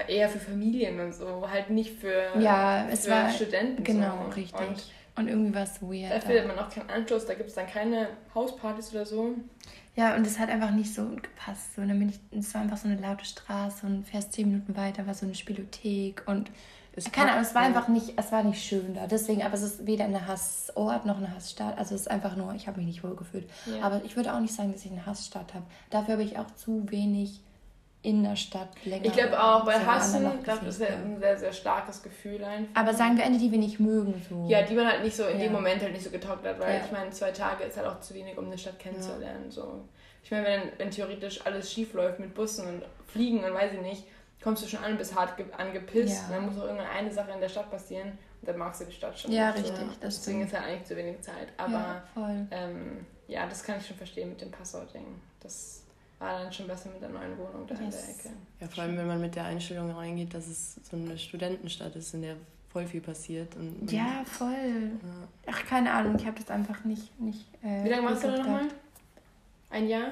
eher 0.09 0.29
für 0.29 0.39
Familien 0.39 1.01
und 1.01 1.15
so, 1.15 1.49
halt 1.51 1.71
nicht 1.71 1.99
für, 1.99 2.39
ja, 2.39 2.87
es 2.89 3.07
für 3.07 3.13
war, 3.13 3.31
Studenten. 3.31 3.83
Genau, 3.83 4.27
so. 4.27 4.35
richtig. 4.35 4.61
Und 4.61 4.85
und 5.19 5.29
irgendwie 5.29 5.55
war 5.55 5.65
es 5.65 5.83
weird. 5.83 6.13
Da 6.13 6.21
findet 6.21 6.47
man 6.47 6.59
auch 6.59 6.71
keinen 6.71 6.89
Anschluss, 6.91 7.27
da 7.27 7.35
gibt 7.35 7.49
es 7.49 7.55
dann 7.55 7.67
keine 7.67 8.09
Hauspartys 8.35 8.93
oder 8.93 9.05
so. 9.05 9.35
Ja, 9.97 10.15
und 10.15 10.25
es 10.27 10.39
hat 10.39 10.49
einfach 10.49 10.71
nicht 10.71 10.95
so 10.95 11.09
gepasst. 11.09 11.75
So, 11.75 11.83
dann 11.83 11.99
bin 11.99 12.11
ich, 12.11 12.21
es 12.31 12.55
war 12.55 12.61
einfach 12.61 12.77
so 12.77 12.87
eine 12.89 13.01
laute 13.01 13.25
Straße 13.25 13.85
und 13.85 14.07
fährst 14.07 14.33
zehn 14.33 14.49
Minuten 14.49 14.77
weiter 14.77 15.07
war 15.07 15.15
so 15.15 15.27
eine 15.27 15.35
Spielothek 15.35 16.23
und 16.27 16.51
Keine 17.13 17.33
Ahnung, 17.33 17.43
es 17.43 17.55
war 17.55 17.63
einfach 17.63 17.89
nicht, 17.89 18.15
es 18.17 18.33
war 18.33 18.43
nicht 18.43 18.63
schön 18.63 18.95
da. 18.95 19.07
Deswegen, 19.07 19.43
aber 19.43 19.55
es 19.55 19.63
ist 19.63 19.87
weder 19.87 20.05
eine 20.05 20.27
Hassort 20.27 21.07
noch 21.07 21.19
eine 21.19 21.35
Hassstadt. 21.35 21.79
Also 21.79 21.95
es 21.95 22.03
ist 22.03 22.11
einfach 22.11 22.37
nur, 22.37 22.55
ich 22.55 22.67
habe 22.67 22.79
mich 22.79 22.87
nicht 22.87 23.05
wohl 23.05 23.17
gefühlt. 23.17 23.49
Ja. 23.67 23.83
Aber 23.83 24.03
ich 24.05 24.17
würde 24.17 24.33
auch 24.33 24.41
nicht 24.41 24.55
sagen, 24.55 24.73
dass 24.73 24.85
ich 24.85 24.93
eine 24.93 25.05
Hassstadt 25.07 25.55
habe. 25.55 25.65
Dafür 25.91 26.15
habe 26.15 26.23
ich 26.23 26.39
auch 26.39 26.51
zu 26.53 26.91
wenig 26.91 27.41
in 28.03 28.23
der 28.23 28.37
Stadt 28.37 28.69
länger. 28.85 29.07
Ich 29.07 29.13
glaube 29.13 29.43
auch, 29.43 29.65
bei 29.65 29.75
Hassen, 29.75 30.43
glaube, 30.45 30.65
das 30.65 30.79
ist 30.79 30.83
ein 30.83 31.19
sehr, 31.19 31.37
sehr 31.37 31.53
starkes 31.53 32.03
Gefühl 32.03 32.45
einfach. 32.45 32.81
Aber 32.81 32.95
sagen 32.95 33.17
wir 33.17 33.25
eine, 33.25 33.39
die 33.39 33.51
wir 33.51 33.59
nicht 33.59 33.81
mögen. 33.81 34.23
So. 34.29 34.47
Ja, 34.49 34.63
die 34.63 34.75
man 34.75 34.87
halt 34.87 35.03
nicht 35.03 35.17
so 35.17 35.25
in 35.25 35.39
ja. 35.39 35.47
dem 35.47 35.53
Moment 35.53 35.83
halt 35.83 35.93
nicht 35.93 36.05
so 36.05 36.11
getaugt 36.11 36.47
hat, 36.47 36.61
weil 36.61 36.75
ja. 36.75 36.85
ich 36.85 36.93
meine, 36.93 37.11
zwei 37.11 37.33
Tage 37.33 37.65
ist 37.65 37.77
halt 37.77 37.89
auch 37.89 38.01
zu 38.01 38.15
wenig, 38.15 38.39
um 38.39 38.47
eine 38.47 38.57
Stadt 38.57 38.79
kennenzulernen. 38.79 39.47
Ja. 39.47 39.51
So. 39.51 39.85
Ich 40.23 40.31
meine, 40.31 40.47
wenn, 40.47 40.63
wenn 40.79 40.91
theoretisch 40.91 41.45
alles 41.45 41.73
schief 41.73 41.93
läuft 41.95 42.21
mit 42.21 42.35
Bussen 42.35 42.69
und 42.69 42.85
Fliegen 43.07 43.43
und 43.43 43.53
weiß 43.53 43.73
ich 43.73 43.81
nicht, 43.81 44.05
kommst 44.43 44.63
du 44.63 44.69
schon 44.69 44.85
an 44.85 44.93
und 44.93 44.99
bist 44.99 45.15
hart 45.17 45.35
angepisst. 45.57 46.25
Ja. 46.29 46.37
dann 46.37 46.47
muss 46.47 46.57
auch 46.59 46.65
irgendeine 46.65 46.91
eine 46.91 47.13
Sache 47.13 47.33
in 47.33 47.41
der 47.41 47.49
Stadt 47.49 47.71
passieren 47.71 48.17
und 48.41 48.49
dann 48.49 48.59
magst 48.59 48.81
du 48.81 48.85
die 48.85 48.93
Stadt 48.93 49.19
schon. 49.19 49.33
Ja, 49.33 49.51
richtig. 49.51 49.77
So. 49.77 49.87
Deswegen 50.01 50.45
ist 50.45 50.55
halt 50.55 50.67
eigentlich 50.67 50.85
zu 50.85 50.97
wenig 50.97 51.21
Zeit. 51.23 51.49
Aber 51.57 52.03
ja, 52.15 52.47
ähm, 52.53 53.07
ja, 53.27 53.47
das 53.47 53.65
kann 53.65 53.79
ich 53.79 53.87
schon 53.87 53.97
verstehen 53.97 54.29
mit 54.29 54.41
dem 54.41 54.53
Passwort-Ding. 54.53 55.21
Das 55.41 55.83
war 56.19 56.43
dann 56.43 56.53
schon 56.53 56.67
besser 56.67 56.91
mit 56.91 57.01
der 57.01 57.11
neuen 57.11 57.37
Wohnung 57.39 57.67
da 57.67 57.75
yes. 57.75 57.83
in 57.83 57.91
der 57.91 58.09
Ecke. 58.11 58.29
Ja, 58.61 58.69
vor 58.69 58.83
allem, 58.85 58.97
wenn 58.97 59.07
man 59.07 59.21
mit 59.21 59.35
der 59.35 59.45
Einstellung 59.45 59.91
reingeht, 59.91 60.35
dass 60.35 60.47
es 60.49 60.75
so 60.83 60.97
eine 60.97 61.17
Studentenstadt 61.17 61.95
ist, 61.97 62.15
in 62.15 62.23
der 62.23 62.37
voll 62.71 62.87
viel 62.87 63.01
passiert. 63.01 63.55
Und, 63.57 63.91
ja, 63.91 64.23
voll. 64.25 64.99
Ja. 65.03 65.29
Ach, 65.47 65.67
keine 65.67 65.93
Ahnung, 65.93 66.17
ich 66.17 66.27
habe 66.27 66.39
das 66.39 66.51
einfach 66.51 66.85
nicht. 66.85 67.19
nicht 67.21 67.47
äh, 67.63 67.85
Wie 67.85 67.89
lange 67.89 68.03
machst 68.03 68.25
du 68.25 68.29
da 68.29 68.39
nochmal? 68.39 68.69
Ein 69.71 69.89
Jahr? 69.89 70.11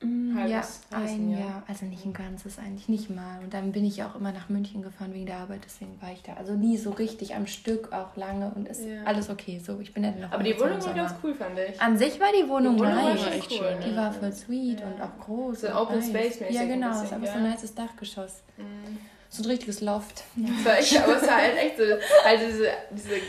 Mm, 0.00 0.36
ja, 0.46 0.62
ein 0.90 1.30
Jahr. 1.30 1.40
Jahr. 1.40 1.62
Also 1.66 1.86
nicht 1.86 2.04
ein 2.04 2.12
ganzes, 2.12 2.58
eigentlich 2.58 2.88
nicht 2.88 3.08
mal. 3.08 3.40
Und 3.42 3.54
dann 3.54 3.72
bin 3.72 3.84
ich 3.84 4.02
auch 4.02 4.14
immer 4.14 4.30
nach 4.30 4.50
München 4.50 4.82
gefahren 4.82 5.14
wegen 5.14 5.24
der 5.24 5.38
Arbeit, 5.38 5.60
deswegen 5.64 6.00
war 6.02 6.12
ich 6.12 6.22
da. 6.22 6.34
Also 6.34 6.52
nie 6.52 6.76
so 6.76 6.90
richtig 6.90 7.34
am 7.34 7.46
Stück, 7.46 7.92
auch 7.92 8.14
lange 8.16 8.52
und 8.54 8.68
ist 8.68 8.84
ja. 8.84 9.04
alles 9.04 9.30
okay. 9.30 9.58
So, 9.58 9.80
ich 9.80 9.94
bin 9.94 10.04
ja 10.04 10.10
noch 10.10 10.32
Aber 10.32 10.42
die 10.42 10.58
Wohnung 10.60 10.84
war 10.84 10.94
ganz 10.94 11.14
cool, 11.22 11.34
fand 11.34 11.58
ich. 11.58 11.80
An 11.80 11.96
sich 11.96 12.20
war 12.20 12.28
die 12.38 12.46
Wohnung, 12.48 12.76
die 12.76 12.82
Wohnung 12.82 12.94
nice. 12.94 13.24
War 13.24 13.32
echt 13.32 13.52
cool, 13.52 13.78
die 13.86 13.96
war 13.96 14.12
voll 14.12 14.32
sweet 14.32 14.80
ja. 14.80 14.86
und 14.86 15.00
auch 15.00 15.18
groß. 15.24 15.62
So 15.62 15.68
Open 15.68 15.96
nice. 15.96 16.08
Space 16.08 16.40
mäßig. 16.40 16.56
Ja, 16.56 16.64
genau, 16.64 16.90
es 16.90 17.04
ist 17.04 17.12
aber 17.12 17.26
so 17.26 17.32
ein 17.32 17.50
nices 17.50 17.74
Dachgeschoss. 17.74 18.42
Mhm 18.58 18.98
so 19.28 19.42
ein 19.42 19.46
richtiges 19.46 19.80
Loft. 19.80 20.24
Ja. 20.36 20.48
Aber 21.02 21.16
es 21.16 21.26
war 21.26 21.36
halt 21.36 21.56
echt 21.56 21.76
so, 21.76 21.84
halt 22.24 22.40
diese, 22.40 22.70
diese, 22.90 23.20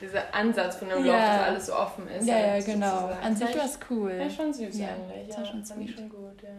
dieser 0.00 0.34
Ansatz 0.34 0.76
von 0.76 0.90
einem 0.90 1.04
Loft, 1.04 1.18
dass 1.18 1.42
alles 1.42 1.66
so 1.66 1.74
offen 1.74 2.08
ist. 2.08 2.26
Ja, 2.26 2.34
halt, 2.34 2.66
ja, 2.66 2.74
genau. 2.74 3.10
An 3.22 3.36
sich 3.36 3.56
war 3.56 3.64
es 3.64 3.78
cool. 3.90 4.12
Ja, 4.12 4.30
schon 4.30 4.52
süß 4.52 4.78
ja, 4.78 4.88
eigentlich. 4.88 5.28
Das 5.28 5.38
war 5.38 5.46
schon 5.46 5.64
ziemlich 5.64 5.94
schon 5.94 6.08
gut, 6.08 6.42
ja. 6.42 6.50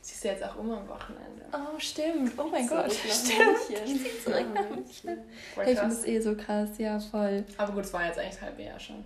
Siehst 0.00 0.22
du 0.22 0.28
jetzt 0.28 0.44
auch 0.44 0.56
immer 0.60 0.78
am 0.78 0.88
Wochenende. 0.88 1.42
Oh, 1.52 1.78
stimmt. 1.78 2.32
Oh 2.38 2.46
mein 2.48 2.66
Gott. 2.68 2.92
Stimmt. 2.92 3.58
Ich 3.84 4.22
zurück 4.22 4.46
nach 4.54 4.70
München. 4.70 5.18
Ich 5.66 5.78
finde 5.78 5.94
es 5.94 6.04
eh 6.06 6.20
so 6.20 6.36
krass, 6.36 6.70
ja, 6.78 7.00
voll. 7.00 7.44
Aber 7.56 7.72
gut, 7.72 7.84
es 7.84 7.92
war 7.92 8.06
jetzt 8.06 8.18
eigentlich 8.18 8.34
das 8.34 8.42
halbe 8.42 8.62
Jahr 8.62 8.78
schon. 8.78 9.04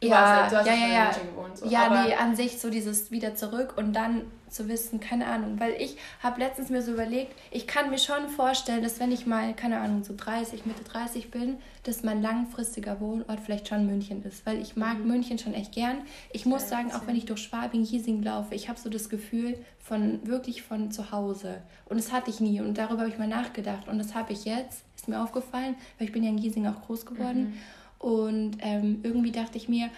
Du 0.00 0.06
ja, 0.06 0.14
warst, 0.14 0.52
du 0.52 0.58
hast 0.58 0.66
ja, 0.66 0.74
ja, 0.74 0.88
ja. 0.88 1.10
Gewohnt, 1.10 1.58
so. 1.58 1.66
ja, 1.66 2.04
nee, 2.04 2.14
an 2.14 2.36
sich 2.36 2.60
so 2.60 2.70
dieses 2.70 3.10
wieder 3.10 3.34
zurück 3.34 3.74
und 3.76 3.94
dann 3.94 4.22
zu 4.48 4.68
wissen, 4.68 5.00
keine 5.00 5.26
Ahnung, 5.26 5.58
weil 5.58 5.72
ich 5.72 5.96
habe 6.22 6.40
letztens 6.40 6.70
mir 6.70 6.82
so 6.82 6.92
überlegt, 6.92 7.34
ich 7.50 7.66
kann 7.66 7.90
mir 7.90 7.98
schon 7.98 8.28
vorstellen, 8.28 8.82
dass 8.82 9.00
wenn 9.00 9.10
ich 9.10 9.26
mal, 9.26 9.54
keine 9.54 9.80
Ahnung, 9.80 10.04
so 10.04 10.14
30, 10.16 10.66
Mitte 10.66 10.84
30 10.84 11.30
bin, 11.32 11.58
dass 11.82 12.04
mein 12.04 12.22
langfristiger 12.22 13.00
Wohnort 13.00 13.40
vielleicht 13.40 13.68
schon 13.68 13.86
München 13.86 14.22
ist, 14.22 14.46
weil 14.46 14.60
ich 14.60 14.76
mag 14.76 14.98
mhm. 14.98 15.08
München 15.08 15.38
schon 15.38 15.52
echt 15.52 15.72
gern. 15.72 16.02
Ich 16.32 16.46
muss 16.46 16.62
ja, 16.62 16.68
sagen, 16.68 16.92
auch 16.92 17.06
wenn 17.06 17.16
ich 17.16 17.26
durch 17.26 17.40
Schwabing, 17.40 17.84
Hiesing 17.84 18.22
laufe, 18.22 18.54
ich 18.54 18.68
habe 18.68 18.78
so 18.78 18.88
das 18.88 19.08
Gefühl 19.08 19.58
von 19.80 20.26
wirklich 20.26 20.62
von 20.62 20.92
zu 20.92 21.10
Hause 21.10 21.60
und 21.86 21.98
das 21.98 22.12
hatte 22.12 22.30
ich 22.30 22.40
nie 22.40 22.60
und 22.60 22.78
darüber 22.78 23.00
habe 23.00 23.10
ich 23.10 23.18
mal 23.18 23.28
nachgedacht 23.28 23.88
und 23.88 23.98
das 23.98 24.14
habe 24.14 24.32
ich 24.32 24.44
jetzt, 24.44 24.84
ist 24.96 25.08
mir 25.08 25.20
aufgefallen, 25.20 25.74
weil 25.98 26.06
ich 26.06 26.12
bin 26.12 26.22
ja 26.22 26.30
in 26.30 26.36
Giesing 26.36 26.66
auch 26.66 26.80
groß 26.82 27.04
geworden. 27.04 27.40
Mhm 27.40 27.77
und 27.98 28.58
ähm, 28.60 29.00
irgendwie 29.02 29.32
dachte 29.32 29.56
ich 29.56 29.68
mir, 29.68 29.90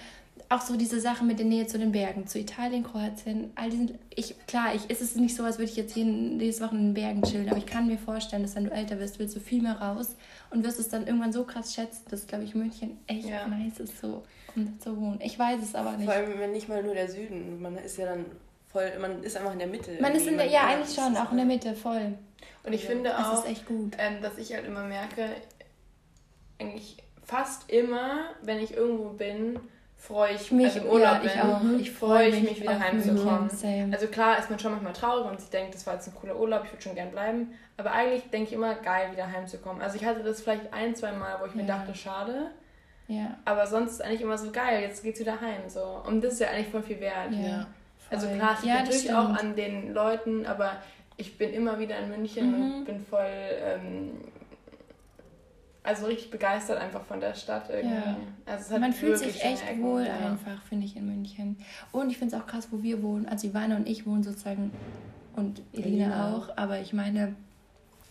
auch 0.50 0.60
so 0.62 0.76
diese 0.76 1.00
Sache 1.00 1.24
mit 1.24 1.38
der 1.38 1.46
Nähe 1.46 1.68
zu 1.68 1.78
den 1.78 1.92
Bergen, 1.92 2.26
zu 2.26 2.38
Italien, 2.38 2.82
Kroatien, 2.82 3.52
all 3.54 3.70
diesen, 3.70 3.98
ich, 4.12 4.34
klar, 4.48 4.74
ich, 4.74 4.90
ist 4.90 5.00
es 5.00 5.14
nicht 5.14 5.36
so, 5.36 5.44
als 5.44 5.58
würde 5.58 5.70
ich 5.70 5.76
jetzt 5.76 5.94
jeden, 5.94 6.40
jedes 6.40 6.60
Wochen 6.60 6.76
in 6.76 6.84
den 6.86 6.94
Bergen 6.94 7.22
chillen, 7.22 7.48
aber 7.48 7.58
ich 7.58 7.66
kann 7.66 7.86
mir 7.86 7.98
vorstellen, 7.98 8.42
dass 8.42 8.56
wenn 8.56 8.64
du 8.64 8.72
älter 8.72 8.98
wirst, 8.98 9.20
willst 9.20 9.36
du 9.36 9.40
viel 9.40 9.62
mehr 9.62 9.80
raus 9.80 10.16
und 10.50 10.64
wirst 10.64 10.80
es 10.80 10.88
dann 10.88 11.06
irgendwann 11.06 11.32
so 11.32 11.44
krass 11.44 11.72
schätzen, 11.72 12.02
dass, 12.10 12.26
glaube 12.26 12.44
ich, 12.44 12.56
München 12.56 12.98
echt 13.06 13.28
ja. 13.28 13.46
nice 13.46 13.78
ist, 13.78 14.00
so, 14.00 14.24
um 14.56 14.80
zu 14.80 15.00
wohnen. 15.00 15.20
Ich 15.22 15.38
weiß 15.38 15.62
es 15.62 15.76
aber 15.76 15.92
nicht. 15.92 16.06
Vor 16.06 16.14
allem, 16.14 16.36
wenn 16.36 16.50
nicht 16.50 16.68
mal 16.68 16.82
nur 16.82 16.94
der 16.94 17.08
Süden, 17.08 17.62
man 17.62 17.76
ist 17.78 17.96
ja 17.96 18.06
dann 18.06 18.24
voll, 18.72 18.90
man 19.00 19.22
ist 19.22 19.36
einfach 19.36 19.52
in 19.52 19.60
der 19.60 19.68
Mitte. 19.68 19.98
Man 20.00 20.12
ist 20.14 20.26
in 20.26 20.36
der, 20.36 20.46
ja, 20.46 20.66
eigentlich 20.66 20.94
schon, 20.94 21.16
auch 21.16 21.30
in 21.30 21.36
der 21.36 21.46
Mitte, 21.46 21.74
voll. 21.74 22.14
Und 22.64 22.72
ich 22.72 22.82
ja. 22.82 22.90
finde 22.90 23.16
auch, 23.16 23.44
ähm, 23.46 24.20
dass 24.20 24.36
ich 24.36 24.52
halt 24.52 24.66
immer 24.66 24.82
merke, 24.82 25.28
eigentlich 26.58 26.96
fast 27.30 27.70
immer, 27.70 28.24
wenn 28.42 28.58
ich 28.58 28.76
irgendwo 28.76 29.10
bin, 29.10 29.60
freue 29.96 30.34
ich 30.34 30.50
mich 30.50 30.66
also 30.66 30.80
im 30.80 30.86
Urlaub 30.86 31.22
ja, 31.22 31.24
ich 31.24 31.32
bin, 31.32 31.42
auch. 31.42 31.80
Ich 31.80 31.90
freue 31.92 32.28
ich 32.28 32.40
mich, 32.40 32.50
mich 32.50 32.60
wieder 32.62 32.80
heimzukommen. 32.80 33.50
Also 33.92 34.06
klar 34.08 34.38
ist 34.38 34.50
man 34.50 34.58
schon 34.58 34.72
manchmal 34.72 34.94
traurig 34.94 35.30
und 35.30 35.40
sich 35.40 35.50
denkt, 35.50 35.74
das 35.74 35.86
war 35.86 35.94
jetzt 35.94 36.08
ein 36.08 36.14
cooler 36.14 36.36
Urlaub, 36.36 36.64
ich 36.64 36.72
würde 36.72 36.82
schon 36.82 36.94
gern 36.94 37.10
bleiben. 37.12 37.52
Aber 37.76 37.92
eigentlich 37.92 38.28
denke 38.30 38.48
ich 38.48 38.54
immer, 38.54 38.74
geil, 38.74 39.12
wieder 39.12 39.30
heimzukommen. 39.30 39.80
Also 39.80 39.96
ich 39.96 40.04
hatte 40.04 40.22
das 40.22 40.42
vielleicht 40.42 40.72
ein, 40.72 40.96
zwei 40.96 41.12
Mal, 41.12 41.36
wo 41.40 41.46
ich 41.46 41.54
ja. 41.54 41.62
mir 41.62 41.66
dachte, 41.68 41.94
schade. 41.94 42.50
Ja. 43.06 43.38
Aber 43.44 43.66
sonst 43.66 43.92
ist 43.92 44.02
eigentlich 44.02 44.22
immer 44.22 44.38
so 44.38 44.50
geil, 44.50 44.82
jetzt 44.82 45.02
geht's 45.02 45.20
wieder 45.20 45.40
heim. 45.40 45.68
So. 45.68 46.02
Und 46.06 46.24
das 46.24 46.34
ist 46.34 46.40
ja 46.40 46.48
eigentlich 46.48 46.68
voll 46.68 46.82
viel 46.82 47.00
wert. 47.00 47.32
Ja. 47.32 47.66
Also 48.10 48.26
klar, 48.28 48.54
liegt 48.54 48.64
ja, 48.64 48.74
natürlich 48.80 49.14
auch 49.14 49.28
an 49.28 49.54
den 49.54 49.94
Leuten, 49.94 50.46
aber 50.46 50.78
ich 51.16 51.38
bin 51.38 51.52
immer 51.52 51.78
wieder 51.78 51.96
in 51.98 52.08
München 52.08 52.50
mhm. 52.50 52.74
und 52.74 52.84
bin 52.86 53.00
voll 53.00 53.20
ähm, 53.22 54.10
also 55.82 56.06
richtig 56.06 56.30
begeistert 56.30 56.78
einfach 56.78 57.02
von 57.04 57.20
der 57.20 57.34
Stadt 57.34 57.70
irgendwie. 57.70 57.94
Ja. 57.94 58.16
Also 58.46 58.78
Man 58.78 58.92
fühlt 58.92 59.18
sich 59.18 59.42
echt 59.42 59.66
Ecken, 59.66 59.82
wohl 59.82 60.04
ja. 60.04 60.14
einfach, 60.14 60.62
finde 60.68 60.86
ich, 60.86 60.96
in 60.96 61.06
München. 61.06 61.56
Und 61.92 62.10
ich 62.10 62.18
finde 62.18 62.36
es 62.36 62.42
auch 62.42 62.46
krass, 62.46 62.68
wo 62.70 62.82
wir 62.82 63.02
wohnen. 63.02 63.26
Also 63.26 63.48
Ivana 63.48 63.76
und 63.76 63.88
ich 63.88 64.06
wohnen 64.06 64.22
sozusagen 64.22 64.72
und 65.36 65.62
Elina, 65.72 65.86
Elina. 65.86 66.36
auch, 66.36 66.56
aber 66.56 66.80
ich 66.80 66.92
meine 66.92 67.34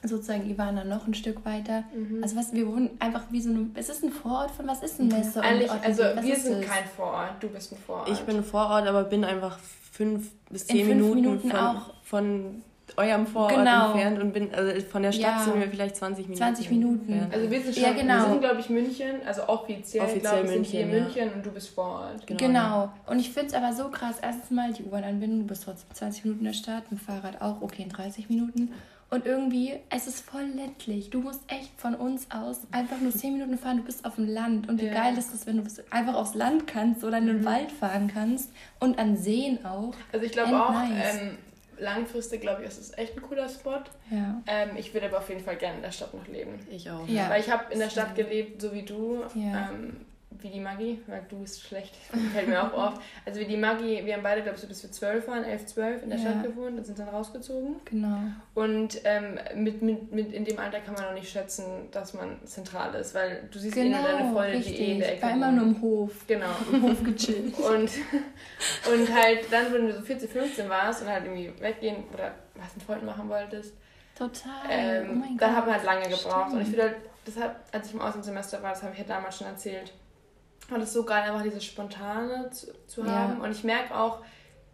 sozusagen 0.02 0.50
Ivana 0.50 0.84
noch 0.84 1.06
ein 1.08 1.14
Stück 1.14 1.44
weiter. 1.46 1.84
Mhm. 1.94 2.24
Also 2.24 2.38
was, 2.38 2.54
wir 2.54 2.68
wohnen 2.68 2.90
einfach 3.00 3.24
wie 3.32 3.42
so 3.42 3.50
ein, 3.50 3.72
es 3.76 3.90
ist 3.90 4.04
ein 4.04 4.12
Vorort 4.12 4.52
von 4.52 4.66
was 4.68 4.82
ist 4.82 5.00
ein 5.00 5.10
Messe? 5.10 5.42
Eigentlich, 5.42 5.70
also 5.70 6.04
wir 6.04 6.36
sind 6.36 6.64
es? 6.64 6.70
kein 6.70 6.86
Vorort, 6.86 7.44
du 7.44 7.50
bist 7.50 7.74
ein 7.74 7.78
Vorort. 7.78 8.10
Ich 8.10 8.20
bin 8.22 8.38
ein 8.38 8.44
Vorort, 8.44 8.88
aber 8.88 9.04
bin 9.04 9.26
einfach 9.26 9.60
fünf 9.92 10.32
bis 10.50 10.68
zehn 10.68 10.88
Minuten, 10.88 11.16
Minuten, 11.16 11.52
von, 11.52 11.82
von 12.04 12.64
eurem 12.98 13.28
Vorort 13.28 13.56
genau. 13.56 13.92
entfernt 13.92 14.22
und 14.22 14.34
bin, 14.34 14.54
also 14.54 14.80
von 14.88 15.04
der 15.04 15.12
Stadt 15.12 15.38
ja. 15.38 15.44
sind 15.44 15.60
wir 15.60 15.70
vielleicht 15.70 15.96
20 15.96 16.28
Minuten. 16.28 16.38
20 16.38 16.72
Minuten. 16.72 17.12
Entfernt. 17.12 17.34
Also 17.34 17.52
wir 17.52 17.62
sind 17.62 17.76
schon, 17.76 17.84
ja, 17.84 17.94
genau. 17.94 18.14
wir 18.14 18.30
sind 18.30 18.42
glaube 18.42 18.60
ich 18.60 18.70
München, 18.70 19.16
also 19.26 19.48
offiziell, 19.48 20.04
offiziell 20.04 20.46
ich, 20.46 20.52
München, 20.52 20.66
sind 20.66 20.92
wir 20.92 21.02
München 21.02 21.34
und 21.34 21.46
du 21.46 21.52
bist 21.52 21.70
Vorort. 21.70 22.26
Genau. 22.28 22.40
genau. 22.40 22.94
Und 23.08 23.20
ich 23.20 23.32
finde 23.32 23.48
es 23.48 23.54
aber 23.54 23.74
so 23.74 23.90
krass, 23.90 24.16
erstens 24.22 24.52
mal 24.52 24.74
die 24.74 24.84
U-Bahn-Anbindung, 24.84 25.40
du 25.40 25.48
bist 25.48 25.64
trotzdem 25.64 25.94
20 25.94 26.26
Minuten 26.26 26.46
in 26.46 26.52
der 26.52 26.58
Stadt, 26.58 26.92
mit 26.92 27.02
Fahrrad 27.02 27.42
auch, 27.42 27.62
okay, 27.62 27.84
in 27.84 27.90
30 27.90 28.30
Minuten. 28.30 28.72
Und 29.12 29.26
irgendwie, 29.26 29.74
es 29.90 30.06
ist 30.06 30.22
voll 30.22 30.44
ländlich. 30.44 31.10
Du 31.10 31.22
musst 31.22 31.42
echt 31.48 31.72
von 31.78 31.96
uns 31.96 32.28
aus 32.30 32.60
einfach 32.72 33.00
nur 33.02 33.12
10 33.12 33.34
Minuten 33.34 33.58
fahren, 33.58 33.78
du 33.78 33.84
bist 33.84 34.06
auf 34.06 34.16
dem 34.16 34.28
Land. 34.28 34.70
Und 34.70 34.80
wie 34.80 34.86
ja. 34.86 34.94
geil 34.94 35.18
ist 35.18 35.34
es, 35.34 35.48
wenn 35.48 35.58
du 35.58 35.64
einfach 35.90 36.14
aufs 36.14 36.36
Land 36.36 36.68
kannst 36.68 37.04
oder 37.04 37.18
in 37.18 37.26
den 37.26 37.40
mhm. 37.40 37.46
Wald 37.46 37.72
fahren 37.72 38.12
kannst 38.14 38.52
und 38.80 39.00
an 39.00 39.18
Seen 39.18 39.66
auch. 39.66 39.96
Also 40.14 40.26
ich 40.26 40.32
glaube 40.32 40.64
auch, 40.64 40.72
nice. 40.72 41.22
ähm, 41.22 41.38
langfristig, 41.80 42.42
glaube 42.42 42.62
ich, 42.62 42.68
ist 42.68 42.80
es 42.80 42.98
echt 42.98 43.16
ein 43.16 43.22
cooler 43.22 43.50
Spot. 43.50 43.82
Ja. 44.10 44.42
Ähm, 44.48 44.70
ich 44.78 44.94
würde 44.94 45.08
aber 45.08 45.20
auf 45.20 45.30
jeden 45.30 45.44
Fall 45.44 45.56
gerne 45.56 45.78
in 45.78 45.82
der 45.82 45.92
Stadt 45.92 46.14
noch 46.14 46.28
leben. 46.28 46.60
Ich 46.70 46.90
auch. 46.90 47.08
Ja. 47.08 47.30
Weil 47.30 47.42
ich 47.42 47.50
habe 47.50 47.72
in 47.72 47.80
der 47.80 47.90
Stadt 47.90 48.16
gelebt, 48.16 48.62
so 48.62 48.74
wie 48.74 48.84
du. 48.84 49.24
Ja. 49.36 49.70
Ähm, 49.72 50.06
wie 50.42 50.50
die 50.50 50.60
Maggie, 50.60 51.02
weil 51.08 51.24
du 51.30 51.40
bist 51.40 51.62
schlecht, 51.62 51.96
fällt 52.34 52.48
mir 52.48 52.64
auch 52.64 52.74
auf. 52.74 53.02
Also 53.26 53.40
wie 53.40 53.46
die 53.46 53.58
Maggie, 53.58 54.06
wir 54.06 54.14
haben 54.14 54.24
beide, 54.24 54.42
glaube 54.42 54.56
ich, 54.56 54.62
so 54.62 54.68
bis 54.68 54.84
wir 54.84 54.92
zwölf 54.92 55.28
waren, 55.28 55.44
elf, 55.44 55.66
zwölf 55.66 56.04
in 56.04 56.10
der 56.10 56.20
ja. 56.20 56.30
Stadt 56.30 56.44
gewohnt 56.44 56.78
und 56.78 56.86
sind 56.86 57.00
dann 57.00 57.10
rausgezogen. 57.10 57.76
Genau. 57.86 58.18
Und 58.56 59.02
ähm, 59.04 59.40
mit, 59.56 59.82
mit, 59.82 60.12
mit 60.12 60.34
in 60.34 60.46
dem 60.46 60.60
Alter 60.60 60.80
kann 60.80 60.94
man 60.94 61.04
noch 61.04 61.14
nicht 61.14 61.30
schätzen, 61.30 61.66
dass 61.92 62.14
man 62.14 62.38
zentral 62.46 62.94
ist, 62.96 63.14
weil 63.14 63.48
du 63.52 63.60
siehst 63.60 63.76
genau, 63.76 63.98
eh 63.98 64.02
nur 64.02 64.12
deine 64.12 64.34
Freunde, 64.34 64.58
richtig. 64.58 64.78
die 64.78 64.84
eh 64.84 64.92
in 64.94 65.00
der 65.00 65.14
Ecke 65.14 65.22
War 65.24 65.32
immer 65.32 65.52
nur 65.52 65.66
im 65.66 65.82
Hof. 65.82 66.28
Genau. 66.28 66.50
Im 66.72 66.82
Hof 66.84 67.04
gechillt. 67.04 67.58
und, 67.60 67.90
und 68.94 69.16
halt 69.16 69.52
dann, 69.52 69.74
wenn 69.74 69.88
du 69.88 69.94
so 69.94 70.02
14, 70.02 70.30
15 70.30 70.70
warst 70.70 71.02
und 71.02 71.10
halt 71.10 71.26
irgendwie 71.26 71.52
weggehen 71.62 72.04
oder 72.14 72.34
was 72.56 72.76
mit 72.76 72.84
Freunden 72.84 73.06
machen 73.06 73.30
wolltest, 73.30 73.74
Total. 74.20 74.52
Ähm, 74.70 75.10
oh 75.12 75.16
mein 75.16 75.38
da 75.38 75.56
hat 75.56 75.66
man 75.66 75.76
halt 75.76 75.86
lange 75.86 76.10
gebraucht. 76.10 76.48
Stimmt. 76.48 76.54
Und 76.54 76.62
ich 76.62 76.68
finde 76.68 76.84
halt, 76.84 76.96
deshalb, 77.26 77.56
als 77.72 77.88
ich 77.88 77.94
im 77.94 78.02
Auslandssemester 78.02 78.62
war, 78.62 78.72
das 78.72 78.84
habe 78.84 78.92
ich 78.92 79.00
ja 79.00 79.06
damals 79.06 79.38
schon 79.38 79.48
erzählt, 79.48 79.94
fand 80.70 80.84
es 80.84 80.94
so 80.94 81.04
geil, 81.04 81.24
einfach 81.24 81.44
dieses 81.44 81.66
Spontane 81.66 82.50
zu, 82.52 82.68
zu 82.88 83.06
haben. 83.06 83.40
Ja. 83.40 83.44
Und 83.44 83.52
ich 83.52 83.64
merke 83.64 83.96
auch, 83.96 84.20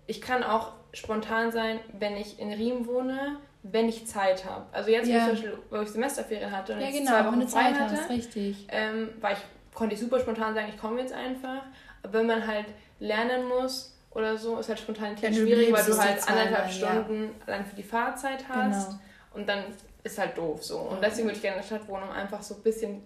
ich 0.07 0.21
kann 0.21 0.43
auch 0.43 0.73
spontan 0.93 1.51
sein, 1.51 1.79
wenn 1.97 2.15
ich 2.15 2.39
in 2.39 2.53
Riem 2.53 2.85
wohne, 2.85 3.37
wenn 3.63 3.89
ich 3.89 4.05
Zeit 4.05 4.45
habe. 4.45 4.65
Also 4.71 4.91
jetzt, 4.91 5.07
ja. 5.07 5.27
wo, 5.27 5.31
ich, 5.31 5.43
wo 5.69 5.81
ich 5.81 5.89
Semesterferien 5.89 6.51
hatte 6.51 6.73
und 6.73 6.81
ja, 6.81 6.91
genau, 6.91 7.11
zwei 7.11 7.25
Wochen 7.25 7.41
frei 7.41 7.47
Zeit 7.47 7.79
hatte, 7.79 7.97
hast, 7.97 8.09
richtig. 8.09 8.67
Ähm, 8.69 9.09
war 9.19 9.31
ich, 9.31 9.39
konnte 9.73 9.95
ich 9.95 10.01
super 10.01 10.19
spontan 10.19 10.53
sagen, 10.53 10.67
ich 10.69 10.79
komme 10.79 11.01
jetzt 11.01 11.13
einfach. 11.13 11.63
Aber 12.03 12.13
wenn 12.13 12.27
man 12.27 12.45
halt 12.45 12.67
lernen 12.99 13.47
muss 13.47 13.97
oder 14.11 14.37
so, 14.37 14.59
ist 14.59 14.69
halt 14.69 14.79
Spontanität 14.79 15.31
ja, 15.31 15.41
schwierig, 15.41 15.73
weil 15.73 15.83
du 15.83 15.97
halt 15.97 16.27
anderthalb 16.27 16.71
Stunden 16.71 17.23
ja. 17.23 17.29
allein 17.47 17.65
für 17.65 17.75
die 17.75 17.83
Fahrzeit 17.83 18.47
hast. 18.47 18.89
Genau. 18.89 19.01
Und 19.33 19.49
dann 19.49 19.63
ist 20.03 20.17
halt 20.19 20.37
doof 20.37 20.63
so. 20.63 20.77
Und 20.77 21.03
deswegen 21.03 21.27
würde 21.27 21.35
ich 21.35 21.41
gerne 21.41 21.57
in 21.57 21.61
der 21.61 21.67
Stadt 21.67 21.87
wohnen, 21.87 22.03
um 22.03 22.11
einfach 22.11 22.41
so 22.41 22.55
ein 22.55 22.61
bisschen 22.61 23.01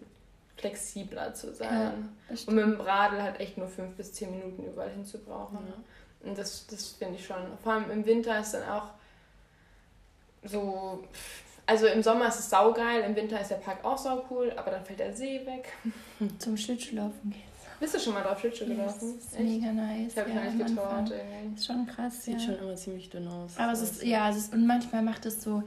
flexibler 0.60 1.34
zu 1.34 1.54
sein. 1.54 2.14
Ja, 2.30 2.36
und 2.48 2.56
mit 2.56 2.64
dem 2.64 2.82
Radl 2.82 3.22
halt 3.22 3.40
echt 3.40 3.58
nur 3.58 3.68
fünf 3.68 3.96
bis 3.96 4.14
zehn 4.14 4.32
Minuten 4.32 4.64
überall 4.64 4.90
hinzubrauchen. 4.90 5.60
Ja. 5.66 6.30
Und 6.30 6.38
das, 6.38 6.68
das 6.68 6.90
finde 6.90 7.16
ich 7.16 7.26
schon. 7.26 7.38
Vor 7.64 7.74
allem 7.74 7.90
im 7.92 8.06
Winter 8.06 8.40
ist 8.40 8.54
dann 8.54 8.68
auch 8.70 8.90
so. 10.44 11.04
Also 11.66 11.86
im 11.86 12.02
Sommer 12.02 12.28
ist 12.28 12.40
es 12.40 12.50
saugeil, 12.50 13.04
im 13.04 13.16
Winter 13.16 13.40
ist 13.40 13.52
der 13.52 13.58
Park 13.58 13.86
auch 13.86 13.98
saucool, 13.98 14.52
aber 14.56 14.72
dann 14.72 14.84
fällt 14.84 15.00
der 15.00 15.16
See 15.16 15.46
weg. 15.46 15.72
Zum 16.40 16.58
Schlittschuhlaufen 16.58 17.30
geht's. 17.30 17.44
Bist 17.80 17.94
du 17.94 18.00
schon 18.00 18.14
mal 18.16 18.24
drauf 18.24 18.40
Schlittschuh 18.40 18.66
gelaufen? 18.66 19.16
Das 19.18 19.34
ist 19.34 19.40
mega 19.40 19.72
nice. 19.72 20.12
Ich 20.12 20.18
habe 20.18 20.30
mich 20.30 20.44
ja, 20.44 20.50
nicht 20.50 20.68
getraut. 20.68 21.12
Ist 21.56 21.66
schon 21.66 21.86
krass, 21.86 22.26
Sieht 22.26 22.40
ja. 22.40 22.40
schon 22.40 22.58
immer 22.58 22.76
ziemlich 22.76 23.10
dünn 23.10 23.28
aus. 23.28 23.58
Aber 23.58 23.72
es 23.72 23.82
ist, 23.82 24.04
ja, 24.04 24.30
es 24.30 24.38
ist, 24.38 24.54
und 24.54 24.66
manchmal 24.66 25.04
macht 25.04 25.26
es 25.28 25.44
so, 25.44 25.64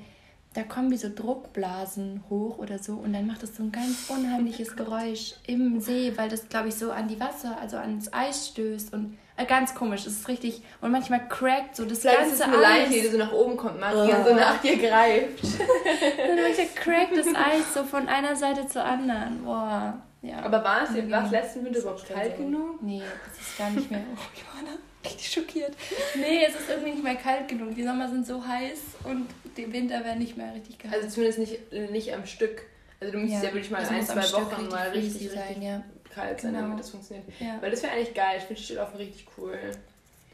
da 0.55 0.63
kommen 0.63 0.91
wie 0.91 0.97
so 0.97 1.09
Druckblasen 1.15 2.25
hoch 2.29 2.59
oder 2.59 2.79
so 2.79 2.95
und 2.95 3.13
dann 3.13 3.27
macht 3.27 3.43
es 3.43 3.57
so 3.57 3.63
ein 3.63 3.73
ganz 3.73 4.09
unheimliches 4.09 4.77
Geräusch 4.77 5.35
im 5.47 5.81
See, 5.81 6.13
weil 6.17 6.29
das, 6.29 6.49
glaube 6.49 6.69
ich, 6.69 6.75
so 6.75 6.93
an 6.93 7.09
die 7.09 7.19
Wasser, 7.19 7.57
also 7.61 7.79
ans 7.79 8.13
Eis 8.13 8.49
stößt 8.49 8.93
und 8.93 9.17
äh, 9.37 9.47
ganz 9.47 9.75
komisch. 9.75 10.07
Es 10.07 10.19
ist 10.19 10.29
richtig, 10.29 10.63
und 10.81 10.91
manchmal 10.91 11.27
crackt 11.29 11.77
so 11.77 11.85
das 11.85 12.01
Vielleicht 12.01 12.19
ganze 12.19 12.35
ist 12.35 12.41
es 12.41 12.47
eine 12.47 12.67
Eis. 12.67 12.91
die 12.91 13.07
so 13.07 13.19
nach 13.19 13.33
oben 13.33 13.57
kommt, 13.57 13.81
Magie, 13.81 14.13
oh. 14.13 14.29
so 14.29 14.35
nach 14.35 14.61
dir 14.61 14.77
greift. 14.77 15.43
und 15.45 16.43
manchmal 16.43 16.67
crackt 16.75 17.17
das 17.17 17.29
Eis 17.29 17.75
so 17.75 17.85
von 17.85 18.09
einer 18.09 18.37
Seite 18.37 18.67
zur 18.67 18.85
anderen. 18.85 19.45
Boah. 19.45 20.03
Ja. 20.21 20.39
Aber 20.45 20.63
war 20.63 20.83
es 20.85 21.11
war 21.11 21.31
letzten 21.31 21.65
Winter 21.65 21.81
überhaupt 21.81 22.09
kalt 22.09 22.37
genug? 22.37 22.81
Nee, 22.81 23.03
es 23.33 23.49
ist 23.49 23.59
gar 23.59 23.71
nicht 23.71 23.91
mehr. 23.91 24.03
Oh, 24.55 24.65
da 24.65 24.92
richtig 25.05 25.31
schockiert. 25.31 25.75
Nee, 26.15 26.45
es 26.47 26.55
ist 26.55 26.69
irgendwie 26.69 26.93
nicht 26.93 27.05
mehr 27.05 27.17
kalt 27.17 27.49
genug. 27.49 27.75
Die 27.75 27.85
Sommer 27.85 28.09
sind 28.09 28.27
so 28.27 28.45
heiß 28.47 28.79
und 29.05 29.29
die 29.57 29.73
Winter 29.73 30.05
werden 30.05 30.19
nicht 30.19 30.37
mehr 30.37 30.55
richtig 30.55 30.79
kalt. 30.79 30.95
Also 30.95 31.09
zumindest 31.09 31.39
nicht, 31.39 31.73
nicht 31.91 32.15
am 32.15 32.27
Stück. 32.27 32.63
Also 33.01 33.13
du 33.13 33.19
müsstest 33.19 33.43
ja, 33.43 33.49
ja 33.49 33.55
wirklich 33.55 33.71
mal 33.71 33.85
ein, 33.85 34.07
zwei 34.07 34.33
Wochen 34.33 34.55
richtig 34.55 34.71
mal 34.71 34.89
richtig, 34.91 35.31
sein, 35.31 35.49
richtig 35.49 35.65
ja. 35.65 35.83
kalt 36.15 36.41
sein, 36.41 36.53
genau. 36.53 36.65
damit 36.65 36.81
das 36.81 36.91
funktioniert. 36.91 37.27
Ja. 37.41 37.61
Weil 37.61 37.71
das 37.71 37.83
wäre 37.83 37.93
eigentlich 37.93 38.15
geil. 38.15 38.37
Ich 38.39 38.45
finde 38.45 38.63
Schlittschuhlaufen 38.63 38.97
richtig 38.97 39.27
cool. 39.37 39.59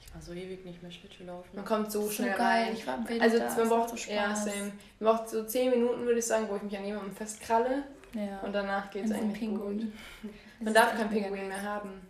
Ich 0.01 0.15
war 0.15 0.21
so 0.21 0.33
ewig 0.33 0.65
nicht 0.65 0.83
mehr 0.83 0.91
Schlittschuhlaufen. 0.91 1.51
Man 1.55 1.65
kommt 1.65 1.91
so, 1.91 2.03
so 2.03 2.11
schnell 2.11 2.37
geil. 2.37 2.65
rein. 2.65 2.75
Ich 2.75 2.87
war 2.87 2.99
im 2.99 3.09
Winter, 3.09 3.25
also 3.25 3.39
man 3.39 3.69
braucht 3.69 3.91
so 3.91 3.97
Spaß. 3.97 4.15
Ja, 4.15 4.35
same. 4.37 4.73
Man 5.01 5.15
braucht 5.15 5.31
so 5.31 5.45
10 5.45 5.71
Minuten, 5.71 6.05
würde 6.05 6.19
ich 6.19 6.27
sagen, 6.27 6.47
wo 6.49 6.57
ich 6.57 6.63
mich 6.63 6.77
an 6.77 6.85
jemandem 6.85 7.15
festkralle. 7.15 7.85
Ja. 8.15 8.41
Und 8.41 8.53
danach 8.53 8.91
geht 8.91 9.05
es 9.05 9.13
eigentlich 9.13 9.39
Pinguin. 9.39 9.79
gut. 9.81 10.33
Man 10.61 10.75
darf 10.75 10.97
kein 10.97 11.09
Pinguin 11.09 11.49
mehr 11.49 11.63
haben 11.63 12.01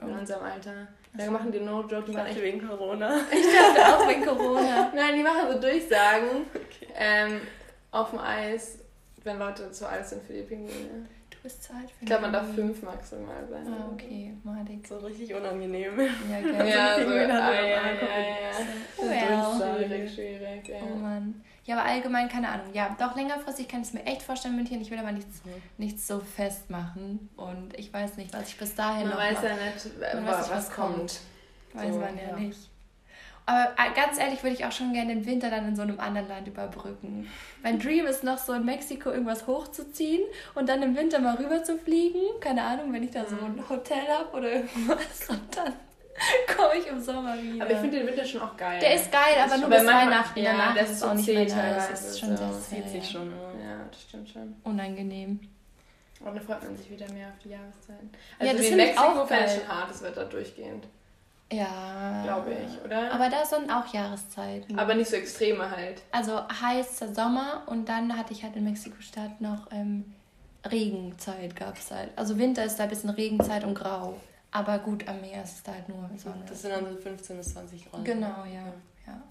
in 0.00 0.14
oh. 0.14 0.18
unserem 0.18 0.42
Alter. 0.44 0.88
Da 1.14 1.30
machen 1.30 1.50
die 1.50 1.60
No-Joke. 1.60 2.04
Die 2.10 2.14
waren 2.14 2.26
echt 2.26 2.42
wegen 2.42 2.66
Corona. 2.66 3.20
Ich 3.32 3.46
dachte 3.46 3.96
auch 3.96 4.08
wegen 4.08 4.24
Corona. 4.24 4.92
Nein, 4.94 5.16
die 5.16 5.22
machen 5.22 5.52
so 5.52 5.60
Durchsagen 5.60 6.46
okay. 6.54 6.88
ähm, 6.96 7.40
auf 7.90 8.10
dem 8.10 8.18
Eis, 8.18 8.78
wenn 9.24 9.38
Leute 9.38 9.70
zu 9.70 9.88
alt 9.88 10.06
sind 10.06 10.22
für 10.22 10.34
die 10.34 10.42
Pinguine. 10.42 11.06
Du 11.30 11.36
bist 11.42 11.62
zu 11.62 11.72
alt 11.72 11.90
für 11.90 11.96
Ich 12.00 12.06
glaube, 12.06 12.22
man 12.22 12.32
darf 12.32 12.54
fünf 12.54 12.82
maximal 12.82 13.46
sein. 13.48 13.66
Ah, 13.68 13.88
okay. 13.92 14.34
Madig. 14.42 14.86
So 14.86 14.98
richtig 14.98 15.34
unangenehm. 15.34 15.98
Ja, 15.98 16.06
okay. 16.60 16.70
ja, 16.70 16.96
so, 16.96 17.08
ah, 17.08 17.14
ja, 17.14 17.62
ja, 17.62 17.86
ja, 17.86 18.28
ja. 18.44 19.58
Well. 19.60 19.86
Schwierig, 19.86 20.14
schwierig. 20.14 20.68
Ja. 20.68 20.76
Oh 20.82 20.96
Mann. 20.96 21.42
Ja, 21.68 21.76
aber 21.76 21.84
allgemein, 21.86 22.30
keine 22.30 22.48
Ahnung. 22.48 22.72
Ja, 22.72 22.96
doch 22.98 23.14
längerfristig 23.14 23.68
kann 23.68 23.82
ich 23.82 23.88
es 23.88 23.92
mir 23.92 24.06
echt 24.06 24.22
vorstellen, 24.22 24.56
München. 24.56 24.80
Ich 24.80 24.90
will 24.90 24.98
aber 24.98 25.12
nichts, 25.12 25.44
mhm. 25.44 25.52
nichts 25.76 26.06
so 26.06 26.18
festmachen. 26.18 27.28
Und 27.36 27.78
ich 27.78 27.92
weiß 27.92 28.16
nicht, 28.16 28.32
was 28.32 28.48
ich 28.48 28.56
bis 28.56 28.74
dahin 28.74 29.06
man 29.06 29.10
noch 29.10 29.18
weiß 29.18 29.36
ja 29.42 29.50
nicht, 29.50 30.14
man 30.14 30.26
weiß 30.26 30.38
nicht, 30.38 30.56
was, 30.56 30.70
kommt. 30.72 30.96
kommt. 30.96 31.20
Weiß 31.74 31.92
so, 31.92 32.00
man 32.00 32.16
ja, 32.16 32.28
ja, 32.30 32.36
nicht. 32.36 32.70
Aber 33.44 33.70
äh, 33.76 33.94
ganz 33.94 34.18
ehrlich 34.18 34.42
würde 34.42 34.56
ich 34.56 34.64
auch 34.64 34.72
schon 34.72 34.94
gerne 34.94 35.14
den 35.14 35.26
Winter 35.26 35.50
dann 35.50 35.68
in 35.68 35.76
so 35.76 35.82
einem 35.82 36.00
anderen 36.00 36.28
Land 36.28 36.48
überbrücken. 36.48 37.28
Mein 37.62 37.78
Dream 37.78 38.06
ist 38.06 38.24
noch 38.24 38.38
so 38.38 38.54
in 38.54 38.64
Mexiko 38.64 39.10
irgendwas 39.10 39.46
hochzuziehen 39.46 40.22
und 40.54 40.70
dann 40.70 40.82
im 40.82 40.96
Winter 40.96 41.18
mal 41.18 41.34
rüber 41.34 41.62
zu 41.64 41.76
fliegen. 41.76 42.20
Keine 42.40 42.62
Ahnung, 42.62 42.94
wenn 42.94 43.02
ich 43.02 43.10
da 43.10 43.26
so 43.26 43.36
ein 43.36 43.56
mhm. 43.56 43.68
Hotel 43.68 44.08
habe 44.08 44.34
oder 44.34 44.52
irgendwas. 44.52 45.28
Und 45.28 45.54
dann 45.54 45.74
komme 46.56 46.76
ich 46.78 46.86
im 46.86 47.00
Sommer 47.00 47.40
wieder. 47.40 47.64
Aber 47.64 47.72
ich 47.72 47.78
finde 47.78 47.98
den 47.98 48.06
Winter 48.06 48.24
schon 48.24 48.42
auch 48.42 48.56
geil. 48.56 48.80
Der 48.80 48.94
ist 48.94 49.10
geil, 49.10 49.36
aber 49.42 49.58
nur 49.58 49.68
bis 49.68 49.86
Weihnachten. 49.86 50.38
Ja, 50.40 50.52
Danach 50.52 50.74
das 50.74 50.90
ist 50.90 51.02
auch 51.02 51.14
nicht 51.14 51.28
mehr 51.28 51.44
nice. 51.44 51.88
Das 51.90 52.04
ist 52.10 52.20
schon 52.20 52.36
so. 52.36 52.44
Das 52.44 52.68
zieht 52.68 52.88
sich 52.88 53.10
schon. 53.10 53.30
Ja, 53.30 53.84
das 53.90 54.02
stimmt 54.02 54.28
schon. 54.28 54.56
Unangenehm. 54.64 55.40
Und 56.20 56.34
dann 56.34 56.40
freut 56.40 56.62
man 56.64 56.76
sich 56.76 56.90
wieder 56.90 57.10
mehr 57.12 57.28
auf 57.28 57.38
die 57.44 57.50
Jahreszeiten. 57.50 58.10
Also 58.38 58.52
ja, 58.52 58.58
das 58.58 58.62
wie 58.62 58.72
in 58.72 58.76
Mexiko 58.76 59.26
fände 59.26 59.44
ich 59.46 59.52
schon 59.52 59.68
hartes 59.68 60.02
Wetter 60.02 60.24
durchgehend. 60.24 60.84
Ja. 61.50 62.22
Glaube 62.24 62.50
ich, 62.52 62.84
oder? 62.84 63.10
Aber 63.12 63.30
da 63.30 63.44
sind 63.44 63.70
auch 63.70 63.86
Jahreszeiten. 63.92 64.78
Aber 64.78 64.94
nicht 64.94 65.08
so 65.08 65.16
extreme 65.16 65.70
halt. 65.70 66.02
Also 66.12 66.42
heißer 66.48 67.14
Sommer 67.14 67.62
und 67.66 67.88
dann 67.88 68.18
hatte 68.18 68.32
ich 68.32 68.42
halt 68.42 68.56
in 68.56 68.64
Mexiko-Stadt 68.64 69.40
noch 69.40 69.70
ähm, 69.70 70.12
Regenzeit 70.66 71.56
gab 71.56 71.78
es 71.78 71.90
halt. 71.90 72.10
Also 72.16 72.36
Winter 72.36 72.64
ist 72.64 72.76
da 72.76 72.82
ein 72.84 72.88
bisschen 72.90 73.10
Regenzeit 73.10 73.64
und 73.64 73.74
grau. 73.74 74.20
Aber 74.50 74.78
gut, 74.78 75.06
am 75.06 75.20
Meer 75.20 75.42
ist 75.44 75.56
es 75.56 75.62
da 75.62 75.72
halt 75.72 75.88
nur 75.88 76.08
Sonne. 76.16 76.42
Das 76.48 76.62
sind 76.62 76.70
dann 76.70 76.86
so 76.86 76.96
15 76.96 77.36
bis 77.36 77.52
20 77.52 77.90
Grad. 77.90 78.04
Genau, 78.04 78.44
ja. 78.44 78.72
ja. 79.06 79.22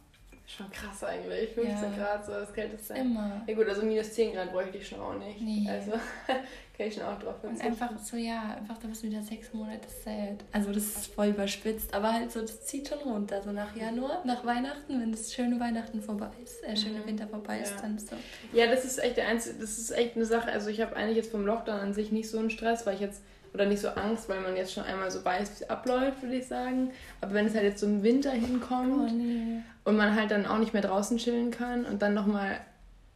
Schon 0.46 0.72
krass 0.72 1.04
eigentlich. 1.04 1.50
15 1.50 1.76
ja. 1.76 1.98
Grad, 1.98 2.26
so 2.26 2.32
das 2.32 2.54
kälteste. 2.54 2.94
Immer. 2.94 3.42
Ja 3.46 3.54
gut, 3.54 3.68
also 3.68 3.82
minus 3.82 4.14
10 4.14 4.34
Grad 4.34 4.54
bräuchte 4.54 4.78
ich 4.78 4.88
schon 4.88 5.02
auch 5.02 5.16
nicht. 5.16 5.42
Nee. 5.42 5.68
Also 5.70 5.92
kann 6.78 6.88
ich 6.88 6.94
schon 6.94 7.04
auch 7.04 7.20
drauf 7.20 7.36
verzichten. 7.42 7.66
Und 7.66 7.82
einfach 7.82 8.00
so, 8.00 8.16
ja, 8.16 8.56
einfach 8.58 8.78
da 8.78 8.88
bist 8.88 9.04
du 9.04 9.08
wieder 9.08 9.22
sechs 9.22 9.54
Monate 9.54 9.90
sad. 10.06 10.46
Also 10.54 10.72
das 10.72 10.84
ist 10.84 11.08
voll 11.08 11.28
überspitzt, 11.28 11.94
aber 11.94 12.14
halt 12.14 12.32
so, 12.32 12.40
das 12.40 12.66
zieht 12.66 12.88
schon 12.88 13.00
runter. 13.00 13.42
So 13.42 13.52
nach 13.52 13.76
Januar, 13.76 14.24
nach 14.26 14.46
Weihnachten, 14.46 15.02
wenn 15.02 15.12
das 15.12 15.34
schöne 15.34 15.60
Weihnachten 15.60 16.02
vorbei 16.02 16.30
ist, 16.42 16.64
äh, 16.64 16.78
schöne 16.78 17.00
mhm. 17.00 17.08
Winter 17.08 17.28
vorbei 17.28 17.60
ist, 17.60 17.72
ja. 17.72 17.82
dann 17.82 18.00
so. 18.00 18.16
Ja, 18.54 18.68
das 18.68 18.86
ist 18.86 19.00
echt 19.00 19.18
der 19.18 19.28
einzige, 19.28 19.60
das 19.60 19.78
ist 19.78 19.92
echt 19.92 20.16
eine 20.16 20.26
Sache. 20.26 20.50
Also 20.50 20.70
ich 20.70 20.80
habe 20.80 20.96
eigentlich 20.96 21.18
jetzt 21.18 21.32
vom 21.32 21.46
Lockdown 21.46 21.80
an 21.80 21.94
sich 21.94 22.14
nicht 22.14 22.30
so 22.30 22.38
einen 22.38 22.52
Stress, 22.52 22.86
weil 22.86 22.96
ich 22.96 23.02
jetzt 23.02 23.22
oder 23.58 23.66
nicht 23.66 23.82
so 23.82 23.90
Angst, 23.90 24.30
weil 24.30 24.40
man 24.40 24.56
jetzt 24.56 24.72
schon 24.72 24.84
einmal 24.84 25.10
so 25.10 25.26
weiß, 25.26 25.50
wie 25.50 25.64
es 25.64 25.70
abläuft, 25.70 26.22
würde 26.22 26.36
ich 26.36 26.46
sagen. 26.46 26.92
Aber 27.22 27.34
wenn 27.34 27.48
es 27.48 27.56
halt 27.56 27.64
jetzt 27.64 27.80
so 27.80 27.88
im 27.88 28.04
Winter 28.04 28.30
hinkommt 28.30 29.10
oh, 29.10 29.12
nee. 29.12 29.62
und 29.84 29.98
man 29.98 30.14
halt 30.14 30.30
dann 30.30 30.46
auch 30.46 30.60
nicht 30.60 30.74
mehr 30.74 30.84
draußen 30.84 31.18
chillen 31.18 31.50
kann 31.50 31.84
und 31.86 32.04
dann 32.04 32.14
nochmal 32.14 32.60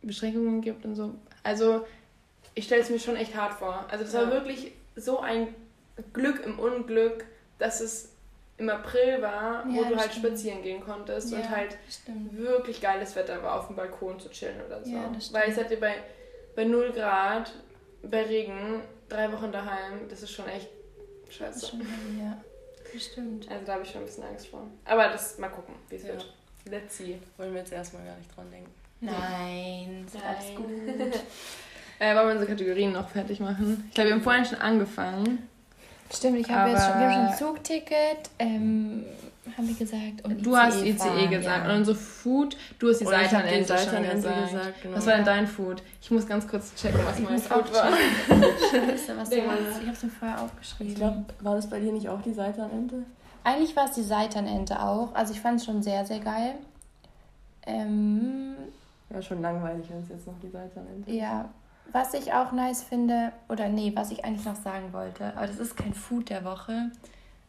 Beschränkungen 0.01 0.61
gibt 0.61 0.83
und 0.83 0.95
so. 0.95 1.13
Also 1.43 1.85
ich 2.55 2.65
stelle 2.65 2.81
es 2.81 2.89
mir 2.89 2.97
schon 2.97 3.17
echt 3.17 3.35
hart 3.35 3.53
vor. 3.53 3.85
Also 3.91 4.03
ja. 4.05 4.23
war 4.23 4.31
wirklich 4.31 4.71
so 4.95 5.19
ein 5.19 5.49
Glück 6.11 6.43
im 6.43 6.57
Unglück, 6.57 7.23
dass 7.59 7.79
es 7.79 8.09
im 8.57 8.67
April 8.69 9.21
war, 9.21 9.63
ja, 9.67 9.75
wo 9.75 9.83
du 9.83 9.95
halt 9.95 10.11
stimmt. 10.11 10.25
spazieren 10.25 10.63
gehen 10.63 10.83
konntest 10.83 11.31
ja, 11.31 11.37
und 11.37 11.49
halt 11.51 11.77
wirklich 12.31 12.81
geiles 12.81 13.15
Wetter 13.15 13.43
war, 13.43 13.59
auf 13.59 13.67
dem 13.67 13.75
Balkon 13.75 14.19
zu 14.19 14.29
chillen 14.29 14.59
oder 14.65 14.83
so. 14.83 14.91
Weil 15.33 15.51
es 15.51 15.57
hatte 15.57 15.77
bei, 15.77 15.97
bei 16.55 16.63
0 16.63 16.93
Grad, 16.93 17.53
bei 18.01 18.23
Regen 18.23 18.81
drei 19.11 19.31
Wochen 19.31 19.51
daheim, 19.51 20.07
das 20.09 20.23
ist 20.23 20.31
schon 20.31 20.47
echt 20.47 20.69
scheiße. 21.29 21.53
Das 21.53 21.63
ist 21.63 21.69
schon, 21.69 21.81
ja, 22.19 22.37
das 22.93 23.03
stimmt. 23.03 23.49
Also 23.49 23.65
da 23.65 23.73
habe 23.73 23.83
ich 23.83 23.91
schon 23.91 24.01
ein 24.01 24.05
bisschen 24.05 24.23
Angst 24.23 24.47
vor. 24.47 24.67
Aber 24.85 25.09
das 25.09 25.37
mal 25.37 25.49
gucken, 25.49 25.75
wie 25.89 25.95
es 25.95 26.03
ja. 26.03 26.09
wird. 26.09 26.33
Let's 26.65 26.97
see. 26.97 27.19
Wollen 27.37 27.53
wir 27.53 27.59
jetzt 27.59 27.71
erstmal 27.71 28.05
gar 28.05 28.15
nicht 28.17 28.35
dran 28.35 28.49
denken. 28.51 28.71
Nein, 29.01 30.05
ist 30.05 30.15
alles 30.23 30.55
gut. 30.55 30.69
äh, 31.99 32.15
wollen 32.15 32.27
wir 32.27 32.31
unsere 32.33 32.47
Kategorien 32.47 32.91
noch 32.91 33.09
fertig 33.09 33.39
machen? 33.39 33.85
Ich 33.89 33.95
glaube, 33.95 34.09
wir 34.09 34.15
haben 34.15 34.21
vorhin 34.21 34.45
schon 34.45 34.59
angefangen. 34.59 35.49
Stimmt, 36.13 36.39
ich 36.39 36.49
habe 36.49 36.71
jetzt 36.71 36.85
schon, 36.85 36.99
wir 36.99 37.09
haben 37.09 37.13
schon 37.13 37.27
ein 37.27 37.37
Zugticket. 37.37 38.29
Ähm, 38.37 39.05
haben 39.57 39.67
wir 39.67 39.75
gesagt. 39.75 40.23
Und 40.23 40.45
du 40.45 40.51
ICE 40.51 40.57
hast 40.57 40.83
ICE 40.83 40.93
fahren, 40.97 41.29
gesagt. 41.29 41.65
Ja. 41.65 41.71
Und 41.71 41.77
unsere 41.79 41.97
Food, 41.97 42.57
du 42.79 42.89
hast 42.89 43.01
die 43.01 43.05
Seitenente 43.05 43.77
schon 43.77 44.03
gesagt. 44.03 44.51
gesagt 44.51 44.81
genau. 44.81 44.97
Was 44.97 45.05
war 45.05 45.15
denn 45.15 45.25
dein 45.25 45.47
Food? 45.47 45.83
Ich 46.01 46.11
muss 46.11 46.27
ganz 46.27 46.47
kurz 46.47 46.75
checken, 46.75 46.99
was 47.05 47.19
ich 47.19 47.29
mein 47.29 47.39
Food 47.39 47.73
war. 47.73 47.91
Scheiße, 47.91 49.17
was 49.17 49.29
du 49.29 49.41
meinst. 49.41 49.79
Ich 49.81 49.87
habe 49.87 49.97
es 49.97 50.03
mir 50.03 50.09
vorher 50.09 50.41
aufgeschrieben. 50.41 50.93
Ich 50.93 50.95
glaube, 50.95 51.25
war 51.39 51.55
das 51.55 51.69
bei 51.69 51.79
dir 51.79 51.91
nicht 51.91 52.09
auch 52.09 52.21
die 52.21 52.33
Seitanente? 52.33 53.03
Eigentlich 53.43 53.75
war 53.75 53.85
es 53.85 53.91
die 53.91 54.03
Seitanente 54.03 54.81
auch. 54.81 55.13
Also 55.15 55.33
ich 55.33 55.41
fand 55.41 55.59
es 55.59 55.65
schon 55.65 55.81
sehr, 55.81 56.05
sehr 56.05 56.19
geil. 56.19 56.55
Ähm, 57.65 58.55
ja, 59.09 59.21
schon 59.21 59.41
langweilig, 59.41 59.87
wenn 59.89 60.01
es 60.01 60.09
jetzt 60.09 60.27
noch 60.27 60.39
die 60.41 60.49
Seitanente 60.49 61.11
Ja, 61.11 61.49
was 61.91 62.13
ich 62.13 62.33
auch 62.33 62.51
nice 62.51 62.83
finde, 62.83 63.31
oder 63.49 63.67
nee, 63.67 63.91
was 63.95 64.11
ich 64.11 64.23
eigentlich 64.23 64.45
noch 64.45 64.55
sagen 64.55 64.93
wollte, 64.93 65.35
aber 65.35 65.47
das 65.47 65.57
ist 65.57 65.75
kein 65.75 65.93
Food 65.93 66.29
der 66.29 66.45
Woche 66.45 66.91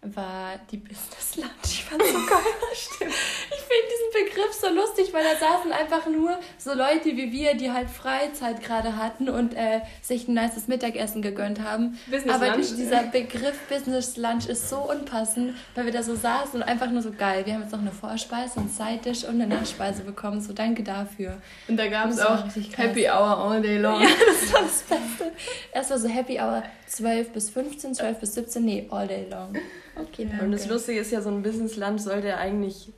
war 0.02 0.54
die 0.70 0.78
Business 0.78 1.36
Lunch. 1.36 1.48
Ich 1.64 1.84
fand 1.84 2.02
so 2.02 2.12
geil. 2.12 2.42
Stimmt. 2.74 3.12
Ich 3.12 3.60
finde 3.60 3.86
diesen 3.88 4.26
Begriff 4.26 4.52
so 4.52 4.68
lustig, 4.68 5.12
weil 5.12 5.22
da 5.22 5.36
saßen 5.38 5.70
einfach 5.70 6.06
nur 6.06 6.38
so 6.58 6.74
Leute 6.74 7.16
wie 7.16 7.30
wir, 7.30 7.54
die 7.54 7.70
halt 7.70 7.88
Freizeit 7.88 8.62
gerade 8.62 8.96
hatten 8.96 9.28
und 9.28 9.54
äh, 9.54 9.80
sich 10.00 10.26
ein 10.26 10.34
nices 10.34 10.66
Mittagessen 10.66 11.22
gegönnt 11.22 11.60
haben. 11.60 11.98
Business 12.10 12.34
Aber 12.34 12.48
Lunch. 12.48 12.74
dieser 12.76 13.04
Begriff 13.04 13.56
Business 13.68 14.16
Lunch 14.16 14.48
ist 14.48 14.68
so 14.68 14.78
unpassend, 14.78 15.54
weil 15.76 15.84
wir 15.84 15.92
da 15.92 16.02
so 16.02 16.16
saßen 16.16 16.60
und 16.60 16.68
einfach 16.68 16.90
nur 16.90 17.02
so 17.02 17.12
geil. 17.12 17.46
Wir 17.46 17.54
haben 17.54 17.62
jetzt 17.62 17.72
noch 17.72 17.80
eine 17.80 17.92
Vorspeise, 17.92 18.58
ein 18.58 18.68
Side-Dish 18.68 19.22
und 19.22 19.40
eine 19.40 19.46
Nachspeise 19.46 20.02
bekommen. 20.02 20.40
So 20.40 20.52
danke 20.52 20.82
dafür. 20.82 21.40
Und 21.68 21.76
da 21.76 21.86
gab 21.86 22.10
es 22.10 22.18
auch 22.18 22.44
Happy 22.76 23.08
Hour 23.08 23.38
all 23.38 23.62
day 23.62 23.78
long. 23.78 24.02
Ja, 24.02 24.08
das 24.08 24.52
war 24.52 24.62
das 24.62 24.82
Beste. 24.82 25.32
Erst 25.72 25.90
war 25.90 25.98
so 25.98 26.08
Happy 26.08 26.40
Hour 26.40 26.64
12 26.92 27.30
bis 27.30 27.50
15, 27.50 27.94
12 27.94 28.18
bis 28.18 28.34
17, 28.34 28.64
nee, 28.64 28.86
all 28.90 29.06
day 29.06 29.26
long. 29.30 29.54
Okay, 29.96 30.26
danke. 30.28 30.44
Und 30.44 30.52
das 30.52 30.68
Lustige 30.68 31.00
ist 31.00 31.10
ja, 31.10 31.22
so 31.22 31.30
ein 31.30 31.42
Business-Lunch 31.42 32.02
sollte 32.02 32.28
ja 32.28 32.36
eigentlich 32.36 32.92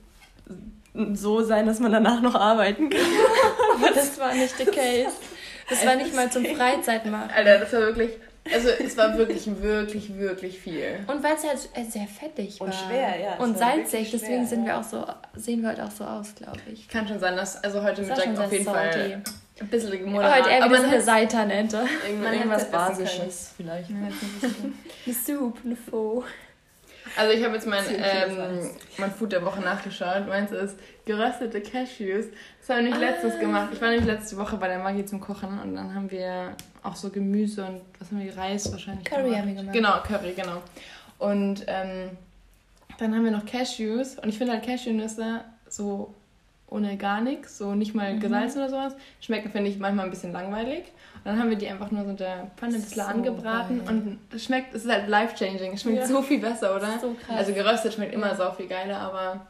so 1.13 1.43
sein, 1.43 1.65
dass 1.65 1.79
man 1.79 1.91
danach 1.91 2.21
noch 2.21 2.35
arbeiten 2.35 2.89
kann. 2.89 3.01
Aber 3.75 3.91
das 3.93 4.19
war 4.19 4.33
nicht 4.33 4.57
der 4.59 4.67
Case. 4.67 5.15
Das 5.69 5.85
war 5.85 5.95
nicht 5.95 6.13
mal 6.13 6.29
zum 6.31 6.45
Freizeitmachen. 6.45 7.31
Alter, 7.31 7.59
das 7.59 7.73
war 7.73 7.81
wirklich. 7.81 8.11
Also 8.53 8.69
es 8.69 8.95
war 8.95 9.17
wirklich, 9.17 9.49
wirklich, 9.61 10.17
wirklich 10.19 10.59
viel. 10.59 10.99
Und 11.07 11.23
weil 11.23 11.33
es 11.35 11.43
halt 11.43 11.89
sehr 11.89 12.05
fettig 12.05 12.59
war. 12.59 12.67
Und 12.67 12.75
schwer, 12.75 13.19
ja. 13.19 13.43
Und 13.43 13.57
salzig, 13.57 14.11
deswegen 14.11 14.45
sind 14.45 14.65
wir 14.65 14.77
auch 14.77 14.83
so, 14.83 15.03
sehen 15.35 15.61
wir 15.61 15.69
halt 15.69 15.81
auch 15.81 15.89
so 15.89 16.03
aus, 16.03 16.35
glaube 16.35 16.59
ich. 16.71 16.87
Kann 16.87 17.07
schon 17.07 17.19
sein, 17.19 17.35
dass 17.35 17.63
also 17.63 17.81
heute 17.81 18.03
Das 18.03 18.09
Mittag 18.09 18.45
auf 18.45 18.51
jeden 18.51 18.65
sehr 18.65 18.73
Fall 18.73 18.93
salty. 18.93 19.17
Ein 19.59 19.67
bisschen 19.67 19.91
Heute 19.91 20.05
moderat. 20.05 20.47
eher 20.47 20.63
aber 20.63 20.77
eine 20.77 21.01
Man 22.21 22.33
irgendwas 22.33 22.69
Basisches 22.69 23.53
vielleicht. 23.55 23.89
Eine 23.89 24.11
Soup, 25.13 25.57
eine 25.63 25.75
Faux. 25.75 26.25
Also 27.15 27.37
ich 27.37 27.43
habe 27.43 27.53
jetzt 27.55 27.67
mein, 27.67 27.83
ähm, 27.89 28.71
mein 28.97 29.11
Food 29.11 29.31
der 29.31 29.45
Woche 29.45 29.61
nachgeschaut. 29.61 30.27
Meins 30.27 30.51
ist 30.51 30.77
geröstete 31.05 31.61
Cashews. 31.61 32.25
Das 32.59 32.75
habe 32.75 32.87
ich 32.87 32.97
letztes 32.97 33.39
gemacht. 33.39 33.69
Ich 33.73 33.81
war 33.81 33.89
nämlich 33.89 34.07
letzte 34.07 34.37
Woche 34.37 34.57
bei 34.57 34.67
der 34.67 34.79
Maggie 34.79 35.05
zum 35.05 35.21
Kochen 35.21 35.59
und 35.59 35.75
dann 35.75 35.93
haben 35.93 36.09
wir 36.11 36.55
auch 36.83 36.95
so 36.95 37.09
Gemüse 37.09 37.63
und 37.65 37.81
was 37.99 38.11
haben 38.11 38.19
wir, 38.19 38.35
Reis 38.35 38.71
wahrscheinlich 38.71 39.05
Curry 39.05 39.33
haben 39.33 39.47
wir 39.47 39.55
gemacht. 39.55 39.73
Genau, 39.73 39.99
Curry, 40.01 40.33
genau. 40.33 40.61
Und 41.19 41.63
ähm, 41.67 42.09
dann 42.97 43.13
haben 43.13 43.23
wir 43.23 43.31
noch 43.31 43.45
Cashews 43.45 44.17
und 44.19 44.29
ich 44.29 44.37
finde 44.37 44.53
halt 44.53 44.65
Cashewnüsse 44.65 45.41
so 45.69 46.13
ohne 46.67 46.97
gar 46.97 47.21
nichts, 47.21 47.57
so 47.57 47.75
nicht 47.75 47.93
mal 47.95 48.13
Mhm. 48.15 48.19
gesalzen 48.19 48.59
oder 48.59 48.69
sowas, 48.69 48.95
schmecken, 49.21 49.51
finde 49.51 49.69
ich, 49.69 49.77
manchmal 49.77 50.05
ein 50.05 50.11
bisschen 50.11 50.31
langweilig. 50.33 50.83
Und 51.15 51.25
dann 51.31 51.39
haben 51.39 51.49
wir 51.49 51.57
die 51.57 51.67
einfach 51.67 51.91
nur 51.91 52.03
so 52.03 52.09
in 52.11 52.17
der 52.17 52.51
Pfanne 52.57 52.75
ein 52.75 52.81
bisschen 52.81 53.01
So 53.03 53.07
angebraten 53.07 53.85
geil. 53.85 53.95
und 53.95 54.19
es 54.33 54.43
schmeckt, 54.45 54.73
es 54.75 54.85
ist 54.85 54.91
halt 54.91 55.07
life-changing. 55.07 55.73
Es 55.73 55.81
schmeckt 55.81 55.99
Ja. 55.99 56.05
so 56.05 56.21
viel 56.21 56.39
besser, 56.39 56.75
oder? 56.75 56.99
So 56.99 57.13
krass. 57.25 57.37
Also 57.37 57.53
geröstet 57.53 57.93
schmeckt 57.93 58.13
immer 58.13 58.27
Ja. 58.27 58.35
so 58.35 58.51
viel 58.51 58.67
geiler, 58.67 58.97
aber 58.99 59.47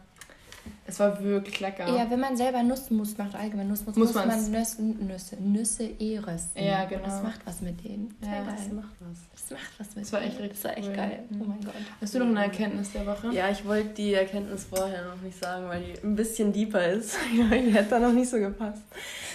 es 0.88 0.99
war 0.99 1.21
wirklich 1.23 1.59
lecker. 1.59 1.88
Ja, 1.88 2.09
wenn 2.11 2.19
man 2.19 2.38
selber 2.38 2.61
Nussmus 2.61 3.17
macht, 3.17 3.33
allgemein 3.36 3.67
Nussmus, 3.67 3.95
Muss 3.95 4.13
muss, 4.13 4.25
man 4.25 4.51
Nüsse, 4.51 4.81
Nüsse, 4.83 5.36
Nüsse 5.38 5.83
eh 5.83 6.19
rösten. 6.19 6.63
Ja, 6.63 6.83
Und 6.83 6.89
genau. 6.89 7.03
Das 7.05 7.23
macht 7.23 7.39
was 7.45 7.61
mit 7.61 7.83
denen. 7.83 8.15
Sehr 8.21 8.31
Ja, 8.31 8.43
geil. 8.43 8.53
Das 8.55 8.71
macht 8.71 8.95
was. 8.99 9.17
Das 9.31 9.51
macht 9.51 9.79
was 9.79 9.95
mit 9.95 10.05
Das 10.05 10.13
war 10.13 10.21
echt 10.21 10.31
denen. 10.38 10.41
richtig 10.43 10.61
Das 10.61 10.71
war 10.71 10.77
echt 10.77 10.88
cool. 10.89 10.95
geil. 10.95 11.23
Oh 11.31 11.43
mein 11.43 11.61
Gott. 11.61 11.73
Hast 12.01 12.13
du 12.13 12.19
noch 12.19 12.27
eine 12.27 12.43
Erkenntnis 12.43 12.91
der 12.91 13.05
Woche? 13.07 13.33
Ja, 13.33 13.49
ich 13.49 13.65
wollte 13.65 13.89
die 13.95 14.13
Erkenntnis 14.13 14.65
vorher 14.65 15.05
noch 15.05 15.21
nicht 15.21 15.38
sagen, 15.39 15.67
weil 15.67 15.81
die 15.83 16.03
ein 16.03 16.15
bisschen 16.15 16.53
deeper 16.53 16.86
ist. 16.88 17.17
die 17.33 17.41
hätte 17.73 17.89
da 17.89 17.99
noch 17.99 18.13
nicht 18.13 18.29
so 18.29 18.38
gepasst. 18.38 18.83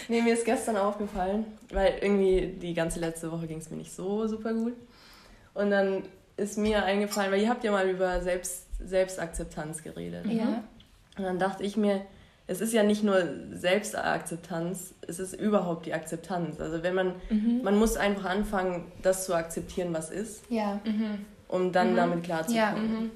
Nee, 0.09 0.23
mir 0.23 0.35
ist 0.35 0.45
gestern 0.45 0.77
aufgefallen, 0.77 1.45
weil 1.73 1.95
irgendwie 2.01 2.55
die 2.61 2.75
ganze 2.75 3.01
letzte 3.01 3.31
Woche 3.33 3.49
ging 3.49 3.59
es 3.59 3.71
mir 3.71 3.77
nicht 3.77 3.93
so 3.93 4.27
super 4.29 4.55
gut. 4.55 4.75
Und 5.55 5.71
dann 5.71 6.05
ist 6.37 6.59
mir 6.59 6.85
eingefallen, 6.85 7.33
weil 7.33 7.43
ihr 7.43 7.49
habt 7.49 7.65
ja 7.65 7.73
mal 7.73 7.89
über 7.89 8.21
Selbst, 8.23 8.67
Selbstakzeptanz 8.79 9.83
geredet. 9.83 10.27
Ja. 10.27 10.63
Und 11.21 11.27
dann 11.27 11.39
dachte 11.39 11.63
ich 11.65 11.77
mir, 11.77 12.03
es 12.47 12.61
ist 12.61 12.73
ja 12.73 12.83
nicht 12.83 13.05
nur 13.05 13.23
Selbstakzeptanz, 13.53 14.95
es 15.07 15.19
ist 15.21 15.35
überhaupt 15.35 15.87
die 15.87 15.95
Akzeptanz. 15.95 16.61
Also 16.61 16.83
wenn 16.83 16.95
man, 16.95 17.15
Mhm. 17.31 17.61
man 17.63 17.79
muss 17.79 17.97
einfach 17.97 18.25
anfangen, 18.25 18.91
das 19.03 19.27
zu 19.27 19.35
akzeptieren, 19.35 19.93
was 19.93 20.11
ist, 20.11 20.43
Ja. 20.51 20.81
Mhm. 20.85 21.25
um 21.49 21.73
dann 21.73 21.93
Mhm. 21.93 21.97
damit 21.97 22.25
klarzukommen. 22.25 23.01
Mhm. 23.03 23.11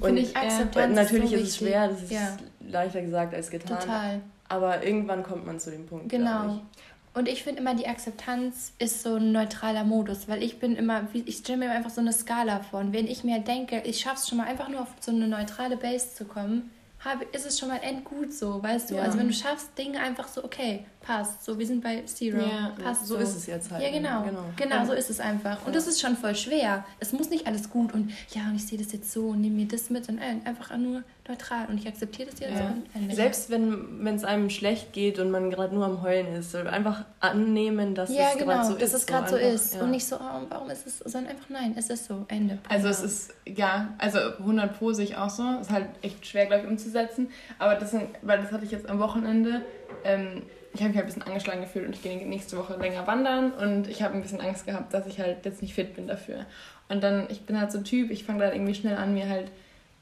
Und 0.00 0.16
ich, 0.16 0.34
äh, 0.34 0.38
Akzeptanz 0.38 0.74
Weil 0.76 0.90
ist 0.90 0.96
natürlich 0.96 1.30
so 1.30 1.36
ist 1.36 1.42
es 1.48 1.56
schwer, 1.56 1.88
das 1.88 2.02
ist 2.02 2.12
Ja. 2.12 2.36
leichter 2.68 3.02
gesagt 3.02 3.34
als 3.34 3.50
getan. 3.50 3.78
Total. 3.80 4.20
Aber 4.48 4.84
irgendwann 4.84 5.22
kommt 5.22 5.46
man 5.46 5.58
zu 5.60 5.70
dem 5.70 5.86
Punkt. 5.86 6.08
Genau. 6.08 6.60
Und 7.14 7.28
ich 7.28 7.42
finde 7.42 7.60
immer, 7.60 7.74
die 7.74 7.88
Akzeptanz 7.88 8.72
ist 8.78 9.02
so 9.02 9.16
ein 9.16 9.32
neutraler 9.32 9.82
Modus, 9.84 10.28
weil 10.28 10.42
ich 10.42 10.60
bin 10.60 10.76
immer, 10.76 11.08
wie- 11.12 11.24
ich 11.26 11.38
stelle 11.38 11.58
mir 11.58 11.70
einfach 11.72 11.90
so 11.90 12.00
eine 12.00 12.12
Skala 12.12 12.60
vor. 12.60 12.80
Und 12.80 12.92
wenn 12.92 13.06
ich 13.08 13.24
mir 13.24 13.40
denke, 13.40 13.82
ich 13.84 13.98
schaffe 14.00 14.16
es 14.16 14.28
schon 14.28 14.38
mal 14.38 14.46
einfach 14.46 14.68
nur 14.68 14.82
auf 14.82 14.88
so 15.00 15.10
eine 15.10 15.26
neutrale 15.26 15.76
Base 15.76 16.14
zu 16.14 16.26
kommen, 16.26 16.70
habe, 17.00 17.24
ist 17.32 17.46
es 17.46 17.58
schon 17.58 17.68
mal 17.68 17.80
endgut 17.82 18.32
so, 18.32 18.62
weißt 18.62 18.90
du? 18.90 18.96
Ja. 18.96 19.02
Also 19.02 19.18
wenn 19.18 19.28
du 19.28 19.34
schaffst, 19.34 19.76
Dinge 19.78 20.00
einfach 20.00 20.28
so, 20.28 20.44
okay, 20.44 20.84
passt. 21.00 21.44
So, 21.44 21.58
wir 21.58 21.66
sind 21.66 21.82
bei 21.82 22.02
Zero. 22.02 22.38
Ja, 22.38 22.72
passt 22.82 23.06
so, 23.06 23.16
so. 23.16 23.20
ist 23.20 23.34
es 23.36 23.46
jetzt 23.46 23.70
halt. 23.70 23.82
Ja, 23.82 23.90
genau. 23.90 24.22
genau. 24.22 24.44
Genau, 24.56 24.84
so 24.84 24.92
ist 24.92 25.10
es 25.10 25.20
einfach. 25.20 25.58
Und 25.66 25.68
Ja. 25.68 25.78
das 25.78 25.86
ist 25.86 26.00
schon 26.00 26.16
voll 26.16 26.34
schwer. 26.34 26.84
Es 27.00 27.12
muss 27.12 27.30
nicht 27.30 27.46
alles 27.46 27.70
gut 27.70 27.92
und 27.94 28.10
ja, 28.34 28.42
und 28.48 28.56
ich 28.56 28.66
sehe 28.66 28.78
das 28.78 28.92
jetzt 28.92 29.12
so 29.12 29.28
und 29.28 29.40
nehme 29.40 29.56
mir 29.56 29.68
das 29.68 29.90
mit, 29.90 30.04
sondern 30.04 30.42
einfach 30.44 30.76
nur 30.76 31.02
neutral. 31.28 31.66
Und 31.68 31.78
ich 31.78 31.86
akzeptiere 31.86 32.30
das 32.30 32.40
jetzt 32.40 32.58
Ja. 32.58 32.74
und. 32.94 33.14
Selbst 33.14 33.50
wenn 33.50 34.06
es 34.14 34.24
einem 34.24 34.50
schlecht 34.50 34.92
geht 34.92 35.18
und 35.18 35.30
man 35.30 35.50
gerade 35.50 35.74
nur 35.74 35.84
am 35.84 36.02
Heulen 36.02 36.34
ist, 36.34 36.54
einfach 36.54 37.04
annehmen, 37.20 37.94
dass 37.94 38.10
ja, 38.10 38.30
es 38.32 38.38
genau, 38.38 38.52
gerade 38.52 38.66
so 38.68 38.74
dass 38.74 38.82
ist. 38.82 38.94
es 38.94 39.06
gerade 39.06 39.28
so 39.28 39.36
einfach, 39.36 39.48
ist. 39.54 39.74
ja. 39.74 39.80
Und 39.82 39.90
nicht 39.90 40.06
so, 40.06 40.16
oh, 40.16 40.40
warum 40.48 40.70
ist 40.70 40.86
es, 40.86 40.98
sondern 40.98 41.32
einfach 41.32 41.48
nein, 41.48 41.74
es 41.76 41.90
ist 41.90 42.06
so, 42.06 42.24
Ende. 42.28 42.58
Also 42.68 42.88
es 42.88 43.02
ist, 43.02 43.34
ja, 43.46 43.94
also 43.98 44.18
100 44.38 44.78
Pro 44.78 44.92
sehe 44.92 45.04
ich 45.04 45.16
auch 45.16 45.30
so. 45.30 45.42
Ist 45.60 45.70
halt 45.70 45.86
echt 46.02 46.26
schwer, 46.26 46.46
glaube 46.46 46.64
ich, 46.64 46.68
umzusetzen. 46.70 47.28
Aber 47.58 47.74
das 47.76 47.90
sind, 47.92 48.08
weil 48.22 48.40
das 48.42 48.52
hatte 48.52 48.64
ich 48.64 48.70
jetzt 48.70 48.88
am 48.88 48.98
Wochenende. 48.98 49.62
Ähm, 50.04 50.42
ich 50.74 50.80
habe 50.80 50.90
mich 50.90 50.96
halt 50.96 51.06
ein 51.06 51.06
bisschen 51.06 51.22
angeschlagen 51.22 51.60
gefühlt 51.62 51.86
und 51.86 51.94
ich 51.94 52.02
gehe 52.02 52.16
nächste 52.26 52.56
Woche 52.56 52.76
länger 52.76 53.06
wandern 53.06 53.52
und 53.52 53.88
ich 53.88 54.02
habe 54.02 54.14
ein 54.14 54.22
bisschen 54.22 54.40
Angst 54.40 54.66
gehabt, 54.66 54.92
dass 54.92 55.06
ich 55.06 55.18
halt 55.18 55.44
jetzt 55.44 55.62
nicht 55.62 55.74
fit 55.74 55.94
bin 55.94 56.06
dafür. 56.06 56.46
Und 56.88 57.02
dann, 57.02 57.26
ich 57.30 57.42
bin 57.42 57.60
halt 57.60 57.72
so 57.72 57.78
ein 57.78 57.84
Typ, 57.84 58.10
ich 58.10 58.24
fange 58.24 58.40
da 58.40 58.52
irgendwie 58.52 58.74
schnell 58.74 58.96
an, 58.96 59.14
mir 59.14 59.28
halt 59.28 59.50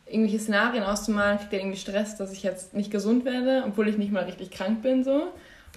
irgendwelche 0.06 0.38
Szenarien 0.38 0.84
auszumalen, 0.84 1.38
kriege 1.38 1.50
dann 1.50 1.60
irgendwie 1.60 1.78
Stress, 1.78 2.16
dass 2.16 2.32
ich 2.32 2.42
jetzt 2.42 2.74
nicht 2.74 2.90
gesund 2.90 3.24
werde, 3.24 3.64
obwohl 3.66 3.88
ich 3.88 3.98
nicht 3.98 4.12
mal 4.12 4.24
richtig 4.24 4.50
krank 4.50 4.82
bin 4.82 5.02
so. 5.02 5.32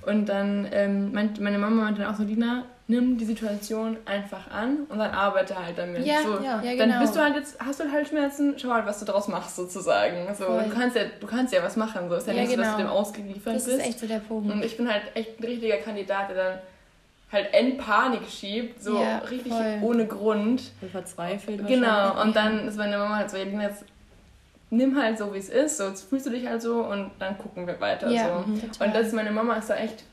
Und 0.05 0.27
dann 0.27 0.67
ähm, 0.71 1.11
meint 1.11 1.39
meine 1.39 1.57
Mama 1.57 1.83
meinte 1.83 2.01
dann 2.01 2.13
auch 2.13 2.17
so, 2.17 2.23
Lina, 2.23 2.63
nimm 2.87 3.17
die 3.17 3.25
Situation 3.25 3.97
einfach 4.05 4.49
an 4.49 4.85
und 4.89 4.97
dann 4.97 5.11
arbeite 5.11 5.55
halt 5.63 5.77
damit. 5.77 6.05
Ja, 6.05 6.21
so, 6.23 6.39
ja, 6.43 6.61
ja, 6.63 6.75
Dann 6.75 6.89
genau. 6.89 6.99
bist 7.01 7.15
du 7.15 7.19
halt 7.19 7.35
jetzt, 7.35 7.59
hast 7.63 7.79
du 7.79 7.83
halt 7.83 7.93
Halsschmerzen, 7.93 8.55
schau 8.57 8.69
halt, 8.71 8.85
was 8.87 8.99
du 8.99 9.05
draus 9.05 9.27
machst 9.27 9.55
sozusagen. 9.55 10.33
So, 10.33 10.45
Voll. 10.45 10.63
du, 10.63 10.69
kannst 10.71 10.95
ja, 10.95 11.03
du 11.19 11.27
kannst 11.27 11.53
ja 11.53 11.61
was 11.61 11.75
machen, 11.75 12.09
so 12.09 12.15
ist 12.15 12.27
ja, 12.27 12.33
Ja, 12.33 12.41
nicht 12.41 12.51
so, 12.51 12.57
dass 12.57 12.71
du 12.71 12.77
genau. 12.77 12.89
dem 12.89 12.97
ausgeliefert 12.97 13.55
Das 13.55 13.65
bist. 13.65 13.77
ist 13.77 13.85
echt 13.85 13.99
so 13.99 14.07
der 14.07 14.19
Punkt. 14.19 14.51
Und 14.51 14.63
ich 14.65 14.75
bin 14.75 14.91
halt 14.91 15.03
echt 15.13 15.39
ein 15.39 15.43
richtiger 15.43 15.77
Kandidat, 15.77 16.29
der 16.29 16.35
dann 16.35 16.59
halt 17.31 17.55
in 17.55 17.77
Panik 17.77 18.21
schiebt, 18.27 18.81
so 18.81 18.99
Ja, 18.99 19.19
richtig 19.19 19.53
voll. 19.53 19.77
ohne 19.83 20.07
Grund. 20.07 20.71
Und 20.81 20.91
verzweifelt. 20.91 21.67
Genau, 21.67 22.19
und 22.23 22.35
dann 22.35 22.67
ist 22.67 22.77
meine 22.77 22.97
Mama 22.97 23.17
halt 23.17 23.29
so, 23.29 23.37
ja, 23.37 23.43
Lina, 23.43 23.63
jetzt 23.63 23.85
nimm 24.69 25.01
halt 25.01 25.17
so, 25.17 25.33
wie 25.33 25.39
es 25.39 25.49
ist, 25.49 25.77
so 25.77 25.87
jetzt 25.87 26.09
fühlst 26.09 26.25
du 26.25 26.29
dich 26.29 26.47
halt 26.47 26.61
so 26.61 26.83
und 26.83 27.11
dann 27.19 27.37
gucken 27.37 27.65
wir 27.67 27.79
weiter. 27.79 28.09
ja, 28.09 28.43
so. 28.45 28.67
total. 28.67 28.87
Und 28.87 28.95
das 28.95 29.07
ist 29.07 29.13
meine 29.13 29.31
Mama 29.31 29.55
ist 29.55 29.69
da 29.69 29.75
echt, 29.75 30.03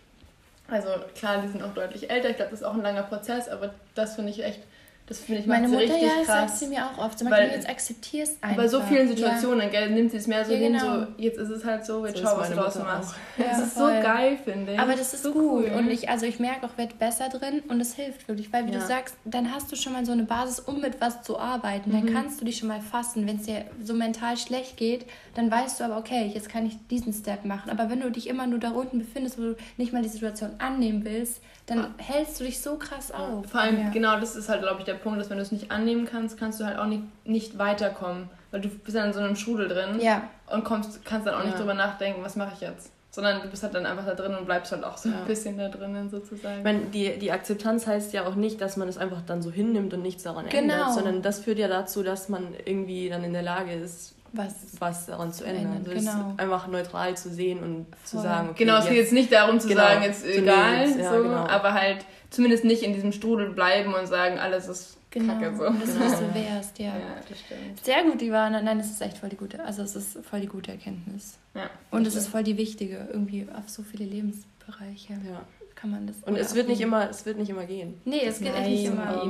also 0.69 0.89
klar, 1.15 1.43
die 1.43 1.49
sind 1.49 1.63
auch 1.63 1.75
deutlich 1.75 2.11
älter, 2.11 2.31
ich 2.31 2.37
glaube, 2.37 2.51
das 2.51 2.61
ist 2.61 2.67
auch 2.67 2.75
ein 2.75 2.83
langer 2.83 3.03
Prozess, 3.03 3.49
aber 3.49 3.75
das 3.95 4.15
finde 4.15 4.31
ich 4.31 4.43
echt, 4.45 4.61
das 5.09 5.21
finde 5.21 5.41
ich 5.43 5.47
Meine 5.47 5.69
Mutter, 5.69 5.83
richtig 5.83 6.03
ja, 6.03 6.09
das 6.19 6.27
sagt 6.27 6.47
krass. 6.49 6.59
sie 6.59 6.67
mir 6.67 6.85
auch 6.85 6.99
oft. 6.99 7.19
So, 7.19 7.25
Weil- 7.27 7.31
Weil, 7.33 7.51
jetzt 7.53 7.69
akzeptierst 7.69 8.43
einfach. 8.43 8.57
Bei 8.57 8.67
so 8.69 8.81
vielen 8.81 9.07
Situationen, 9.07 9.71
gell, 9.71 9.91
nimmt 9.91 10.11
sie 10.11 10.17
es 10.17 10.27
mehr 10.27 10.45
so 10.45 10.53
Ja, 10.53 10.59
hin, 10.59 10.73
genau. 10.73 11.01
so 11.01 11.07
jetzt 11.17 11.39
ist 11.39 11.51
es 11.51 11.65
halt 11.65 11.87
so, 11.87 12.05
jetzt 12.05 12.19
So 12.19 12.25
schau, 12.25 12.39
was 12.39 12.49
du 12.51 12.57
draus 12.57 12.75
machst. 12.79 13.15
Ja, 13.39 13.45
das 13.51 13.59
ist 13.61 13.73
voll. 13.75 13.97
so 13.97 14.03
geil, 14.03 14.39
finde 14.45 14.73
ich. 14.73 14.79
Aber 14.81 14.93
das 14.97 15.15
ist 15.15 15.23
so 15.23 15.33
gut 15.33 15.43
cool. 15.67 15.73
und 15.79 15.91
ich, 15.91 16.09
also 16.09 16.27
ich 16.27 16.41
merke 16.41 16.67
auch, 16.67 16.77
werd 16.77 16.99
besser 16.99 17.29
drin 17.29 17.63
und 17.69 17.81
es 17.81 17.95
hilft 17.95 18.27
wirklich, 18.27 18.53
weil 18.53 18.67
wie 18.67 18.73
Ja. 18.73 18.81
du 18.81 18.85
sagst, 18.87 19.15
dann 19.25 19.53
hast 19.55 19.71
du 19.71 19.77
schon 19.77 19.93
mal 19.93 20.05
so 20.05 20.13
eine 20.13 20.25
Basis, 20.25 20.59
um 20.61 20.81
mit 20.81 21.01
was 21.01 21.23
zu 21.23 21.39
arbeiten. 21.39 21.91
Mhm. 21.91 22.07
Dann 22.07 22.13
kannst 22.15 22.41
du 22.41 22.45
dich 22.45 22.57
schon 22.59 22.69
mal 22.69 22.81
fassen. 22.81 23.27
Wenn 23.27 23.37
es 23.37 23.43
dir 23.43 23.65
so 23.83 23.95
mental 23.95 24.37
schlecht 24.37 24.77
geht, 24.77 25.07
dann 25.35 25.51
weißt 25.51 25.79
du 25.79 25.85
aber, 25.85 25.99
okay, 25.99 26.31
jetzt 26.35 26.49
kann 26.49 26.67
ich 26.67 26.77
diesen 26.91 27.13
Step 27.13 27.45
machen. 27.45 27.71
Aber 27.71 27.89
wenn 27.91 28.01
du 28.01 28.11
dich 28.11 28.27
immer 28.29 28.47
nur 28.47 28.59
da 28.59 28.71
unten 28.71 28.99
befindest, 28.99 29.39
wo 29.39 29.43
du 29.43 29.57
nicht 29.77 29.93
mal 29.93 30.03
die 30.03 30.09
Situation 30.09 30.51
annehmen 30.59 31.05
willst, 31.05 31.41
dann 31.67 31.95
hältst 31.99 32.39
du 32.41 32.45
dich 32.45 32.61
so 32.61 32.77
krass 32.77 33.11
auf. 33.13 33.47
Vor 33.47 33.61
allem, 33.61 33.79
ja. 33.81 33.89
genau, 33.91 34.19
das 34.21 34.37
ist 34.37 34.49
halt, 34.49 34.63
glaube 34.63 34.79
ich, 34.81 34.85
der 34.85 34.95
Punkt, 34.95 35.21
dass 35.21 35.29
wenn 35.31 35.37
du 35.37 35.43
es 35.43 35.51
nicht 35.53 35.71
annehmen 35.71 36.07
kannst, 36.07 36.39
kannst 36.39 36.61
du 36.61 36.65
halt 36.65 36.79
auch 36.79 36.87
nicht, 36.87 37.03
nicht 37.27 37.59
weiterkommen. 37.59 38.29
Weil 38.53 38.61
du 38.61 38.69
bist 38.69 38.97
dann 38.97 39.09
in 39.09 39.13
so 39.13 39.19
einem 39.21 39.35
Strudel 39.37 39.69
drin 39.69 39.99
Ja, 40.01 40.23
und 40.51 40.65
kommst, 40.65 41.05
kannst 41.05 41.27
dann 41.27 41.35
auch 41.35 41.43
nicht 41.43 41.53
Ja. 41.55 41.59
drüber 41.59 41.75
nachdenken, 41.75 42.23
was 42.23 42.37
mache 42.37 42.53
ich 42.55 42.61
jetzt. 42.61 42.93
Sondern 43.11 43.41
du 43.43 43.49
bist 43.49 43.63
halt 43.63 43.75
dann 43.75 43.87
einfach 43.87 44.05
da 44.05 44.15
drin 44.15 44.35
und 44.37 44.45
bleibst 44.45 44.73
halt 44.73 44.85
auch 44.85 44.97
so 44.99 45.09
Ja. 45.09 45.21
ein 45.21 45.25
bisschen 45.27 45.57
da 45.59 45.69
drinnen 45.69 46.11
sozusagen. 46.11 46.59
Ich 46.59 46.65
meine, 46.65 46.81
die, 46.87 47.19
die 47.19 47.33
Akzeptanz 47.33 47.87
heißt 47.87 48.13
ja 48.13 48.27
auch 48.27 48.35
nicht, 48.35 48.61
dass 48.61 48.77
man 48.77 48.89
es 48.89 48.99
einfach 48.99 49.23
dann 49.27 49.43
so 49.43 49.51
hinnimmt 49.51 49.93
und 49.95 50.03
nichts 50.03 50.23
daran 50.23 50.47
Genau. 50.49 50.59
ändert, 50.75 50.93
sondern 50.95 51.23
das 51.23 51.41
führt 51.41 51.59
ja 51.59 51.67
dazu, 51.69 52.03
dass 52.03 52.29
man 52.29 52.49
irgendwie 52.65 53.09
dann 53.09 53.25
in 53.25 53.33
der 53.33 53.43
Lage 53.43 53.73
ist, 53.73 54.15
was. 54.37 54.55
was 54.79 55.07
daran 55.07 55.33
zu 55.33 55.45
ändern. 55.45 55.67
Ändern, 55.77 55.79
Also 55.79 55.93
es 55.93 56.15
genau. 56.15 56.31
ist 56.31 56.41
einfach 56.41 56.67
neutral 56.69 57.17
zu 57.17 57.31
sehen 57.31 57.63
und 57.63 57.87
zu 58.05 58.17
Voll. 58.17 58.25
sagen, 58.25 58.49
okay, 58.51 58.65
genau, 58.65 58.79
es 58.79 58.87
geht 58.89 58.97
jetzt 58.97 59.13
nicht 59.13 59.33
darum 59.33 59.59
zu 59.61 59.69
Genau. 59.69 59.81
sagen, 59.83 60.03
jetzt 60.03 60.23
So, 60.23 60.29
egal, 60.29 60.87
jetzt- 60.89 60.99
ja, 60.99 61.13
so, 61.17 61.23
genau. 61.23 61.37
aber 61.47 61.73
halt 61.75 62.05
zumindest 62.31 62.65
nicht 62.65 62.83
in 62.83 62.93
diesem 62.93 63.13
Strudel 63.13 63.51
bleiben 63.51 63.95
und 63.95 64.07
sagen, 64.07 64.39
alles 64.39 64.69
ist 64.69 64.97
Genau, 65.11 65.33
kacke 65.35 65.57
so. 65.57 65.65
das 65.65 65.93
Genau. 65.95 66.05
nicht 66.05 66.17
so 66.19 66.35
wärst, 66.35 66.79
ja. 66.79 66.87
Ja, 66.87 66.93
das 67.29 67.39
stimmt. 67.41 67.85
Sehr 67.85 68.03
gut, 68.05 68.21
Ivana. 68.21 68.61
Nein, 68.61 68.79
das 68.79 68.91
ist 68.91 69.01
echt 69.01 69.17
voll 69.19 69.31
die 69.31 69.37
gute, 69.37 69.65
also 69.65 69.83
es 69.83 69.97
ist 69.97 70.19
voll 70.29 70.41
die 70.41 70.47
gute 70.47 70.73
Erkenntnis. 70.73 71.39
Ja, 71.55 71.71
Und 71.91 72.07
es 72.07 72.15
ist 72.17 72.29
voll 72.29 72.43
die 72.43 72.57
wichtige, 72.59 73.09
irgendwie 73.11 73.47
auf 73.57 73.69
so 73.71 73.83
viele 73.83 74.05
Lebensbereiche 74.05 75.15
Ja. 75.15 75.41
kann 75.75 75.91
man 75.91 76.07
das. 76.07 76.17
Und 76.27 76.37
es 76.37 76.55
wird 76.55 76.69
nicht 76.69 76.81
immer, 76.83 77.09
es 77.09 77.25
wird 77.25 77.39
nicht 77.39 77.49
immer 77.49 77.65
gehen. 77.65 77.99
Nee, 78.05 78.23
es 78.27 78.41
geht 78.41 78.55
echt 78.55 78.69
nicht 78.69 78.85
immer. 78.87 79.23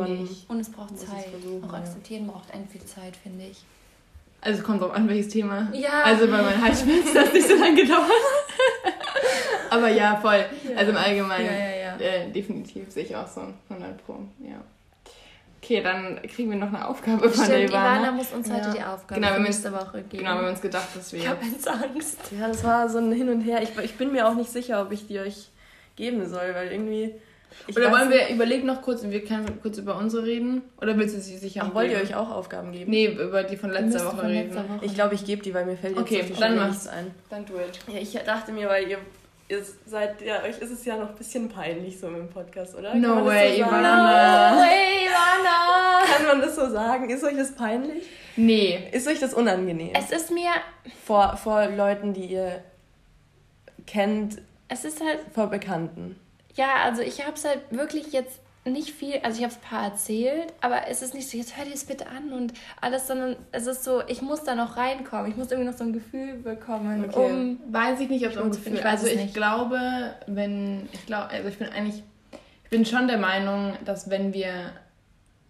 Und 0.49 0.61
es 0.61 0.71
braucht 0.71 0.95
es 0.95 1.07
Zeit. 1.07 1.27
Auch 1.69 1.73
akzeptieren 1.75 2.27
braucht 2.27 2.53
ein 2.53 2.67
viel 2.69 2.85
Zeit, 2.85 3.15
finde 3.17 3.45
ich. 3.45 3.63
Also 4.47 4.63
kommt 4.63 4.81
drauf 4.81 4.93
an, 4.93 5.09
welches 5.09 5.29
Thema. 5.29 5.69
Ja. 5.73 6.03
Also 6.05 6.27
bei 6.29 6.41
meinen 6.41 6.63
Halsschmerzen 6.63 7.19
hat 7.19 7.27
es 7.27 7.33
nicht 7.33 7.49
so 7.49 7.57
lange 7.57 7.75
gedauert. 7.83 8.11
Aber 9.71 9.89
ja, 9.89 10.17
voll. 10.17 10.45
Also 10.77 10.93
im 10.93 10.97
Allgemeinen. 10.97 11.47
Ja, 11.47 11.53
ja, 11.53 11.77
ja. 11.77 11.97
Äh, 11.99 12.31
definitiv 12.31 12.91
sehe 12.91 13.05
ich 13.05 13.17
auch 13.17 13.27
so 13.27 13.43
100 13.69 14.07
Pro. 14.07 14.21
Ja. 14.41 14.61
Okay, 15.63 15.83
dann 15.83 16.21
kriegen 16.23 16.51
wir 16.51 16.59
noch 16.59 16.69
eine 16.69 16.87
Aufgabe 16.87 17.29
von 17.29 17.49
der 17.49 17.65
Ivana 17.65 17.97
Ivana. 17.97 18.13
muss 18.13 18.33
uns 18.33 18.47
Ja. 18.49 18.55
heute 18.55 18.71
die 18.71 18.85
Aufgabe 18.85 19.21
Genau, 19.21 19.33
für 19.33 19.39
wir 19.39 19.43
nächste 19.43 19.73
Woche 19.73 20.03
geben. 20.03 20.19
Genau, 20.23 20.35
wir 20.35 20.39
haben 20.43 20.49
uns 20.51 20.61
gedacht, 20.61 20.89
dass 20.95 21.13
wir 21.13 21.19
ich 21.21 21.29
habe 21.29 21.45
jetzt 21.45 21.69
Angst. 21.69 22.19
Ja, 22.39 22.47
das 22.47 22.63
war 22.63 22.89
so 22.89 22.99
ein 22.99 23.11
Hin 23.11 23.29
und 23.29 23.41
Her. 23.41 23.63
Ich, 23.63 23.77
ich 23.83 23.95
bin 23.97 24.13
mir 24.13 24.29
auch 24.29 24.35
nicht 24.35 24.51
sicher, 24.51 24.81
ob 24.83 24.93
ich 24.93 25.09
die 25.09 25.19
euch 25.19 25.49
geben 25.97 26.29
soll, 26.29 26.55
weil 26.55 26.71
irgendwie 26.71 27.15
Ich 27.69 27.77
Oder 27.77 27.91
wollen 27.91 28.11
wir, 28.11 28.29
überlegen 28.29 28.67
noch 28.67 28.83
kurz, 28.83 29.03
wir 29.03 29.25
können 29.25 29.61
kurz 29.61 29.79
über 29.79 29.97
unsere 29.97 30.25
reden? 30.25 30.63
Oder 30.81 30.97
willst 30.97 31.17
du 31.17 31.21
sie 31.21 31.37
sicher 31.37 31.63
Ach, 31.65 31.75
wollt 31.75 31.91
ihr 31.91 31.99
euch 31.99 32.15
auch 32.15 32.31
Aufgaben 32.31 32.73
geben? 32.73 32.91
Nee, 32.91 33.07
über 33.07 33.43
die 33.43 33.57
von 33.57 33.71
letzter 33.71 34.05
Woche 34.07 34.17
von 34.19 34.27
reden. 34.27 34.55
Letzter 34.55 34.69
Woche. 34.69 34.85
Ich 34.85 34.95
glaube, 34.95 35.15
ich 35.15 35.25
gebe 35.25 35.43
die, 35.43 35.53
weil 35.53 35.67
mir 35.67 35.77
fällt 35.77 35.97
jetzt 35.97 36.03
okay, 36.03 36.25
so 36.33 36.41
dann 36.41 36.69
nichts 36.69 36.87
ein. 36.87 37.13
Dann 37.29 37.45
do 37.45 37.55
it. 37.55 37.79
Ja, 37.93 38.01
ich 38.01 38.13
dachte 38.13 38.53
mir, 38.53 38.69
weil 38.69 38.89
ihr, 38.89 38.99
ihr 39.49 39.59
seid, 39.85 40.23
ja, 40.23 40.43
euch 40.45 40.59
ist 40.59 40.71
es 40.71 40.85
ja 40.85 40.97
noch 40.97 41.09
ein 41.09 41.17
bisschen 41.17 41.49
peinlich 41.49 41.99
so 41.99 42.07
im 42.07 42.29
Podcast, 42.29 42.77
oder? 42.77 42.95
No 42.95 43.25
way, 43.25 43.57
so 43.57 43.63
Ivana. 43.63 44.53
No 44.53 44.61
way, 44.61 45.07
Ivana. 45.07 46.17
Kann 46.17 46.27
man 46.27 46.41
das 46.41 46.55
so 46.55 46.71
sagen? 46.71 47.11
Ist 47.11 47.25
euch 47.25 47.37
das 47.37 47.53
peinlich? 47.53 48.05
Nee. 48.37 48.91
Ist 48.93 49.09
euch 49.09 49.19
das 49.19 49.35
unangenehm? 49.35 49.91
Es 49.95 50.13
ist 50.13 50.31
mir... 50.31 50.51
Vor, 51.05 51.37
vor 51.37 51.67
Leuten, 51.67 52.13
die 52.13 52.27
ihr 52.27 52.63
kennt. 53.87 54.39
Es 54.69 54.85
ist 54.85 55.01
halt... 55.01 55.21
Vor 55.35 55.49
Bekannten. 55.49 56.17
Ja, 56.57 56.83
also 56.85 57.03
ich 57.03 57.25
habe 57.25 57.37
es 57.37 57.45
halt 57.45 57.61
wirklich 57.71 58.13
jetzt 58.13 58.41
nicht 58.65 58.91
viel, 58.91 59.21
also 59.23 59.39
ich 59.39 59.45
habe 59.45 59.53
es 59.53 59.59
ein 59.59 59.69
paar 59.69 59.85
erzählt, 59.85 60.53
aber 60.61 60.89
es 60.89 61.03
ist 61.03 61.15
nicht 61.15 61.29
so, 61.29 61.39
jetzt 61.39 61.57
hör 61.57 61.65
dir 61.65 61.71
das 61.71 61.85
bitte 61.85 62.07
an 62.09 62.33
und 62.33 62.53
alles, 62.81 63.07
sondern 63.07 63.37
es 63.53 63.67
ist 63.67 63.85
so, 63.85 64.03
ich 64.09 64.23
muss 64.23 64.43
da 64.43 64.55
noch 64.55 64.77
reinkommen, 64.77 65.31
ich 65.31 65.37
muss 65.37 65.51
irgendwie 65.51 65.71
noch 65.71 65.79
so 65.79 65.85
ein 65.85 65.93
Gefühl 65.93 66.35
bekommen, 66.35 67.05
okay. 67.05 67.31
um... 67.31 67.61
Weiß 67.73 68.01
ich 68.01 68.09
nicht, 68.09 68.27
ob 68.27 68.33
so 68.33 68.43
ein 68.43 68.51
Gefühl, 68.51 68.75
ich 68.75 68.85
also 68.85 69.07
ich 69.07 69.17
nicht. 69.17 69.35
glaube, 69.35 69.79
wenn, 70.27 70.89
ich 70.93 71.07
glaube, 71.07 71.29
also 71.29 71.49
ich 71.49 71.59
bin 71.59 71.69
eigentlich, 71.69 72.03
ich 72.65 72.71
bin 72.71 72.85
schon 72.85 73.07
der 73.07 73.19
Meinung, 73.19 73.75
dass 73.85 74.11
wenn 74.11 74.35
wir 74.35 74.73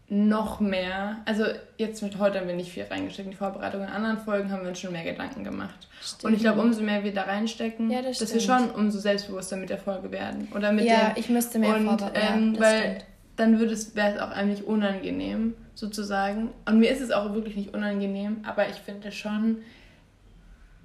noch 0.09 0.61
mehr, 0.61 1.16
also 1.24 1.44
jetzt 1.78 2.00
mit 2.02 2.18
heute 2.18 2.38
haben 2.38 2.46
wir 2.46 2.54
nicht 2.54 2.70
viel 2.70 2.84
reingesteckt 2.84 3.26
in 3.26 3.32
die 3.32 3.36
Vorbereitung, 3.36 3.82
in 3.82 3.88
anderen 3.88 4.18
Folgen 4.18 4.52
haben 4.52 4.62
wir 4.62 4.68
uns 4.68 4.78
schon 4.78 4.92
mehr 4.92 5.02
Gedanken 5.02 5.42
gemacht. 5.42 5.88
Stimmt. 6.00 6.24
Und 6.24 6.34
ich 6.34 6.40
glaube, 6.40 6.61
umso 6.61 6.82
mehr 6.82 7.02
wir 7.02 7.12
da 7.12 7.22
reinstecken, 7.22 7.90
ja, 7.90 8.02
das 8.02 8.18
dass 8.18 8.32
wir 8.32 8.40
schon 8.40 8.70
umso 8.70 9.00
selbstbewusster 9.00 9.57
mit 9.57 9.68
der 9.68 9.78
Folge 9.78 10.12
werden. 10.12 10.46
Oder 10.54 10.70
mit 10.70 10.84
ja, 10.84 11.09
der, 11.09 11.16
ich 11.16 11.28
müsste 11.28 11.59
mehr 11.59 11.74
und. 11.74 12.02
Ähm, 12.14 12.57
weil 12.59 12.80
stimmt. 12.80 13.04
dann 13.34 13.59
wäre 13.59 13.72
es 13.72 14.20
auch 14.20 14.30
eigentlich 14.30 14.64
unangenehm, 14.64 15.54
sozusagen. 15.74 16.50
Und 16.66 16.78
mir 16.78 16.90
ist 16.90 17.00
es 17.00 17.11
auch 17.11 17.34
wirklich 17.34 17.57
nicht 17.57 17.74
unangenehm, 17.74 18.44
aber 18.46 18.68
ich 18.68 18.76
finde 18.76 19.11
schon, 19.11 19.59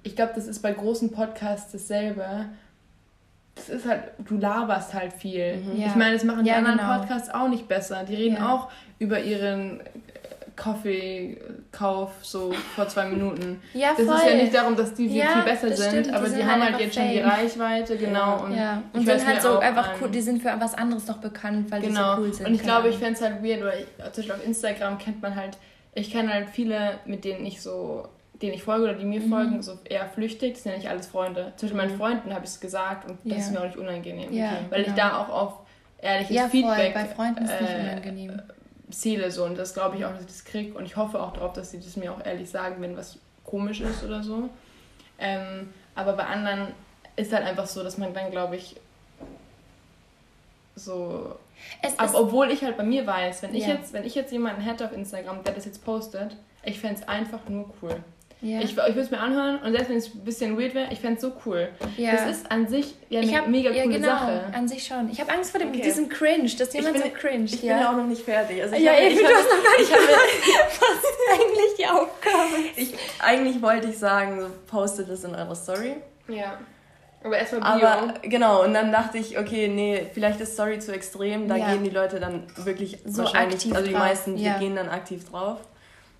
ich 0.02 0.16
glaube, 0.16 0.32
das 0.34 0.48
ist 0.48 0.62
bei 0.62 0.72
großen 0.72 1.12
Podcasts 1.12 1.70
dasselbe 1.70 2.46
das 3.54 3.68
ist 3.68 3.86
halt, 3.86 4.12
du 4.18 4.38
laberst 4.38 4.94
halt 4.94 5.12
viel. 5.12 5.56
Mhm. 5.56 5.80
Ja. 5.80 5.86
Ich 5.88 5.94
meine, 5.94 6.14
das 6.14 6.24
machen 6.24 6.44
die 6.44 6.50
ja, 6.50 6.56
anderen 6.56 6.78
genau. 6.78 6.98
Podcasts 6.98 7.30
auch 7.30 7.48
nicht 7.48 7.68
besser. 7.68 8.04
Die 8.04 8.14
reden 8.14 8.36
ja. 8.36 8.52
auch 8.52 8.70
über 9.02 9.20
ihren 9.20 9.80
Kaffeekauf 10.54 12.10
so 12.22 12.52
vor 12.74 12.86
zwei 12.88 13.06
Minuten. 13.06 13.60
Ja, 13.74 13.94
voll. 13.94 14.06
Das 14.06 14.22
ist 14.22 14.26
ja 14.28 14.34
nicht 14.36 14.54
darum, 14.54 14.76
dass 14.76 14.94
die 14.94 15.06
ja, 15.06 15.28
viel 15.28 15.42
besser 15.42 15.76
sind, 15.76 16.06
stimmt. 16.06 16.14
aber 16.14 16.28
die, 16.28 16.36
die 16.36 16.44
haben 16.44 16.62
halt 16.62 16.78
jetzt 16.78 16.94
Fame. 16.94 17.06
schon 17.06 17.12
die 17.14 17.20
Reichweite, 17.20 17.96
genau. 17.96 18.44
Und, 18.44 18.54
ja. 18.54 18.82
und 18.92 19.04
sind 19.04 19.26
halt 19.26 19.42
so 19.42 19.58
einfach 19.58 19.94
cool, 20.00 20.10
die 20.10 20.20
sind 20.20 20.42
für 20.42 20.54
was 20.58 20.74
anderes 20.74 21.06
noch 21.06 21.18
bekannt, 21.18 21.70
weil 21.70 21.80
genau. 21.80 22.16
die 22.16 22.22
so 22.22 22.22
cool 22.22 22.34
sind. 22.34 22.46
Und 22.46 22.54
ich 22.54 22.62
glaube, 22.62 22.88
ich 22.90 22.96
fände 22.96 23.14
es 23.14 23.22
halt 23.22 23.42
weird, 23.42 23.64
weil 23.64 23.80
ich, 23.80 24.04
zum 24.12 24.14
Beispiel 24.14 24.32
auf 24.32 24.46
Instagram 24.46 24.98
kennt 24.98 25.20
man 25.22 25.34
halt, 25.34 25.56
ich 25.94 26.12
kenne 26.12 26.32
halt 26.32 26.48
viele, 26.50 26.98
mit 27.06 27.24
denen 27.24 27.44
ich 27.44 27.60
so 27.60 28.06
denen 28.40 28.54
ich 28.54 28.64
folge 28.64 28.84
oder 28.84 28.94
die 28.94 29.04
mir 29.04 29.20
mhm. 29.20 29.30
folgen, 29.30 29.62
so 29.62 29.78
eher 29.84 30.08
flüchtig. 30.08 30.54
Das 30.54 30.64
sind 30.64 30.72
ja 30.72 30.78
nicht 30.78 30.88
alles 30.88 31.06
Freunde. 31.06 31.52
Zwischen 31.56 31.76
meinen 31.76 31.92
mhm. 31.92 31.98
Freunden 31.98 32.34
habe 32.34 32.44
ich 32.44 32.50
es 32.50 32.58
gesagt 32.58 33.08
und 33.08 33.18
das 33.24 33.38
ist 33.38 33.52
mir 33.52 33.60
auch 33.60 33.66
nicht 33.66 33.76
unangenehm. 33.76 34.32
Ja, 34.32 34.50
weil 34.68 34.82
genau. 34.82 34.96
ich 34.96 35.00
da 35.00 35.16
auch 35.18 35.28
auf 35.28 35.52
ehrliches 36.00 36.34
ja, 36.34 36.48
Feedback 36.48 36.92
voll. 36.92 37.02
bei 37.02 37.04
Freunden 37.06 37.44
ist 37.44 37.60
nicht 37.60 37.70
äh, 37.70 37.80
unangenehm. 37.80 38.42
Ziele 38.92 39.30
so 39.30 39.44
und 39.44 39.56
das 39.56 39.74
glaube 39.74 39.96
ich 39.96 40.04
auch, 40.04 40.12
dass 40.12 40.20
ich 40.20 40.26
das 40.26 40.44
kriege 40.44 40.76
und 40.76 40.84
ich 40.84 40.96
hoffe 40.96 41.20
auch 41.20 41.32
darauf, 41.32 41.52
dass 41.52 41.70
sie 41.70 41.80
das 41.80 41.96
mir 41.96 42.12
auch 42.12 42.24
ehrlich 42.24 42.50
sagen, 42.50 42.76
wenn 42.80 42.96
was 42.96 43.18
komisch 43.44 43.80
ist 43.80 44.04
oder 44.04 44.22
so. 44.22 44.48
Ähm, 45.18 45.72
aber 45.94 46.14
bei 46.14 46.24
anderen 46.24 46.68
ist 47.16 47.32
halt 47.32 47.44
einfach 47.44 47.66
so, 47.66 47.82
dass 47.82 47.98
man 47.98 48.14
dann, 48.14 48.30
glaube 48.30 48.56
ich, 48.56 48.76
so. 50.74 51.36
aber 51.98 52.20
obwohl 52.20 52.50
ich 52.50 52.62
halt 52.64 52.76
bei 52.76 52.82
mir 52.82 53.06
weiß, 53.06 53.42
wenn 53.42 53.54
ich 53.54 53.66
jetzt, 53.66 53.92
wenn 53.92 54.04
ich 54.04 54.14
jetzt 54.14 54.32
jemanden 54.32 54.62
hätte 54.62 54.84
auf 54.86 54.92
Instagram, 54.92 55.44
der 55.44 55.54
das 55.54 55.64
jetzt 55.64 55.84
postet, 55.84 56.36
ich 56.62 56.80
fände 56.80 57.00
es 57.00 57.08
einfach 57.08 57.48
nur 57.48 57.70
cool. 57.82 58.02
Ja. 58.42 58.58
Ich, 58.58 58.72
ich 58.72 58.76
würde 58.76 59.00
es 59.00 59.10
mir 59.12 59.20
anhören 59.20 59.60
und 59.60 59.70
selbst 59.70 59.88
wenn 59.88 59.96
es 59.98 60.12
ein 60.12 60.24
bisschen 60.24 60.58
weird 60.58 60.74
wäre, 60.74 60.92
ich 60.92 60.98
fände 60.98 61.14
es 61.14 61.22
so 61.22 61.32
cool. 61.46 61.68
Ja. 61.96 62.10
Das 62.10 62.28
ist 62.28 62.50
an 62.50 62.66
sich 62.66 62.96
ja 63.08 63.20
eine 63.20 63.38
hab, 63.38 63.46
mega 63.46 63.70
coole 63.70 63.84
ja, 63.84 63.90
genau, 63.90 64.08
Sache. 64.08 64.44
an 64.52 64.66
sich 64.66 64.84
schon. 64.84 65.08
Ich 65.12 65.20
habe 65.20 65.30
Angst 65.30 65.52
vor 65.52 65.60
dem, 65.60 65.68
okay. 65.68 65.80
diesem 65.80 66.08
Cringe, 66.08 66.50
dass 66.58 66.74
jemand 66.74 66.94
bin, 66.94 67.02
so 67.04 67.08
cringe. 67.10 67.44
Ich 67.44 67.62
ja. 67.62 67.74
bin 67.74 67.82
ja 67.82 67.92
auch 67.92 67.96
noch 67.96 68.06
nicht 68.06 68.22
fertig. 68.22 68.60
Also 68.60 68.74
ich 68.74 68.82
ja, 68.82 68.94
habe, 68.94 69.02
ich 69.02 69.16
du 69.16 69.24
hast 69.24 69.44
noch 69.44 69.62
gar 69.62 69.78
nicht 69.78 69.92
Was 70.80 70.98
ist 71.04 71.40
eigentlich 71.40 71.76
die 71.78 71.86
Aufgabe? 71.86 72.62
Ich, 72.74 72.94
eigentlich 73.20 73.62
wollte 73.62 73.88
ich 73.88 73.98
sagen, 73.98 74.46
postet 74.66 75.08
das 75.08 75.22
in 75.22 75.36
eurer 75.36 75.54
Story. 75.54 75.94
Ja. 76.26 76.58
Aber 77.22 77.38
erstmal 77.38 77.78
Bio. 77.78 77.86
Aber 77.86 78.14
genau, 78.22 78.64
und 78.64 78.74
dann 78.74 78.90
dachte 78.90 79.18
ich, 79.18 79.38
okay, 79.38 79.68
nee, 79.68 80.04
vielleicht 80.12 80.40
ist 80.40 80.54
Story 80.54 80.80
zu 80.80 80.92
extrem, 80.92 81.46
da 81.46 81.54
gehen 81.58 81.84
die 81.84 81.90
Leute 81.90 82.18
dann 82.18 82.48
wirklich 82.56 82.98
so 83.04 83.22
wahrscheinlich, 83.22 83.72
also 83.72 83.86
die 83.86 83.94
meisten, 83.94 84.34
die 84.34 84.50
gehen 84.58 84.74
dann 84.74 84.88
aktiv 84.88 85.30
drauf 85.30 85.58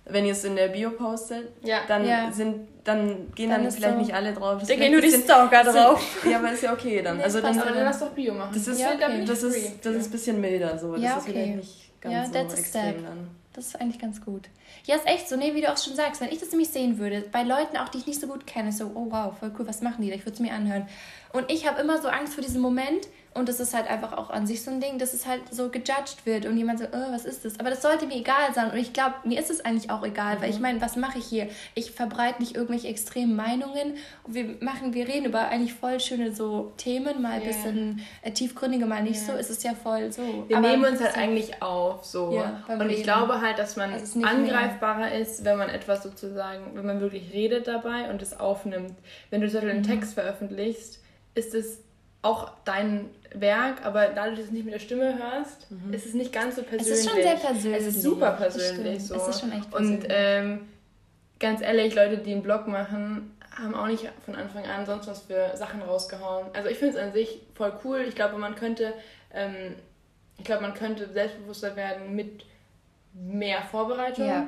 wenn 0.05 0.25
ihr 0.25 0.33
es 0.33 0.43
in 0.43 0.55
der 0.55 0.67
Bio 0.67 0.91
postet, 0.91 1.49
ja. 1.63 1.81
dann 1.87 2.05
ja. 2.05 2.31
sind 2.31 2.67
dann 2.83 3.31
gehen 3.33 3.49
dann, 3.49 3.63
dann 3.63 3.71
vielleicht 3.71 3.93
so 3.93 3.99
nicht 3.99 4.13
alle 4.13 4.33
drauf. 4.33 4.61
Da 4.67 4.75
gehen 4.75 4.91
nur 4.91 5.01
die 5.01 5.11
Stalker 5.11 5.63
drauf. 5.63 6.25
ja, 6.29 6.37
aber 6.37 6.51
ist 6.51 6.63
ja 6.63 6.73
okay 6.73 7.01
dann. 7.01 7.17
Nee, 7.17 7.23
also 7.23 7.39
dann, 7.39 7.57
aber 7.57 7.71
dann 7.71 7.85
lass 7.85 7.99
doch 7.99 8.09
Bio 8.09 8.33
machen. 8.33 8.51
Das 8.53 8.67
ist 8.67 8.81
ja, 8.81 8.93
okay. 8.93 9.23
das 9.25 9.43
ist 9.43 9.85
das 9.85 9.95
ist 9.95 10.07
ein 10.07 10.11
bisschen 10.11 10.41
milder 10.41 10.77
so. 10.77 10.93
Das 10.93 11.01
ja, 11.01 11.17
okay. 11.17 11.29
ist 11.29 11.35
wieder 11.35 11.55
nicht 11.55 12.01
ganz 12.01 12.35
ja, 12.35 12.45
so 12.49 12.55
extrem 12.55 13.03
dann. 13.03 13.29
Das 13.53 13.67
ist 13.67 13.79
eigentlich 13.79 13.99
ganz 13.99 14.19
gut. 14.19 14.49
Ja, 14.85 14.95
ist 14.95 15.05
echt 15.05 15.29
so, 15.29 15.35
nee, 15.35 15.53
wie 15.53 15.61
du 15.61 15.71
auch 15.71 15.77
schon 15.77 15.95
sagst, 15.95 16.19
wenn 16.21 16.29
ich 16.29 16.39
das 16.39 16.49
nämlich 16.49 16.69
sehen 16.69 16.97
würde, 16.97 17.23
bei 17.31 17.43
Leuten 17.43 17.77
auch, 17.77 17.87
die 17.87 17.99
ich 17.99 18.07
nicht 18.07 18.19
so 18.19 18.25
gut 18.27 18.47
kenne, 18.47 18.71
so, 18.71 18.91
oh 18.95 19.11
wow, 19.11 19.37
voll 19.37 19.51
cool, 19.57 19.67
was 19.67 19.81
machen 19.81 20.01
die 20.01 20.09
da? 20.09 20.15
Ich 20.15 20.25
würde 20.25 20.33
es 20.33 20.39
mir 20.39 20.51
anhören. 20.51 20.87
Und 21.31 21.51
ich 21.51 21.67
habe 21.67 21.79
immer 21.79 22.01
so 22.01 22.07
Angst 22.07 22.33
vor 22.33 22.43
diesem 22.43 22.61
Moment, 22.61 23.07
und 23.33 23.49
das 23.49 23.59
ist 23.59 23.73
halt 23.73 23.89
einfach 23.89 24.13
auch 24.13 24.29
an 24.29 24.45
sich 24.45 24.63
so 24.63 24.69
ein 24.69 24.79
Ding, 24.79 24.99
dass 24.99 25.13
es 25.13 25.25
halt 25.25 25.41
so 25.51 25.69
gejudged 25.69 26.25
wird 26.25 26.45
und 26.45 26.55
jemand 26.57 26.79
so, 26.79 26.85
oh, 26.85 27.11
was 27.11 27.25
ist 27.25 27.45
das? 27.45 27.59
Aber 27.59 27.69
das 27.69 27.81
sollte 27.81 28.05
mir 28.05 28.15
egal 28.15 28.53
sein. 28.53 28.69
Und 28.71 28.77
ich 28.77 28.93
glaube, 28.93 29.15
mir 29.23 29.39
ist 29.39 29.49
es 29.49 29.65
eigentlich 29.65 29.89
auch 29.89 30.03
egal, 30.03 30.35
mhm. 30.35 30.41
weil 30.41 30.49
ich 30.51 30.59
meine, 30.59 30.81
was 30.81 30.95
mache 30.95 31.17
ich 31.17 31.25
hier? 31.25 31.47
Ich 31.73 31.91
verbreite 31.91 32.41
nicht 32.41 32.55
irgendwelche 32.55 32.87
extremen 32.87 33.35
Meinungen. 33.35 33.95
Und 34.23 34.35
wir 34.35 34.55
machen, 34.59 34.93
wir 34.93 35.07
reden 35.07 35.25
über 35.25 35.47
eigentlich 35.47 35.73
voll 35.73 35.99
schöne 35.99 36.33
so 36.35 36.73
Themen, 36.77 37.21
mal 37.21 37.31
ein 37.31 37.41
yeah. 37.41 37.47
bisschen 37.47 38.01
äh, 38.21 38.31
tiefgründige, 38.31 38.85
mal 38.85 39.01
nicht 39.01 39.21
yeah. 39.21 39.33
so. 39.33 39.39
Es 39.39 39.49
ist 39.49 39.63
ja 39.63 39.73
voll 39.73 40.11
so. 40.11 40.45
Wir 40.47 40.57
Aber 40.57 40.69
nehmen 40.69 40.85
uns 40.85 41.01
halt 41.01 41.13
so 41.13 41.19
eigentlich 41.19 41.61
auf, 41.61 42.05
so. 42.05 42.33
Ja, 42.33 42.63
und 42.67 42.89
ich 42.89 43.03
glaube 43.03 43.41
halt, 43.41 43.57
dass 43.57 43.75
man 43.75 43.93
also 43.93 44.21
angreifbarer 44.21 45.09
mehr. 45.09 45.19
ist, 45.19 45.43
wenn 45.43 45.57
man 45.57 45.69
etwas 45.69 46.03
sozusagen, 46.03 46.75
wenn 46.75 46.85
man 46.85 47.01
wirklich 47.01 47.33
redet 47.33 47.67
dabei 47.67 48.09
und 48.11 48.21
es 48.21 48.39
aufnimmt. 48.39 48.93
Wenn 49.31 49.41
du 49.41 49.47
zum 49.47 49.55
Beispiel 49.55 49.71
einen 49.71 49.81
mhm. 49.81 49.87
Text 49.87 50.13
veröffentlichst, 50.13 50.99
ist 51.35 51.55
es 51.55 51.79
auch 52.23 52.51
dein 52.63 53.09
Werk, 53.33 53.85
aber 53.85 54.07
dadurch, 54.07 54.37
dass 54.37 54.45
du 54.45 54.45
es 54.45 54.51
nicht 54.51 54.65
mit 54.65 54.73
der 54.73 54.79
Stimme 54.79 55.17
hörst, 55.17 55.69
mhm. 55.71 55.93
ist 55.93 56.05
es 56.05 56.13
nicht 56.13 56.31
ganz 56.31 56.55
so 56.55 56.63
persönlich. 56.63 56.91
Es 56.91 56.99
ist 56.99 57.09
schon 57.09 57.21
sehr 57.21 57.35
persönlich. 57.35 57.81
Es 57.81 57.87
ist 57.87 58.01
super 58.01 58.31
persönlich. 58.31 59.05
So. 59.05 59.15
Es 59.15 59.27
ist 59.27 59.41
schon 59.41 59.51
echt 59.51 59.69
persönlich. 59.69 60.03
Und 60.03 60.07
ähm, 60.09 60.67
ganz 61.39 61.61
ehrlich, 61.61 61.95
Leute, 61.95 62.17
die 62.17 62.31
einen 62.31 62.43
Blog 62.43 62.67
machen, 62.67 63.35
haben 63.55 63.75
auch 63.75 63.87
nicht 63.87 64.09
von 64.25 64.35
Anfang 64.35 64.65
an 64.65 64.85
sonst 64.85 65.07
was 65.07 65.23
für 65.23 65.55
Sachen 65.55 65.81
rausgehauen. 65.81 66.47
Also 66.53 66.69
ich 66.69 66.77
finde 66.77 66.97
es 66.97 67.03
an 67.03 67.13
sich 67.13 67.41
voll 67.53 67.73
cool. 67.83 68.05
Ich 68.07 68.15
glaube, 68.15 68.37
man 68.37 68.55
könnte, 68.55 68.93
ähm, 69.33 69.75
ich 70.37 70.45
glaube, 70.45 70.61
man 70.63 70.73
könnte 70.73 71.11
selbstbewusster 71.11 71.75
werden 71.75 72.15
mit 72.15 72.45
mehr 73.13 73.61
Vorbereitung. 73.61 74.27
Ja. 74.27 74.47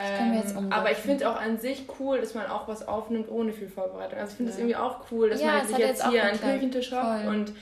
Ähm, 0.00 0.72
aber 0.72 0.92
ich 0.92 0.98
finde 0.98 1.28
auch 1.28 1.40
an 1.40 1.58
sich 1.58 1.86
cool, 1.98 2.20
dass 2.20 2.34
man 2.34 2.46
auch 2.46 2.68
was 2.68 2.86
aufnimmt 2.86 3.28
ohne 3.28 3.52
viel 3.52 3.68
Vorbereitung. 3.68 4.18
Also 4.18 4.30
ich 4.30 4.36
finde 4.36 4.52
es 4.52 4.58
ja. 4.58 4.62
irgendwie 4.62 4.76
auch 4.76 5.00
cool, 5.10 5.30
dass 5.30 5.42
ja, 5.42 5.54
man 5.54 5.66
sich 5.66 5.76
jetzt, 5.76 6.02
jetzt 6.02 6.10
hier 6.10 6.22
einen 6.22 6.40
Küchentisch 6.40 6.92
hockt 6.92 7.26
und 7.26 7.52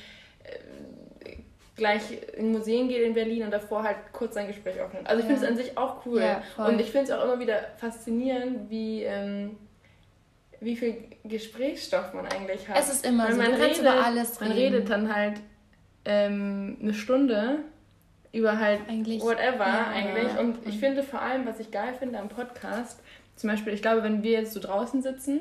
gleich 1.77 2.03
in 2.37 2.53
Museen 2.53 2.89
geht 2.89 3.03
in 3.03 3.15
Berlin 3.15 3.45
und 3.45 3.51
davor 3.51 3.83
halt 3.83 3.99
kurz 4.13 4.37
ein 4.37 4.47
Gespräch 4.47 4.81
aufnimmt. 4.81 5.07
Also 5.07 5.21
ich 5.21 5.27
finde 5.27 5.43
es 5.43 5.49
an 5.49 5.57
sich 5.57 5.77
auch 5.77 6.05
cool. 6.07 6.23
und 6.57 6.81
ich 6.81 6.91
finde 6.91 7.05
es 7.05 7.11
auch 7.11 7.25
immer 7.25 7.39
wieder 7.39 7.61
faszinierend, 7.77 8.71
wie, 8.71 9.03
ähm, 9.03 9.59
wie 10.61 10.75
viel 10.75 10.97
Gesprächsstoff 11.25 12.15
man 12.15 12.27
eigentlich 12.27 12.69
hat. 12.69 12.79
Es 12.79 12.91
ist 12.91 13.05
immer 13.05 13.25
Weil 13.25 13.35
so, 13.35 13.43
man 13.43 13.55
redet, 13.55 13.79
über 13.79 14.05
alles 14.05 14.41
reden. 14.41 14.49
Man 14.49 14.59
redet 14.59 14.91
dann 14.91 15.15
halt 15.15 15.41
ähm, 16.07 16.79
eine 16.81 16.95
Stunde 16.95 17.59
über 18.33 18.59
halt 18.59 18.81
eigentlich, 18.89 19.23
whatever 19.23 19.67
ja, 19.67 19.87
eigentlich. 19.89 20.33
Ja. 20.35 20.41
Und 20.41 20.67
ich 20.67 20.79
finde 20.79 21.03
vor 21.03 21.21
allem, 21.21 21.47
was 21.47 21.61
ich 21.61 21.71
geil 21.71 21.95
finde 21.99 22.19
am 22.19 22.29
Podcast, 22.29 23.01
zum 23.35 23.51
Beispiel, 23.51 23.75
ich 23.75 23.83
glaube, 23.83 24.03
wenn 24.03 24.23
wir 24.23 24.33
jetzt 24.33 24.53
so 24.53 24.61
draußen 24.61 25.03
sitzen 25.03 25.41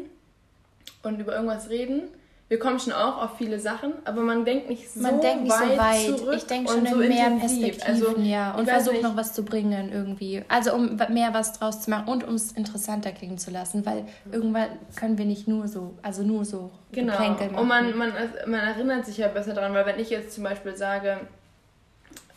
und 1.04 1.20
über 1.20 1.34
irgendwas 1.34 1.70
reden, 1.70 2.10
wir 2.48 2.60
kommen 2.60 2.80
schon 2.80 2.94
auch 2.94 3.24
auf 3.24 3.38
viele 3.38 3.60
Sachen, 3.60 3.94
aber 4.06 4.22
man 4.22 4.46
denkt 4.46 4.70
nicht 4.70 4.92
so 4.92 5.00
man 5.00 5.20
denkt 5.20 5.44
nicht 5.44 5.52
weit 5.52 5.72
so 5.72 5.78
weit. 5.78 6.20
Zurück 6.20 6.36
ich 6.38 6.46
denke 6.46 6.72
schon 6.72 6.86
in 6.86 6.94
so 6.94 7.00
mehr 7.00 7.32
Perspektiven, 7.32 7.88
also, 7.88 8.20
ja, 8.20 8.52
und 8.54 8.70
versuche 8.70 9.02
noch 9.02 9.18
was 9.18 9.34
zu 9.34 9.44
bringen 9.44 9.92
irgendwie. 9.92 10.44
Also 10.48 10.76
um 10.76 10.98
mehr 11.10 11.34
was 11.34 11.54
draus 11.54 11.82
zu 11.82 11.90
machen 11.90 12.08
und 12.08 12.24
um 12.24 12.36
es 12.36 12.52
interessanter 12.52 13.12
klingen 13.14 13.40
zu 13.40 13.50
lassen, 13.50 13.84
weil 13.86 14.06
irgendwann 14.32 14.70
können 14.96 15.18
wir 15.18 15.26
nicht 15.26 15.48
nur 15.48 15.68
so, 15.68 15.96
also 16.04 16.22
nur 16.22 16.46
so 16.46 16.70
genau. 16.92 17.14
machen. 17.14 17.56
Und 17.56 17.68
man, 17.68 17.98
man, 17.98 18.14
man 18.46 18.60
erinnert 18.60 19.08
sich 19.08 19.18
ja 19.18 19.28
besser 19.28 19.54
daran, 19.54 19.74
weil 19.74 19.88
wenn 19.88 20.00
ich 20.00 20.12
jetzt 20.12 20.36
zum 20.36 20.44
Beispiel 20.44 20.76
sage, 20.76 21.22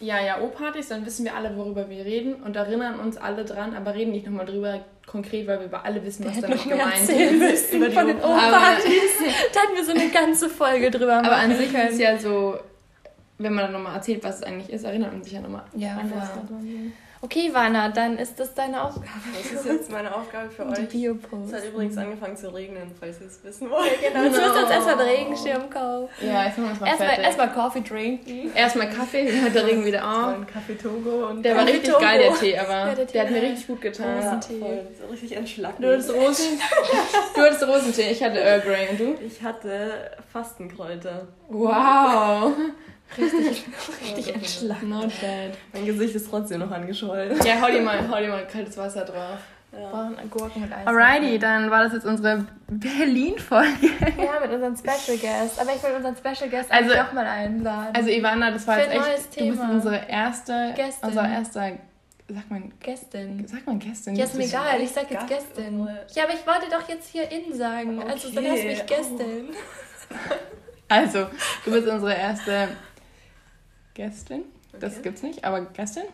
ja, 0.01 0.21
ja, 0.21 0.41
O-Partys, 0.41 0.89
dann 0.89 1.05
wissen 1.05 1.25
wir 1.25 1.35
alle, 1.35 1.57
worüber 1.57 1.89
wir 1.91 2.05
reden 2.05 2.35
und 2.35 2.55
erinnern 2.55 3.01
uns 3.01 3.17
alle 3.17 3.45
dran, 3.45 3.75
aber 3.75 3.95
reden 3.95 4.13
nicht 4.13 4.27
nochmal 4.27 4.47
drüber 4.47 4.81
konkret, 5.07 5.47
weil 5.47 5.61
wir 5.61 5.85
alle 5.85 6.05
wissen, 6.05 6.25
was 6.25 6.41
damit 6.41 6.63
gemeint 6.63 7.09
ist. 7.09 7.73
Über 7.73 7.89
die 7.89 7.95
von 7.95 8.07
den 8.07 8.19
O-Partys. 8.19 9.13
da 9.53 9.61
hatten 9.61 9.75
wir 9.75 9.85
so 9.85 9.93
eine 9.93 10.09
ganze 10.11 10.49
Folge 10.49 10.91
drüber 10.91 11.19
Aber 11.19 11.37
an 11.37 11.57
sich 11.57 11.73
ist 11.75 11.93
es 11.93 11.99
ja 11.99 12.19
so, 12.19 12.59
wenn 13.39 13.55
man 13.55 13.65
dann 13.65 13.73
nochmal 13.73 13.97
erzählt, 13.97 14.23
was 14.23 14.37
es 14.37 14.43
eigentlich 14.43 14.71
ist, 14.71 14.85
erinnert 14.85 15.13
man 15.13 15.23
sich 15.23 15.33
ja 15.33 15.41
nochmal. 15.41 15.65
Ja, 15.75 15.97
an 15.97 16.13
das 16.15 16.31
voll. 16.31 16.43
Okay, 17.21 17.51
Vana, 17.53 17.89
dann 17.89 18.17
ist 18.17 18.39
das 18.39 18.55
deine 18.55 18.81
Aufgabe. 18.81 19.09
Das 19.43 19.51
ist 19.53 19.67
jetzt 19.67 19.91
meine 19.91 20.15
Aufgabe 20.15 20.49
für 20.51 20.65
Die 20.67 20.83
euch. 20.83 20.89
Biopost. 20.89 21.53
Es 21.53 21.61
hat 21.61 21.69
übrigens 21.69 21.97
angefangen 21.99 22.37
zu 22.37 22.55
regnen, 22.55 22.93
falls 23.01 23.21
ihr 23.21 23.27
es 23.27 23.43
wissen 23.43 23.69
wollt. 23.71 23.91
Genau, 24.01 24.23
jetzt 24.23 24.37
müssen 24.37 24.55
wir 24.55 24.63
uns 24.63 24.71
erstmal 24.71 25.01
einen 25.01 25.09
Regenschirm 25.09 25.69
kaufen. 25.69 26.09
Ja, 26.21 26.45
jetzt 26.47 26.59
machen 26.59 26.77
wir 26.81 26.87
Erstmal 26.87 27.09
fertig. 27.09 27.25
erstmal 27.25 27.53
Coffee 27.53 27.81
trinken. 27.83 28.53
Erstmal 28.55 28.89
Kaffee, 28.91 29.27
dann 29.27 29.41
hört 29.43 29.55
der 29.57 29.67
Regen 29.67 29.85
wieder 29.85 30.05
auf. 30.09 30.35
Ein 30.35 30.47
Kaffee 30.47 30.75
Togo 30.77 31.27
und 31.31 31.43
Der 31.43 31.57
war 31.57 31.63
Kaffee 31.63 31.73
richtig 31.73 31.93
Togo. 31.93 32.05
geil, 32.05 32.19
der 32.21 32.35
Tee, 32.35 32.57
aber 32.59 32.71
Ja, 32.71 32.85
der 32.87 32.95
der, 32.95 33.07
Tee 33.09 33.19
hat 33.21 33.31
mir 33.31 33.37
war 33.37 33.43
richtig 33.51 33.67
gut 33.67 33.81
getan. 33.81 34.07
ja, 34.07 34.15
Rosentee. 34.35 34.59
voll, 34.61 34.87
so 35.01 35.07
richtig 35.11 35.37
entschlacken. 35.37 35.83
Du 35.83 35.93
hattest 35.93 36.15
Rosen, 36.15 36.61
du 37.35 37.41
hattest 37.43 37.67
Rosentee, 37.67 38.11
ich 38.13 38.23
hatte 38.23 38.39
Earl 38.39 38.61
Grey 38.61 38.89
und 38.91 39.01
du? 39.01 39.15
Ich 39.27 39.43
hatte 39.43 40.13
Fastenkräuter. 40.33 41.27
Wow. 41.49 42.53
Richtig 43.17 43.65
entschlacken. 44.35 44.89
Not 44.89 45.09
bad. 45.21 45.57
Mein 45.73 45.87
Gesicht 45.87 46.15
ist 46.15 46.29
trotzdem 46.29 46.61
noch 46.61 46.71
angeschwollen. 46.71 47.39
Ja, 47.45 47.61
hau 47.61 47.67
dir 47.71 47.81
mal, 47.83 48.09
hau 48.09 48.17
dir 48.19 48.29
mal 48.29 48.47
kaltes 48.47 48.77
Wasser 48.77 49.05
drauf. 49.05 49.39
Wir 49.71 49.81
Ja. 49.81 49.91
brauchen 49.91 50.17
Gurken 50.31 50.63
mit 50.63 50.73
Eis. 50.73 50.87
Alrighty, 50.87 51.39
dann 51.39 51.71
war 51.71 51.85
das 51.85 51.93
jetzt 51.93 52.07
unsere 52.07 52.47
Berlin-Folge. 52.69 53.87
Ja, 54.17 54.41
mit 54.41 54.51
unseren 54.51 54.77
Special 54.77 55.19
Guest. 55.19 55.61
Aber 55.61 55.75
ich 55.75 55.83
will 55.83 55.91
unseren 55.97 56.17
Special 56.17 56.49
Guest 56.51 56.73
Also- 56.73 56.95
auch 56.95 57.13
mal 57.13 57.27
einladen. 57.27 57.95
Also 57.95 58.09
Ivana, 58.09 58.51
das 58.51 58.67
war 58.67 58.77
Für 58.77 58.81
jetzt 58.83 58.93
echt, 58.93 59.01
neues 59.01 59.15
du 59.31 59.45
bist 59.49 59.61
Thema. 59.61 59.71
unsere 59.71 60.09
erste, 60.09 60.73
Gästin. 60.75 61.09
unser 61.09 61.29
erster, 61.29 61.73
sagt 62.29 62.51
man, 62.51 62.73
Gästin. 62.81 63.47
sagt 63.47 63.67
man 63.67 63.79
Gästin? 63.79 64.17
Ja, 64.17 64.25
ist 64.25 64.35
mir 64.37 64.45
egal, 64.45 64.81
ich 64.81 64.91
sag 64.91 65.11
jetzt 65.11 65.29
Gast- 65.29 65.55
Gästin. 65.55 65.87
Ja, 66.15 66.25
aber 66.25 66.33
ich 66.33 66.47
wollte 66.47 66.71
doch 66.71 66.89
jetzt 66.89 67.09
hier 67.11 67.31
in 67.31 67.53
sagen. 67.55 68.03
Also 68.09 68.31
dann 68.31 68.45
lass 68.45 68.63
mich 68.63 68.81
Okay. 68.83 68.95
Gästin. 68.97 69.49
Also, 70.91 71.27
du 71.67 71.71
bist 71.71 71.87
unsere 71.87 72.15
erste 72.15 72.69
Gästin. 73.99 74.45
Das 74.79 74.93
Okay. 74.95 75.03
gibt's 75.03 75.23
nicht, 75.25 75.45
aber 75.45 75.63
Gästin. 75.63 76.05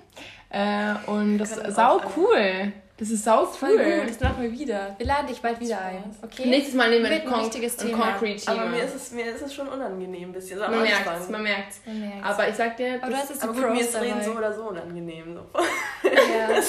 Äh, 0.49 0.95
und 1.07 1.37
das 1.37 1.51
ist 1.53 1.63
das 1.67 1.75
sau 1.75 2.01
cool. 2.17 2.73
Das 2.97 3.11
ist 3.11 3.25
sau 3.25 3.45
Voll 3.45 3.71
cool. 3.77 4.01
gut, 4.03 4.11
das 4.11 4.21
machen 4.21 4.43
wir 4.43 4.53
wieder. 4.53 4.95
Wir 4.99 5.07
laden 5.07 5.27
dich 5.27 5.41
bald 5.43 5.59
wieder 5.59 5.81
ein. 5.81 6.05
Okay? 6.23 6.47
Nächstes 6.47 6.75
Mal 6.75 6.91
nehmen 6.91 7.03
wir 7.05 7.11
ein, 7.11 7.23
ein 7.23 7.27
Con 7.27 7.41
richtiges 7.41 7.77
ein 7.81 7.89
Thema. 7.89 8.13
Concrete 8.13 8.49
Aber 8.49 8.61
Thema. 8.63 8.71
mir 8.77 8.85
ist, 8.85 8.95
es, 8.95 9.11
mir 9.11 9.25
ist 9.35 9.43
es 9.43 9.53
schon 9.53 9.67
unangenehm 9.69 10.29
ein 10.29 10.33
bisschen. 10.33 10.59
So 10.61 10.65
man 10.69 10.83
merkt's, 10.83 10.99
Anfang. 11.09 11.21
man. 11.23 11.33
Man 11.33 11.43
merkt's. 11.43 11.81
Aber 12.23 12.49
ich 12.49 12.55
sag 12.55 12.77
dir, 12.77 12.99
Aber 13.03 13.07
du 13.11 13.13
das- 13.17 13.37
die 13.37 13.43
Aber 13.43 13.53
gut, 13.53 13.73
mir 13.73 13.81
ist 13.81 14.01
Reden 14.01 14.23
so 14.23 14.31
oder 14.31 14.53
so 14.53 14.63
unangenehm. 14.69 15.35
So. 15.35 15.61
Ja. 16.09 16.49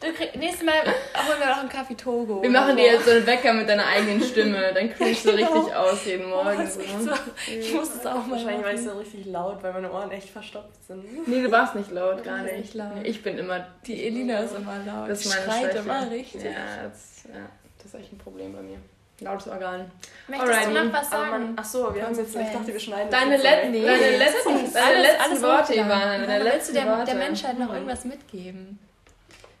Du 0.00 0.12
krieg, 0.12 0.36
nächstes 0.36 0.64
Mal 0.64 0.74
holen 0.84 1.38
wir 1.40 1.46
noch 1.48 1.58
einen 1.58 1.68
Kaffee 1.68 1.96
Togo. 1.96 2.40
wir 2.40 2.48
machen 2.50 2.70
so. 2.70 2.76
dir 2.76 2.84
jetzt 2.92 3.04
so 3.04 3.10
einen 3.10 3.26
Wecker 3.26 3.52
mit 3.52 3.68
deiner 3.68 3.84
eigenen 3.84 4.22
Stimme. 4.22 4.72
Dann 4.72 4.90
kriegst 4.94 5.24
du 5.26 5.30
richtig 5.30 5.74
aus 5.74 6.04
jeden 6.04 6.28
Morgen. 6.30 6.50
Oh, 6.56 6.60
das 6.62 6.76
ist 6.76 6.88
So. 7.04 7.10
Ich 7.52 7.74
muss 7.74 7.92
das 7.94 8.06
auch 8.06 8.24
mal 8.24 8.36
Wahrscheinlich 8.36 8.64
war 8.64 8.72
ich 8.74 8.80
so 8.80 8.92
richtig 8.96 9.26
laut, 9.26 9.60
weil 9.60 9.72
meine 9.72 9.90
Ohren 9.90 10.12
echt 10.12 10.28
verstopft 10.30 10.84
sind. 10.86 11.26
Nee, 11.26 11.42
du 11.42 11.50
warst 11.50 11.74
nicht 11.74 11.90
laut, 11.90 12.22
gar 12.22 12.42
nicht. 12.42 12.76
Ich 13.02 13.22
bin 13.24 13.38
immer. 13.38 13.66
Die 13.88 14.04
Elina 14.06 14.38
ist 14.38 14.54
immer 14.54 14.76
laut. 14.86 14.87
Das 15.06 15.20
ist 15.20 15.24
Die 15.24 15.28
meine 15.28 15.42
schreit 15.42 15.62
Schwäche. 15.72 15.78
immer 15.78 16.10
richtig. 16.10 16.42
Ja 16.44 16.50
das, 16.84 17.24
ja, 17.24 17.40
das 17.78 17.86
ist 17.86 17.94
echt 17.94 18.12
ein 18.12 18.18
Problem 18.18 18.52
bei 18.52 18.62
mir. 18.62 18.78
Lautes 19.20 19.48
Organ. 19.48 19.90
Möchtest 20.28 20.52
Alrighty. 20.52 20.74
du 20.74 20.84
noch 20.84 20.92
was 20.92 21.10
sagen? 21.10 21.30
man, 21.30 21.52
ach 21.56 21.64
so, 21.64 21.92
wir 21.94 22.04
haben 22.04 22.14
jetzt, 22.16 22.36
ich 22.36 22.52
dachte, 22.52 22.66
wir 22.68 22.78
schneiden 22.80 23.10
Deine, 23.10 23.34
das 23.36 23.42
weg. 23.42 23.68
Nee, 23.70 23.82
deine 23.84 23.98
das 24.12 24.18
letzten, 24.18 24.72
deine 24.72 24.86
alles- 24.86 25.02
letzten 25.08 25.22
alles 25.22 25.42
Worte. 25.42 25.74
Ivana. 25.74 26.18
Deine 26.18 26.28
willst 26.28 26.40
du 26.40 26.44
letzten 26.44 26.74
der, 26.74 26.86
Worte. 26.86 27.04
der 27.06 27.14
Menschheit 27.16 27.58
noch 27.58 27.72
irgendwas 27.72 28.04
mitgeben? 28.04 28.78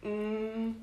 Mm, 0.02 0.76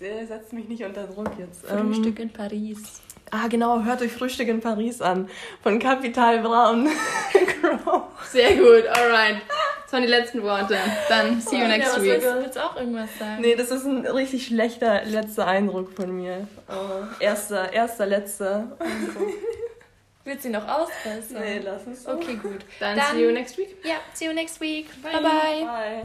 Der 0.00 0.26
setzt 0.26 0.52
mich 0.52 0.68
nicht 0.68 0.82
unter 0.84 1.06
Druck 1.06 1.30
jetzt. 1.38 1.64
Frühstück 1.66 2.18
in 2.18 2.32
Paris. 2.32 3.00
Ah, 3.30 3.48
genau, 3.48 3.82
hört 3.82 4.00
euch 4.02 4.12
Frühstück 4.12 4.48
in 4.48 4.60
Paris 4.60 5.00
an. 5.00 5.28
Von 5.62 5.78
Capital 5.78 6.40
Braun. 6.40 6.88
Sehr 8.30 8.54
gut, 8.56 8.86
alright. 8.86 9.36
Das 9.84 9.92
waren 9.92 10.02
die 10.02 10.08
letzten 10.08 10.42
Worte. 10.42 10.76
Dann 11.08 11.40
see 11.40 11.56
you 11.56 11.62
Ja, 11.62 11.68
next 11.68 11.96
was 11.96 12.02
week. 12.02 12.20
Du 12.20 12.34
willst 12.42 12.58
auch 12.58 12.76
irgendwas 12.76 13.08
sagen? 13.18 13.40
Nee, 13.40 13.54
das 13.56 13.70
ist 13.70 13.84
ein 13.84 14.06
richtig 14.06 14.46
schlechter 14.46 15.04
letzter 15.04 15.46
Eindruck 15.46 15.92
von 15.94 16.10
mir. 16.14 16.46
Aber 16.68 17.08
erster, 17.20 17.72
erster, 17.72 18.06
letzter. 18.06 18.76
Willst 20.26 20.44
du 20.44 20.48
ihn 20.48 20.52
noch 20.52 20.66
ausbessern? 20.66 21.42
Nee, 21.42 21.60
lass 21.62 21.86
es 21.86 22.04
so. 22.04 22.12
Okay, 22.12 22.36
gut. 22.36 22.64
Dann, 22.80 22.96
Dann- 22.96 23.14
see 23.14 23.24
you 23.24 23.30
next 23.30 23.58
week. 23.58 23.76
Ja, 23.84 23.96
see 24.14 24.24
you 24.24 24.32
next 24.32 24.58
week. 24.60 24.88
Bye. 25.02 25.12
bye. 25.12 25.20
bye. 25.22 25.64
Bye. 25.64 26.02